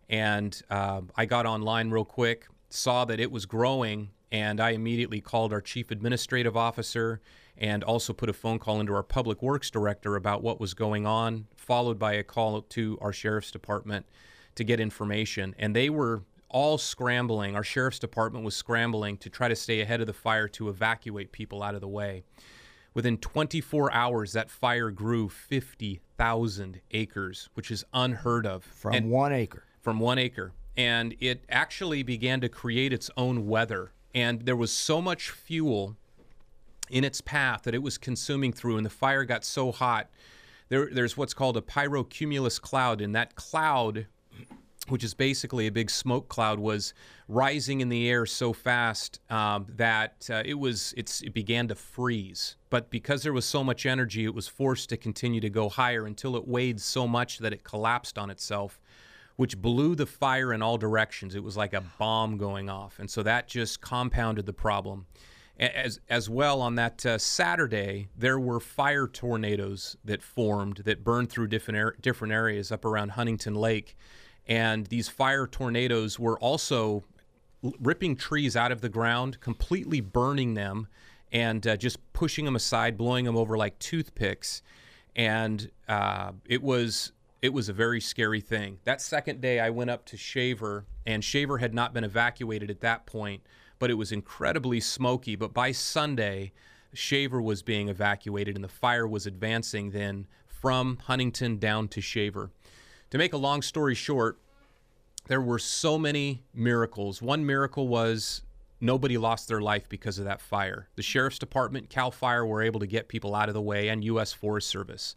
And 0.09 0.61
uh, 0.69 1.01
I 1.15 1.25
got 1.25 1.45
online 1.45 1.89
real 1.89 2.05
quick, 2.05 2.47
saw 2.69 3.05
that 3.05 3.19
it 3.19 3.31
was 3.31 3.45
growing, 3.45 4.09
and 4.31 4.59
I 4.59 4.71
immediately 4.71 5.21
called 5.21 5.53
our 5.53 5.61
chief 5.61 5.91
administrative 5.91 6.55
officer 6.57 7.21
and 7.57 7.83
also 7.83 8.13
put 8.13 8.29
a 8.29 8.33
phone 8.33 8.59
call 8.59 8.79
into 8.79 8.93
our 8.93 9.03
public 9.03 9.41
works 9.41 9.69
director 9.69 10.15
about 10.15 10.41
what 10.41 10.59
was 10.59 10.73
going 10.73 11.05
on, 11.05 11.47
followed 11.55 11.99
by 11.99 12.13
a 12.13 12.23
call 12.23 12.61
to 12.61 12.97
our 13.01 13.13
sheriff's 13.13 13.51
department 13.51 14.05
to 14.55 14.63
get 14.63 14.79
information. 14.79 15.55
And 15.59 15.75
they 15.75 15.89
were 15.89 16.23
all 16.49 16.77
scrambling. 16.77 17.55
Our 17.55 17.63
sheriff's 17.63 17.99
department 17.99 18.43
was 18.43 18.55
scrambling 18.55 19.17
to 19.17 19.29
try 19.29 19.47
to 19.47 19.55
stay 19.55 19.81
ahead 19.81 20.01
of 20.01 20.07
the 20.07 20.13
fire 20.13 20.47
to 20.49 20.69
evacuate 20.69 21.31
people 21.31 21.63
out 21.63 21.75
of 21.75 21.81
the 21.81 21.87
way. 21.87 22.23
Within 22.93 23.17
24 23.17 23.91
hours, 23.93 24.33
that 24.33 24.49
fire 24.49 24.91
grew 24.91 25.29
50,000 25.29 26.81
acres, 26.91 27.49
which 27.53 27.71
is 27.71 27.85
unheard 27.93 28.45
of. 28.45 28.63
From 28.63 28.93
and 28.93 29.09
one 29.09 29.31
acre. 29.31 29.63
From 29.79 29.99
one 29.99 30.17
acre. 30.17 30.51
And 30.75 31.15
it 31.19 31.45
actually 31.49 32.03
began 32.03 32.41
to 32.41 32.49
create 32.49 32.91
its 32.91 33.09
own 33.15 33.47
weather. 33.47 33.91
And 34.13 34.41
there 34.41 34.55
was 34.57 34.71
so 34.71 35.01
much 35.01 35.29
fuel 35.29 35.95
in 36.89 37.05
its 37.05 37.21
path 37.21 37.63
that 37.63 37.73
it 37.73 37.81
was 37.81 37.97
consuming 37.97 38.51
through, 38.51 38.75
and 38.75 38.85
the 38.85 38.89
fire 38.89 39.23
got 39.23 39.45
so 39.45 39.71
hot. 39.71 40.09
There, 40.67 40.89
there's 40.91 41.15
what's 41.15 41.33
called 41.33 41.55
a 41.55 41.61
pyrocumulus 41.61 42.59
cloud, 42.59 42.99
and 42.99 43.15
that 43.15 43.35
cloud 43.35 44.07
which 44.87 45.03
is 45.03 45.13
basically 45.13 45.67
a 45.67 45.71
big 45.71 45.89
smoke 45.89 46.27
cloud, 46.27 46.59
was 46.59 46.93
rising 47.27 47.81
in 47.81 47.89
the 47.89 48.09
air 48.09 48.25
so 48.25 48.51
fast 48.51 49.19
um, 49.29 49.67
that 49.69 50.27
uh, 50.29 50.41
it 50.45 50.55
was 50.55 50.93
it 50.97 51.33
began 51.33 51.67
to 51.67 51.75
freeze. 51.75 52.55
But 52.69 52.89
because 52.89 53.23
there 53.23 53.33
was 53.33 53.45
so 53.45 53.63
much 53.63 53.85
energy, 53.85 54.25
it 54.25 54.33
was 54.33 54.47
forced 54.47 54.89
to 54.89 54.97
continue 54.97 55.41
to 55.41 55.49
go 55.49 55.69
higher 55.69 56.05
until 56.05 56.35
it 56.35 56.47
weighed 56.47 56.81
so 56.81 57.07
much 57.07 57.37
that 57.39 57.53
it 57.53 57.63
collapsed 57.63 58.17
on 58.17 58.29
itself, 58.29 58.81
which 59.35 59.57
blew 59.57 59.93
the 59.93 60.05
fire 60.05 60.51
in 60.51 60.61
all 60.61 60.77
directions. 60.77 61.35
It 61.35 61.43
was 61.43 61.57
like 61.57 61.73
a 61.73 61.83
bomb 61.99 62.37
going 62.37 62.69
off, 62.69 62.99
and 62.99 63.09
so 63.09 63.23
that 63.23 63.47
just 63.47 63.81
compounded 63.81 64.45
the 64.45 64.53
problem. 64.53 65.05
As, 65.59 65.99
as 66.09 66.27
well, 66.27 66.59
on 66.59 66.73
that 66.75 67.05
uh, 67.05 67.19
Saturday, 67.19 68.07
there 68.17 68.39
were 68.39 68.59
fire 68.59 69.05
tornadoes 69.05 69.95
that 70.03 70.23
formed 70.23 70.77
that 70.85 71.03
burned 71.03 71.29
through 71.29 71.47
different, 71.47 71.77
er- 71.77 71.95
different 72.01 72.33
areas 72.33 72.71
up 72.71 72.83
around 72.83 73.09
Huntington 73.09 73.53
Lake 73.53 73.95
and 74.47 74.87
these 74.87 75.07
fire 75.07 75.47
tornadoes 75.47 76.19
were 76.19 76.39
also 76.39 77.03
ripping 77.79 78.15
trees 78.15 78.55
out 78.55 78.71
of 78.71 78.81
the 78.81 78.89
ground, 78.89 79.39
completely 79.39 80.01
burning 80.01 80.55
them, 80.55 80.87
and 81.31 81.65
uh, 81.65 81.77
just 81.77 81.97
pushing 82.13 82.45
them 82.45 82.55
aside, 82.55 82.97
blowing 82.97 83.25
them 83.25 83.37
over 83.37 83.57
like 83.57 83.77
toothpicks. 83.79 84.61
And 85.15 85.69
uh, 85.87 86.31
it 86.45 86.61
was 86.61 87.11
it 87.41 87.53
was 87.53 87.69
a 87.69 87.73
very 87.73 87.99
scary 87.99 88.41
thing. 88.41 88.77
That 88.83 89.01
second 89.01 89.41
day, 89.41 89.59
I 89.59 89.71
went 89.71 89.89
up 89.89 90.05
to 90.05 90.17
Shaver, 90.17 90.85
and 91.07 91.23
Shaver 91.23 91.57
had 91.57 91.73
not 91.73 91.93
been 91.93 92.03
evacuated 92.03 92.69
at 92.69 92.81
that 92.81 93.07
point, 93.07 93.41
but 93.79 93.89
it 93.89 93.95
was 93.95 94.11
incredibly 94.11 94.79
smoky. 94.79 95.35
But 95.35 95.53
by 95.53 95.71
Sunday, 95.71 96.51
Shaver 96.93 97.41
was 97.41 97.63
being 97.63 97.89
evacuated, 97.89 98.55
and 98.55 98.63
the 98.63 98.69
fire 98.69 99.07
was 99.07 99.25
advancing 99.25 99.89
then 99.89 100.27
from 100.45 100.97
Huntington 101.05 101.57
down 101.57 101.87
to 101.89 102.01
Shaver. 102.01 102.51
To 103.11 103.17
make 103.17 103.33
a 103.33 103.37
long 103.37 103.61
story 103.61 103.93
short, 103.93 104.39
there 105.27 105.41
were 105.41 105.59
so 105.59 105.97
many 105.97 106.43
miracles. 106.53 107.21
One 107.21 107.45
miracle 107.45 107.89
was 107.89 108.41
nobody 108.79 109.17
lost 109.17 109.49
their 109.49 109.59
life 109.59 109.87
because 109.89 110.17
of 110.17 110.25
that 110.25 110.39
fire. 110.39 110.87
The 110.95 111.03
sheriff's 111.03 111.37
department, 111.37 111.89
CAL 111.89 112.11
FIRE, 112.11 112.45
were 112.45 112.61
able 112.61 112.79
to 112.79 112.87
get 112.87 113.09
people 113.09 113.35
out 113.35 113.49
of 113.49 113.53
the 113.53 113.61
way, 113.61 113.89
and 113.89 114.03
U.S. 114.05 114.31
Forest 114.31 114.69
Service. 114.69 115.15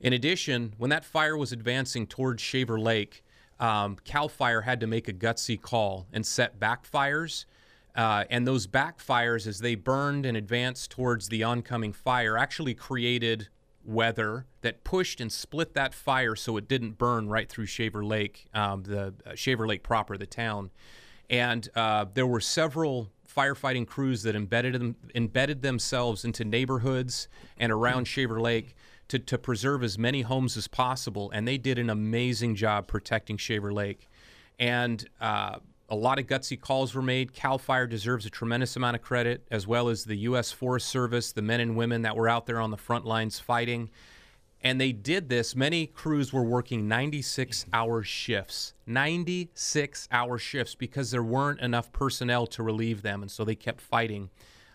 In 0.00 0.12
addition, 0.12 0.74
when 0.78 0.90
that 0.90 1.04
fire 1.04 1.36
was 1.36 1.50
advancing 1.50 2.06
towards 2.06 2.40
Shaver 2.40 2.78
Lake, 2.78 3.24
um, 3.58 3.96
CAL 4.04 4.28
FIRE 4.28 4.62
had 4.62 4.78
to 4.80 4.86
make 4.86 5.08
a 5.08 5.12
gutsy 5.12 5.60
call 5.60 6.06
and 6.12 6.24
set 6.24 6.60
backfires. 6.60 7.44
Uh, 7.96 8.24
and 8.30 8.46
those 8.46 8.68
backfires, 8.68 9.48
as 9.48 9.58
they 9.58 9.74
burned 9.74 10.26
and 10.26 10.36
advanced 10.36 10.92
towards 10.92 11.28
the 11.28 11.42
oncoming 11.42 11.92
fire, 11.92 12.38
actually 12.38 12.74
created 12.74 13.48
weather 13.86 14.46
that 14.62 14.84
pushed 14.84 15.20
and 15.20 15.30
split 15.30 15.74
that 15.74 15.94
fire 15.94 16.34
so 16.36 16.56
it 16.56 16.68
didn't 16.68 16.98
burn 16.98 17.28
right 17.28 17.48
through 17.48 17.66
Shaver 17.66 18.04
Lake, 18.04 18.46
um, 18.52 18.82
the 18.82 19.14
uh, 19.24 19.34
Shaver 19.34 19.66
Lake 19.66 19.82
proper, 19.82 20.16
the 20.16 20.26
town. 20.26 20.70
And 21.28 21.68
uh, 21.74 22.06
there 22.14 22.26
were 22.26 22.40
several 22.40 23.10
firefighting 23.28 23.86
crews 23.86 24.22
that 24.22 24.34
embedded 24.34 24.74
them, 24.74 24.96
embedded 25.14 25.62
themselves 25.62 26.24
into 26.24 26.44
neighborhoods 26.44 27.28
and 27.58 27.70
around 27.72 28.06
Shaver 28.06 28.40
Lake 28.40 28.74
to, 29.08 29.18
to 29.18 29.38
preserve 29.38 29.82
as 29.82 29.98
many 29.98 30.22
homes 30.22 30.56
as 30.56 30.66
possible, 30.66 31.30
and 31.30 31.46
they 31.46 31.58
did 31.58 31.78
an 31.78 31.90
amazing 31.90 32.54
job 32.56 32.88
protecting 32.88 33.36
Shaver 33.36 33.72
Lake. 33.72 34.08
And 34.58 35.08
uh, 35.20 35.58
a 35.88 35.94
lot 35.94 36.18
of 36.18 36.26
gutsy 36.26 36.60
calls 36.60 36.94
were 36.94 37.02
made. 37.02 37.32
Cal 37.32 37.58
Fire 37.58 37.86
deserves 37.86 38.26
a 38.26 38.30
tremendous 38.30 38.74
amount 38.76 38.96
of 38.96 39.02
credit, 39.02 39.46
as 39.50 39.66
well 39.66 39.88
as 39.88 40.04
the 40.04 40.16
U.S. 40.18 40.50
Forest 40.50 40.88
Service, 40.88 41.32
the 41.32 41.42
men 41.42 41.60
and 41.60 41.76
women 41.76 42.02
that 42.02 42.16
were 42.16 42.28
out 42.28 42.46
there 42.46 42.60
on 42.60 42.70
the 42.70 42.76
front 42.76 43.04
lines 43.04 43.38
fighting. 43.38 43.90
And 44.62 44.80
they 44.80 44.90
did 44.90 45.28
this. 45.28 45.54
Many 45.54 45.86
crews 45.86 46.32
were 46.32 46.42
working 46.42 46.88
96 46.88 47.66
hour 47.72 48.02
shifts, 48.02 48.74
96 48.86 50.08
hour 50.10 50.38
shifts 50.38 50.74
because 50.74 51.12
there 51.12 51.22
weren't 51.22 51.60
enough 51.60 51.92
personnel 51.92 52.46
to 52.48 52.64
relieve 52.64 53.02
them. 53.02 53.22
And 53.22 53.30
so 53.30 53.44
they 53.44 53.54
kept 53.54 53.80
fighting. 53.80 54.30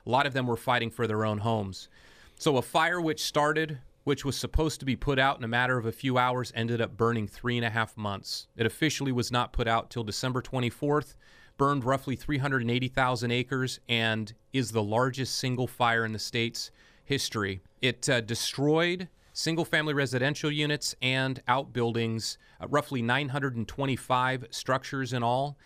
A 0.05 0.09
lot 0.09 0.25
of 0.25 0.33
them 0.33 0.47
were 0.47 0.55
fighting 0.55 0.91
for 0.91 1.07
their 1.07 1.25
own 1.25 1.39
homes. 1.39 1.89
So 2.37 2.55
a 2.55 2.61
fire 2.61 3.01
which 3.01 3.21
started 3.21 3.79
which 4.03 4.25
was 4.25 4.37
supposed 4.37 4.79
to 4.79 4.85
be 4.85 4.95
put 4.95 5.19
out 5.19 5.37
in 5.37 5.43
a 5.43 5.47
matter 5.47 5.77
of 5.77 5.85
a 5.85 5.91
few 5.91 6.17
hours, 6.17 6.51
ended 6.55 6.81
up 6.81 6.97
burning 6.97 7.27
three 7.27 7.57
and 7.57 7.65
a 7.65 7.69
half 7.69 7.95
months. 7.95 8.47
It 8.55 8.65
officially 8.65 9.11
was 9.11 9.31
not 9.31 9.53
put 9.53 9.67
out 9.67 9.89
till 9.89 10.03
December 10.03 10.41
24th, 10.41 11.15
burned 11.57 11.83
roughly 11.83 12.15
380,000 12.15 13.31
acres, 13.31 13.79
and 13.87 14.33
is 14.53 14.71
the 14.71 14.83
largest 14.83 15.35
single 15.35 15.67
fire 15.67 16.03
in 16.03 16.13
the 16.13 16.19
state's 16.19 16.71
history. 17.03 17.61
It 17.81 18.09
uh, 18.09 18.21
destroyed 18.21 19.07
single 19.33 19.65
family 19.65 19.93
residential 19.93 20.51
units 20.51 20.95
and 21.01 21.41
outbuildings, 21.47 22.37
uh, 22.59 22.67
roughly 22.67 23.01
925 23.01 24.45
structures 24.49 25.13
in 25.13 25.23
all. 25.23 25.57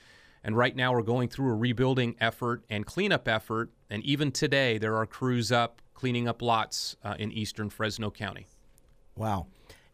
And 0.43 0.55
right 0.55 0.75
now, 0.75 0.93
we're 0.93 1.01
going 1.01 1.29
through 1.29 1.51
a 1.51 1.55
rebuilding 1.55 2.15
effort 2.19 2.63
and 2.69 2.86
cleanup 2.86 3.27
effort. 3.27 3.71
And 3.89 4.03
even 4.03 4.31
today, 4.31 4.77
there 4.77 4.95
are 4.95 5.05
crews 5.05 5.51
up 5.51 5.81
cleaning 5.93 6.27
up 6.27 6.41
lots 6.41 6.95
uh, 7.03 7.15
in 7.17 7.31
eastern 7.31 7.69
Fresno 7.69 8.11
County. 8.11 8.47
Wow. 9.15 9.47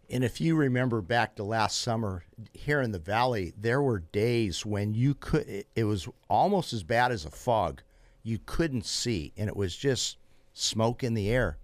And 0.10 0.24
if 0.26 0.42
you 0.42 0.56
remember 0.56 1.02
back 1.02 1.36
to 1.36 1.44
last 1.44 1.80
summer 1.80 2.26
here 2.54 2.82
in 2.82 2.92
the 2.92 3.00
valley, 3.00 3.54
there 3.58 3.82
were 3.82 4.00
days 4.00 4.66
when 4.66 4.94
you 4.94 5.14
could, 5.14 5.66
it 5.76 5.84
was 5.84 6.08
almost 6.30 6.74
as 6.74 6.84
bad 6.84 7.12
as 7.12 7.24
a 7.24 7.32
fog. 7.32 7.82
You 8.24 8.39
couldn't 8.46 8.86
see, 8.86 9.32
and 9.38 9.48
it 9.48 9.56
was 9.56 9.76
just 9.76 10.18
smoke 10.54 11.04
in 11.04 11.14
the 11.14 11.30
air. 11.30 11.58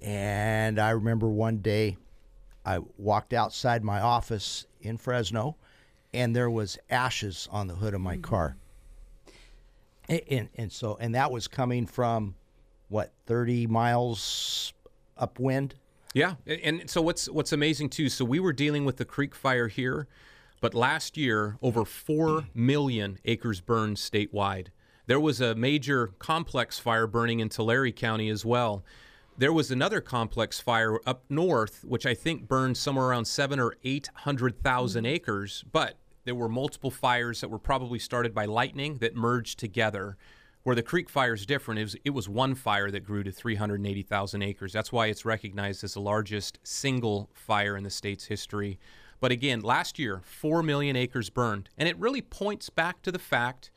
And 0.00 0.78
I 0.78 0.90
remember 0.90 1.28
one 1.28 1.58
day 1.58 1.96
I 2.64 2.78
walked 2.96 3.34
outside 3.34 3.84
my 3.84 4.00
office 4.00 4.66
in 4.80 4.96
Fresno, 4.96 5.56
and 6.14 6.34
there 6.34 6.50
was 6.50 6.78
ashes 6.88 7.48
on 7.50 7.66
the 7.66 7.74
hood 7.74 7.94
of 7.94 8.00
my 8.00 8.16
car. 8.16 8.56
And, 10.08 10.48
and, 10.56 10.72
so, 10.72 10.96
and 11.00 11.14
that 11.14 11.30
was 11.30 11.48
coming 11.48 11.86
from 11.86 12.34
what 12.88 13.12
30 13.26 13.66
miles 13.66 14.72
upwind. 15.16 15.74
Yeah, 16.14 16.34
and 16.46 16.88
so 16.88 17.02
what's 17.02 17.28
what's 17.28 17.52
amazing 17.52 17.88
too. 17.88 18.08
So 18.08 18.24
we 18.24 18.38
were 18.38 18.52
dealing 18.52 18.84
with 18.84 18.98
the 18.98 19.04
creek 19.04 19.34
fire 19.34 19.66
here, 19.66 20.06
but 20.60 20.72
last 20.72 21.16
year 21.16 21.58
over 21.60 21.84
four 21.84 22.46
million 22.54 23.18
acres 23.24 23.60
burned 23.60 23.96
statewide. 23.96 24.68
There 25.06 25.18
was 25.18 25.40
a 25.40 25.56
major 25.56 26.12
complex 26.20 26.78
fire 26.78 27.08
burning 27.08 27.40
in 27.40 27.48
Tulare 27.48 27.90
County 27.90 28.28
as 28.28 28.44
well. 28.44 28.84
There 29.36 29.52
was 29.52 29.72
another 29.72 30.00
complex 30.00 30.60
fire 30.60 31.00
up 31.04 31.24
north, 31.28 31.84
which 31.84 32.06
I 32.06 32.14
think 32.14 32.46
burned 32.46 32.76
somewhere 32.76 33.06
around 33.06 33.24
seven 33.24 33.58
or 33.58 33.74
eight 33.82 34.08
hundred 34.14 34.62
thousand 34.62 35.06
acres. 35.06 35.64
But 35.72 35.96
there 36.24 36.34
were 36.34 36.48
multiple 36.48 36.90
fires 36.90 37.40
that 37.40 37.50
were 37.50 37.58
probably 37.58 37.98
started 37.98 38.34
by 38.34 38.44
lightning 38.44 38.98
that 38.98 39.14
merged 39.14 39.58
together. 39.58 40.16
Where 40.62 40.74
the 40.74 40.82
Creek 40.82 41.10
Fire 41.10 41.34
is 41.34 41.44
different, 41.44 41.80
was, 41.82 41.94
it 42.04 42.10
was 42.10 42.26
one 42.26 42.54
fire 42.54 42.90
that 42.90 43.04
grew 43.04 43.22
to 43.22 43.30
380,000 43.30 44.42
acres. 44.42 44.72
That's 44.72 44.90
why 44.90 45.08
it's 45.08 45.26
recognized 45.26 45.84
as 45.84 45.92
the 45.92 46.00
largest 46.00 46.58
single 46.62 47.28
fire 47.34 47.76
in 47.76 47.84
the 47.84 47.90
state's 47.90 48.24
history. 48.24 48.78
But 49.20 49.30
again, 49.30 49.60
last 49.60 49.98
year, 49.98 50.22
4 50.24 50.62
million 50.62 50.96
acres 50.96 51.28
burned. 51.28 51.68
And 51.76 51.86
it 51.86 51.98
really 51.98 52.22
points 52.22 52.70
back 52.70 53.02
to 53.02 53.12
the 53.12 53.18
fact 53.18 53.70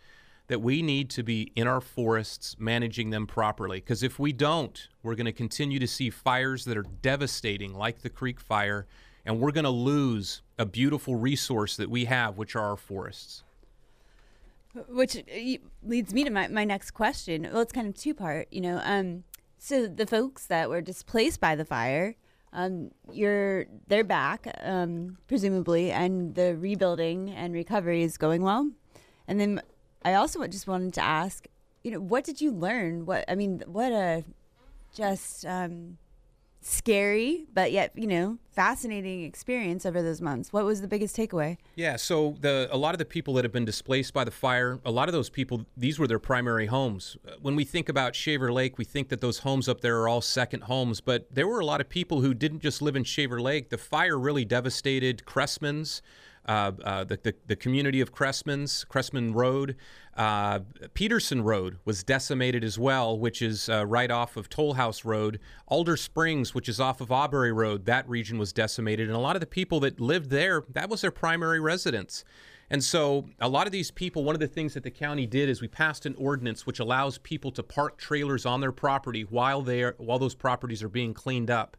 that 0.48 0.62
we 0.62 0.82
need 0.82 1.10
to 1.10 1.24
be 1.24 1.52
in 1.56 1.68
our 1.68 1.82
forests 1.82 2.56
managing 2.58 3.10
them 3.10 3.28
properly. 3.28 3.80
Because 3.80 4.02
if 4.02 4.18
we 4.18 4.32
don't, 4.32 4.88
we're 5.04 5.16
going 5.16 5.26
to 5.26 5.34
continue 5.34 5.80
to 5.80 5.88
see 5.88 6.10
fires 6.10 6.64
that 6.66 6.78
are 6.78 6.86
devastating, 7.02 7.74
like 7.74 8.02
the 8.02 8.10
Creek 8.10 8.40
Fire, 8.40 8.88
and 9.28 9.42
we're 9.42 9.52
going 9.52 9.66
to 9.66 9.70
lose 9.70 10.42
a 10.58 10.66
beautiful 10.66 11.16
resource 11.16 11.76
that 11.76 11.90
we 11.90 12.06
have, 12.06 12.38
which 12.38 12.56
are 12.56 12.64
our 12.64 12.78
forests. 12.78 13.44
Which 14.88 15.18
uh, 15.18 15.22
leads 15.84 16.14
me 16.14 16.24
to 16.24 16.30
my, 16.30 16.48
my 16.48 16.64
next 16.64 16.92
question. 16.92 17.44
Well, 17.52 17.62
it's 17.62 17.74
kind 17.74 17.88
of 17.88 17.96
two 17.96 18.14
part, 18.14 18.48
you 18.52 18.62
know. 18.62 18.80
Um, 18.84 19.26
so 19.58 19.86
the 19.86 20.08
folks 20.08 20.46
that 20.46 20.70
were 20.70 20.80
displaced 20.80 21.42
by 21.42 21.56
the 21.56 21.66
fire, 21.66 22.16
um, 22.54 22.92
you're 23.12 23.66
they're 23.88 24.06
back, 24.06 24.48
um, 24.64 25.18
presumably, 25.28 25.92
and 25.92 26.34
the 26.36 26.56
rebuilding 26.56 27.30
and 27.30 27.54
recovery 27.54 28.04
is 28.04 28.18
going 28.18 28.44
well. 28.44 28.72
And 29.28 29.42
then 29.42 29.62
I 30.06 30.14
also 30.14 30.46
just 30.48 30.68
wanted 30.68 30.94
to 30.94 31.04
ask, 31.04 31.48
you 31.84 31.92
know, 31.92 32.00
what 32.00 32.24
did 32.24 32.40
you 32.40 32.52
learn? 32.52 33.06
What 33.06 33.26
I 33.28 33.36
mean, 33.36 33.62
what 33.66 33.92
a 33.92 34.24
just 34.96 35.46
um, 35.46 35.98
scary 36.62 37.46
but 37.54 37.72
yet 37.72 37.92
you 37.96 38.08
know 38.08 38.38
fascinating 38.52 39.24
experience 39.24 39.86
over 39.86 40.02
those 40.02 40.20
months. 40.20 40.52
What 40.52 40.66
was 40.66 40.82
the 40.82 40.88
biggest 40.88 41.16
takeaway? 41.16 41.58
Yeah 41.76 41.96
so 41.96 42.36
the 42.42 42.68
a 42.72 42.78
lot 42.78 42.96
of 42.96 43.00
the 43.00 43.06
people 43.06 43.36
that 43.36 43.46
have 43.46 43.52
been 43.52 43.66
displaced 43.66 44.14
by 44.14 44.24
the 44.24 44.32
fire 44.32 44.80
a 44.84 44.92
lot 44.92 45.08
of 45.08 45.14
those 45.14 45.30
people 45.30 45.66
these 45.76 46.00
were 46.00 46.08
their 46.08 46.20
primary 46.20 46.66
homes. 46.66 47.18
When 47.42 47.56
we 47.56 47.64
think 47.64 47.88
about 47.90 48.16
shaver 48.16 48.52
lake 48.52 48.78
we 48.78 48.86
think 48.86 49.10
that 49.10 49.22
those 49.22 49.40
homes 49.40 49.70
up 49.70 49.82
there 49.82 50.00
are 50.02 50.10
all 50.10 50.22
second 50.22 50.64
homes 50.64 51.02
but 51.02 51.28
there 51.34 51.48
were 51.48 51.60
a 51.60 51.66
lot 51.66 51.82
of 51.82 51.90
people 51.90 52.22
who 52.22 52.34
didn't 52.34 52.62
just 52.62 52.82
live 52.82 52.96
in 52.96 53.04
shaver 53.04 53.40
lake. 53.40 53.70
The 53.70 53.78
fire 53.78 54.18
really 54.18 54.46
devastated 54.46 55.26
cressman's 55.26 56.02
uh, 56.48 56.72
uh, 56.84 57.04
the, 57.04 57.20
the, 57.22 57.36
the, 57.48 57.56
community 57.56 58.00
of 58.00 58.12
Cressman's, 58.12 58.86
Cressman 58.86 59.34
Road. 59.34 59.76
Uh, 60.16 60.60
Peterson 60.94 61.44
Road 61.44 61.78
was 61.84 62.04
decimated 62.04 62.64
as 62.64 62.80
well, 62.80 63.20
which 63.20 63.42
is 63.42 63.68
uh, 63.68 63.86
right 63.86 64.10
off 64.10 64.38
of 64.38 64.50
Toll 64.50 64.76
House 64.76 65.04
Road. 65.04 65.40
Alder 65.68 65.98
Springs, 65.98 66.56
which 66.56 66.70
is 66.70 66.80
off 66.80 67.02
of 67.02 67.10
Auberry 67.10 67.54
Road, 67.54 67.86
that 67.86 68.08
region 68.08 68.38
was 68.38 68.54
decimated. 68.54 69.08
And 69.08 69.16
a 69.16 69.20
lot 69.20 69.36
of 69.36 69.42
the 69.42 69.46
people 69.46 69.82
that 69.82 70.00
lived 70.00 70.30
there, 70.30 70.64
that 70.74 70.90
was 70.90 71.02
their 71.02 71.12
primary 71.12 71.60
residence. 71.60 72.24
And 72.70 72.84
so, 72.84 73.30
a 73.40 73.48
lot 73.48 73.66
of 73.66 73.72
these 73.72 73.92
people, 73.92 74.24
one 74.24 74.36
of 74.36 74.42
the 74.42 74.48
things 74.48 74.74
that 74.74 74.84
the 74.84 74.92
county 74.92 75.26
did 75.26 75.48
is 75.48 75.62
we 75.62 75.70
passed 75.70 76.06
an 76.06 76.16
ordinance 76.18 76.66
which 76.66 76.80
allows 76.80 77.18
people 77.18 77.52
to 77.52 77.64
park 77.64 77.98
trailers 77.98 78.46
on 78.46 78.60
their 78.60 78.74
property 78.74 79.24
while 79.24 79.62
they 79.62 79.84
are, 79.84 79.96
while 79.98 80.20
those 80.20 80.36
properties 80.36 80.84
are 80.84 80.90
being 80.90 81.14
cleaned 81.14 81.50
up. 81.50 81.78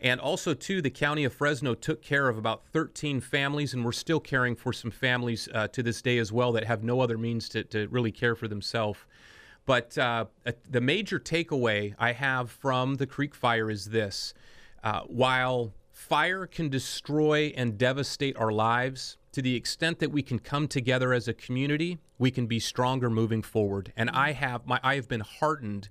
And 0.00 0.20
also, 0.20 0.54
too, 0.54 0.82
the 0.82 0.90
county 0.90 1.24
of 1.24 1.32
Fresno 1.32 1.74
took 1.74 2.02
care 2.02 2.28
of 2.28 2.36
about 2.36 2.66
13 2.72 3.20
families, 3.20 3.74
and 3.74 3.84
we're 3.84 3.92
still 3.92 4.20
caring 4.20 4.56
for 4.56 4.72
some 4.72 4.90
families 4.90 5.48
uh, 5.54 5.68
to 5.68 5.82
this 5.82 6.02
day 6.02 6.18
as 6.18 6.32
well 6.32 6.52
that 6.52 6.64
have 6.64 6.82
no 6.82 7.00
other 7.00 7.16
means 7.16 7.48
to, 7.50 7.64
to 7.64 7.86
really 7.88 8.12
care 8.12 8.34
for 8.34 8.48
themselves. 8.48 8.98
But 9.66 9.96
uh, 9.96 10.26
the 10.68 10.80
major 10.80 11.18
takeaway 11.18 11.94
I 11.98 12.12
have 12.12 12.50
from 12.50 12.96
the 12.96 13.06
Creek 13.06 13.34
Fire 13.34 13.70
is 13.70 13.86
this 13.86 14.34
uh, 14.82 15.00
while 15.06 15.72
fire 15.90 16.46
can 16.46 16.68
destroy 16.68 17.52
and 17.56 17.78
devastate 17.78 18.36
our 18.36 18.52
lives, 18.52 19.16
to 19.32 19.40
the 19.40 19.56
extent 19.56 19.98
that 20.00 20.12
we 20.12 20.22
can 20.22 20.38
come 20.38 20.68
together 20.68 21.12
as 21.14 21.26
a 21.26 21.32
community, 21.32 21.98
we 22.18 22.30
can 22.30 22.46
be 22.46 22.60
stronger 22.60 23.08
moving 23.08 23.42
forward. 23.42 23.92
And 23.96 24.10
I 24.10 24.32
have 24.32 24.66
my 24.66 24.78
I 24.82 24.96
have 24.96 25.08
been 25.08 25.22
heartened, 25.22 25.88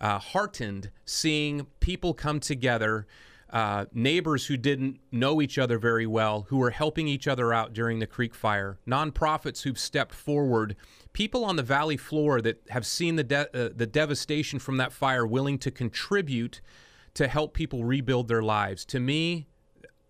uh, 0.00 0.18
heartened 0.18 0.90
seeing 1.04 1.66
people 1.80 2.14
come 2.14 2.40
together 2.40 3.06
uh, 3.52 3.84
neighbors 3.92 4.46
who 4.46 4.56
didn't 4.56 4.98
know 5.10 5.42
each 5.42 5.58
other 5.58 5.78
very 5.78 6.06
well, 6.06 6.46
who 6.48 6.56
were 6.56 6.70
helping 6.70 7.06
each 7.06 7.28
other 7.28 7.52
out 7.52 7.74
during 7.74 7.98
the 7.98 8.06
creek 8.06 8.34
fire, 8.34 8.78
nonprofits 8.86 9.62
who've 9.62 9.78
stepped 9.78 10.14
forward, 10.14 10.74
people 11.12 11.44
on 11.44 11.56
the 11.56 11.62
valley 11.62 11.98
floor 11.98 12.40
that 12.40 12.62
have 12.70 12.86
seen 12.86 13.16
the 13.16 13.24
de- 13.24 13.66
uh, 13.66 13.68
the 13.74 13.86
devastation 13.86 14.58
from 14.58 14.78
that 14.78 14.92
fire, 14.92 15.26
willing 15.26 15.58
to 15.58 15.70
contribute 15.70 16.62
to 17.14 17.28
help 17.28 17.52
people 17.52 17.84
rebuild 17.84 18.28
their 18.28 18.42
lives. 18.42 18.86
To 18.86 18.98
me, 18.98 19.48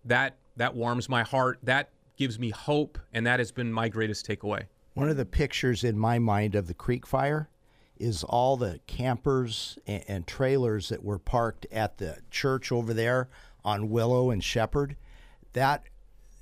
that 0.05 0.37
that 0.55 0.73
warms 0.73 1.09
my 1.09 1.23
heart. 1.23 1.59
That 1.63 1.89
gives 2.15 2.39
me 2.39 2.51
hope, 2.51 2.97
and 3.11 3.27
that 3.27 3.39
has 3.39 3.51
been 3.51 3.73
my 3.73 3.89
greatest 3.89 4.25
takeaway. 4.25 4.67
One 4.93 5.09
of 5.09 5.17
the 5.17 5.25
pictures 5.25 5.83
in 5.83 5.97
my 5.97 6.19
mind 6.19 6.55
of 6.55 6.67
the 6.67 6.73
creek 6.73 7.05
fire 7.05 7.49
is 7.97 8.23
all 8.23 8.57
the 8.57 8.79
campers 8.87 9.77
and, 9.87 10.03
and, 10.07 10.27
trailers 10.27 10.89
that 10.89 11.03
were 11.03 11.19
parked 11.19 11.65
at 11.71 11.97
the 11.97 12.17
church 12.31 12.71
over 12.71 12.93
there 12.93 13.29
on 13.63 13.89
Willow 13.89 14.31
and 14.31 14.43
Shepherd. 14.43 14.95
That 15.53 15.83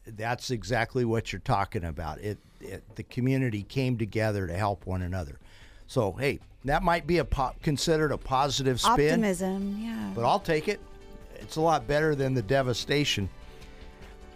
that's 0.06 0.50
exactly 0.50 1.06
what 1.06 1.32
you're 1.32 1.40
talking 1.42 1.84
about. 1.84 2.20
It, 2.22 2.40
it 2.60 2.84
the 2.96 3.04
community 3.04 3.64
came 3.64 3.98
together 3.98 4.48
to 4.48 4.54
help 4.54 4.86
one 4.86 5.02
another. 5.02 5.40
So 5.88 6.14
hey, 6.14 6.40
that 6.66 6.84
might 6.84 7.06
be 7.06 7.18
a 7.18 7.26
po- 7.26 7.56
considered 7.62 8.12
a 8.12 8.18
positive 8.18 8.80
spin. 8.80 9.12
Optimism, 9.12 9.78
yeah. 9.80 10.12
But 10.16 10.26
I'll 10.26 10.40
take 10.40 10.68
it. 10.68 10.80
It's 11.36 11.56
a 11.56 11.62
lot 11.62 11.88
better 11.88 12.16
than 12.16 12.34
the 12.34 12.42
devastation. 12.42 13.30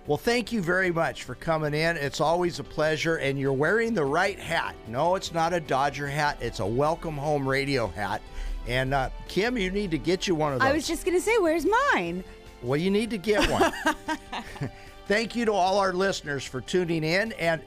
Well, 0.07 0.17
thank 0.19 0.51
you 0.51 0.61
very 0.61 0.91
much 0.91 1.23
for 1.23 1.33
coming 1.33 1.73
in. 1.73 1.97
It's 1.97 2.21
always 2.21 2.59
a 2.59 2.63
pleasure, 2.63 3.15
and 3.15 3.39
you're 3.39 3.53
wearing 3.53 3.95
the 3.95 4.05
right 4.05 4.37
hat. 4.37 4.75
No, 4.87 5.15
it's 5.15 5.33
not 5.33 5.51
a 5.51 5.59
Dodger 5.59 6.07
hat, 6.07 6.37
it's 6.41 6.59
a 6.59 6.65
Welcome 6.65 7.17
Home 7.17 7.47
Radio 7.47 7.87
hat. 7.87 8.21
And 8.67 8.93
uh, 8.93 9.09
Kim, 9.27 9.57
you 9.57 9.71
need 9.71 9.89
to 9.91 9.97
get 9.97 10.27
you 10.27 10.35
one 10.35 10.53
of 10.53 10.59
those. 10.59 10.67
I 10.67 10.73
was 10.73 10.87
just 10.87 11.05
going 11.05 11.17
to 11.17 11.21
say, 11.21 11.35
where's 11.39 11.65
mine? 11.93 12.23
Well, 12.61 12.79
you 12.79 12.91
need 12.91 13.09
to 13.11 13.17
get 13.17 13.49
one. 13.49 13.71
Thank 15.07 15.35
you 15.35 15.45
to 15.45 15.53
all 15.53 15.79
our 15.79 15.93
listeners 15.93 16.43
for 16.43 16.61
tuning 16.61 17.03
in. 17.03 17.31
And 17.33 17.61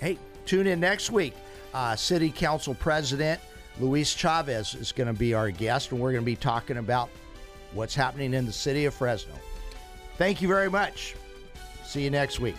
hey, 0.00 0.18
tune 0.46 0.66
in 0.66 0.80
next 0.80 1.12
week. 1.12 1.34
Uh, 1.72 1.94
City 1.94 2.30
Council 2.30 2.74
President 2.74 3.40
Luis 3.80 4.12
Chavez 4.12 4.74
is 4.74 4.90
going 4.90 5.08
to 5.08 5.12
be 5.12 5.34
our 5.34 5.50
guest, 5.50 5.92
and 5.92 6.00
we're 6.00 6.12
going 6.12 6.22
to 6.22 6.26
be 6.26 6.36
talking 6.36 6.76
about 6.76 7.08
what's 7.72 7.94
happening 7.94 8.34
in 8.34 8.46
the 8.46 8.52
city 8.52 8.84
of 8.84 8.94
Fresno. 8.94 9.34
Thank 10.18 10.42
you 10.42 10.48
very 10.48 10.70
much. 10.70 11.16
See 11.94 12.02
you 12.02 12.10
next 12.10 12.40
week. 12.40 12.56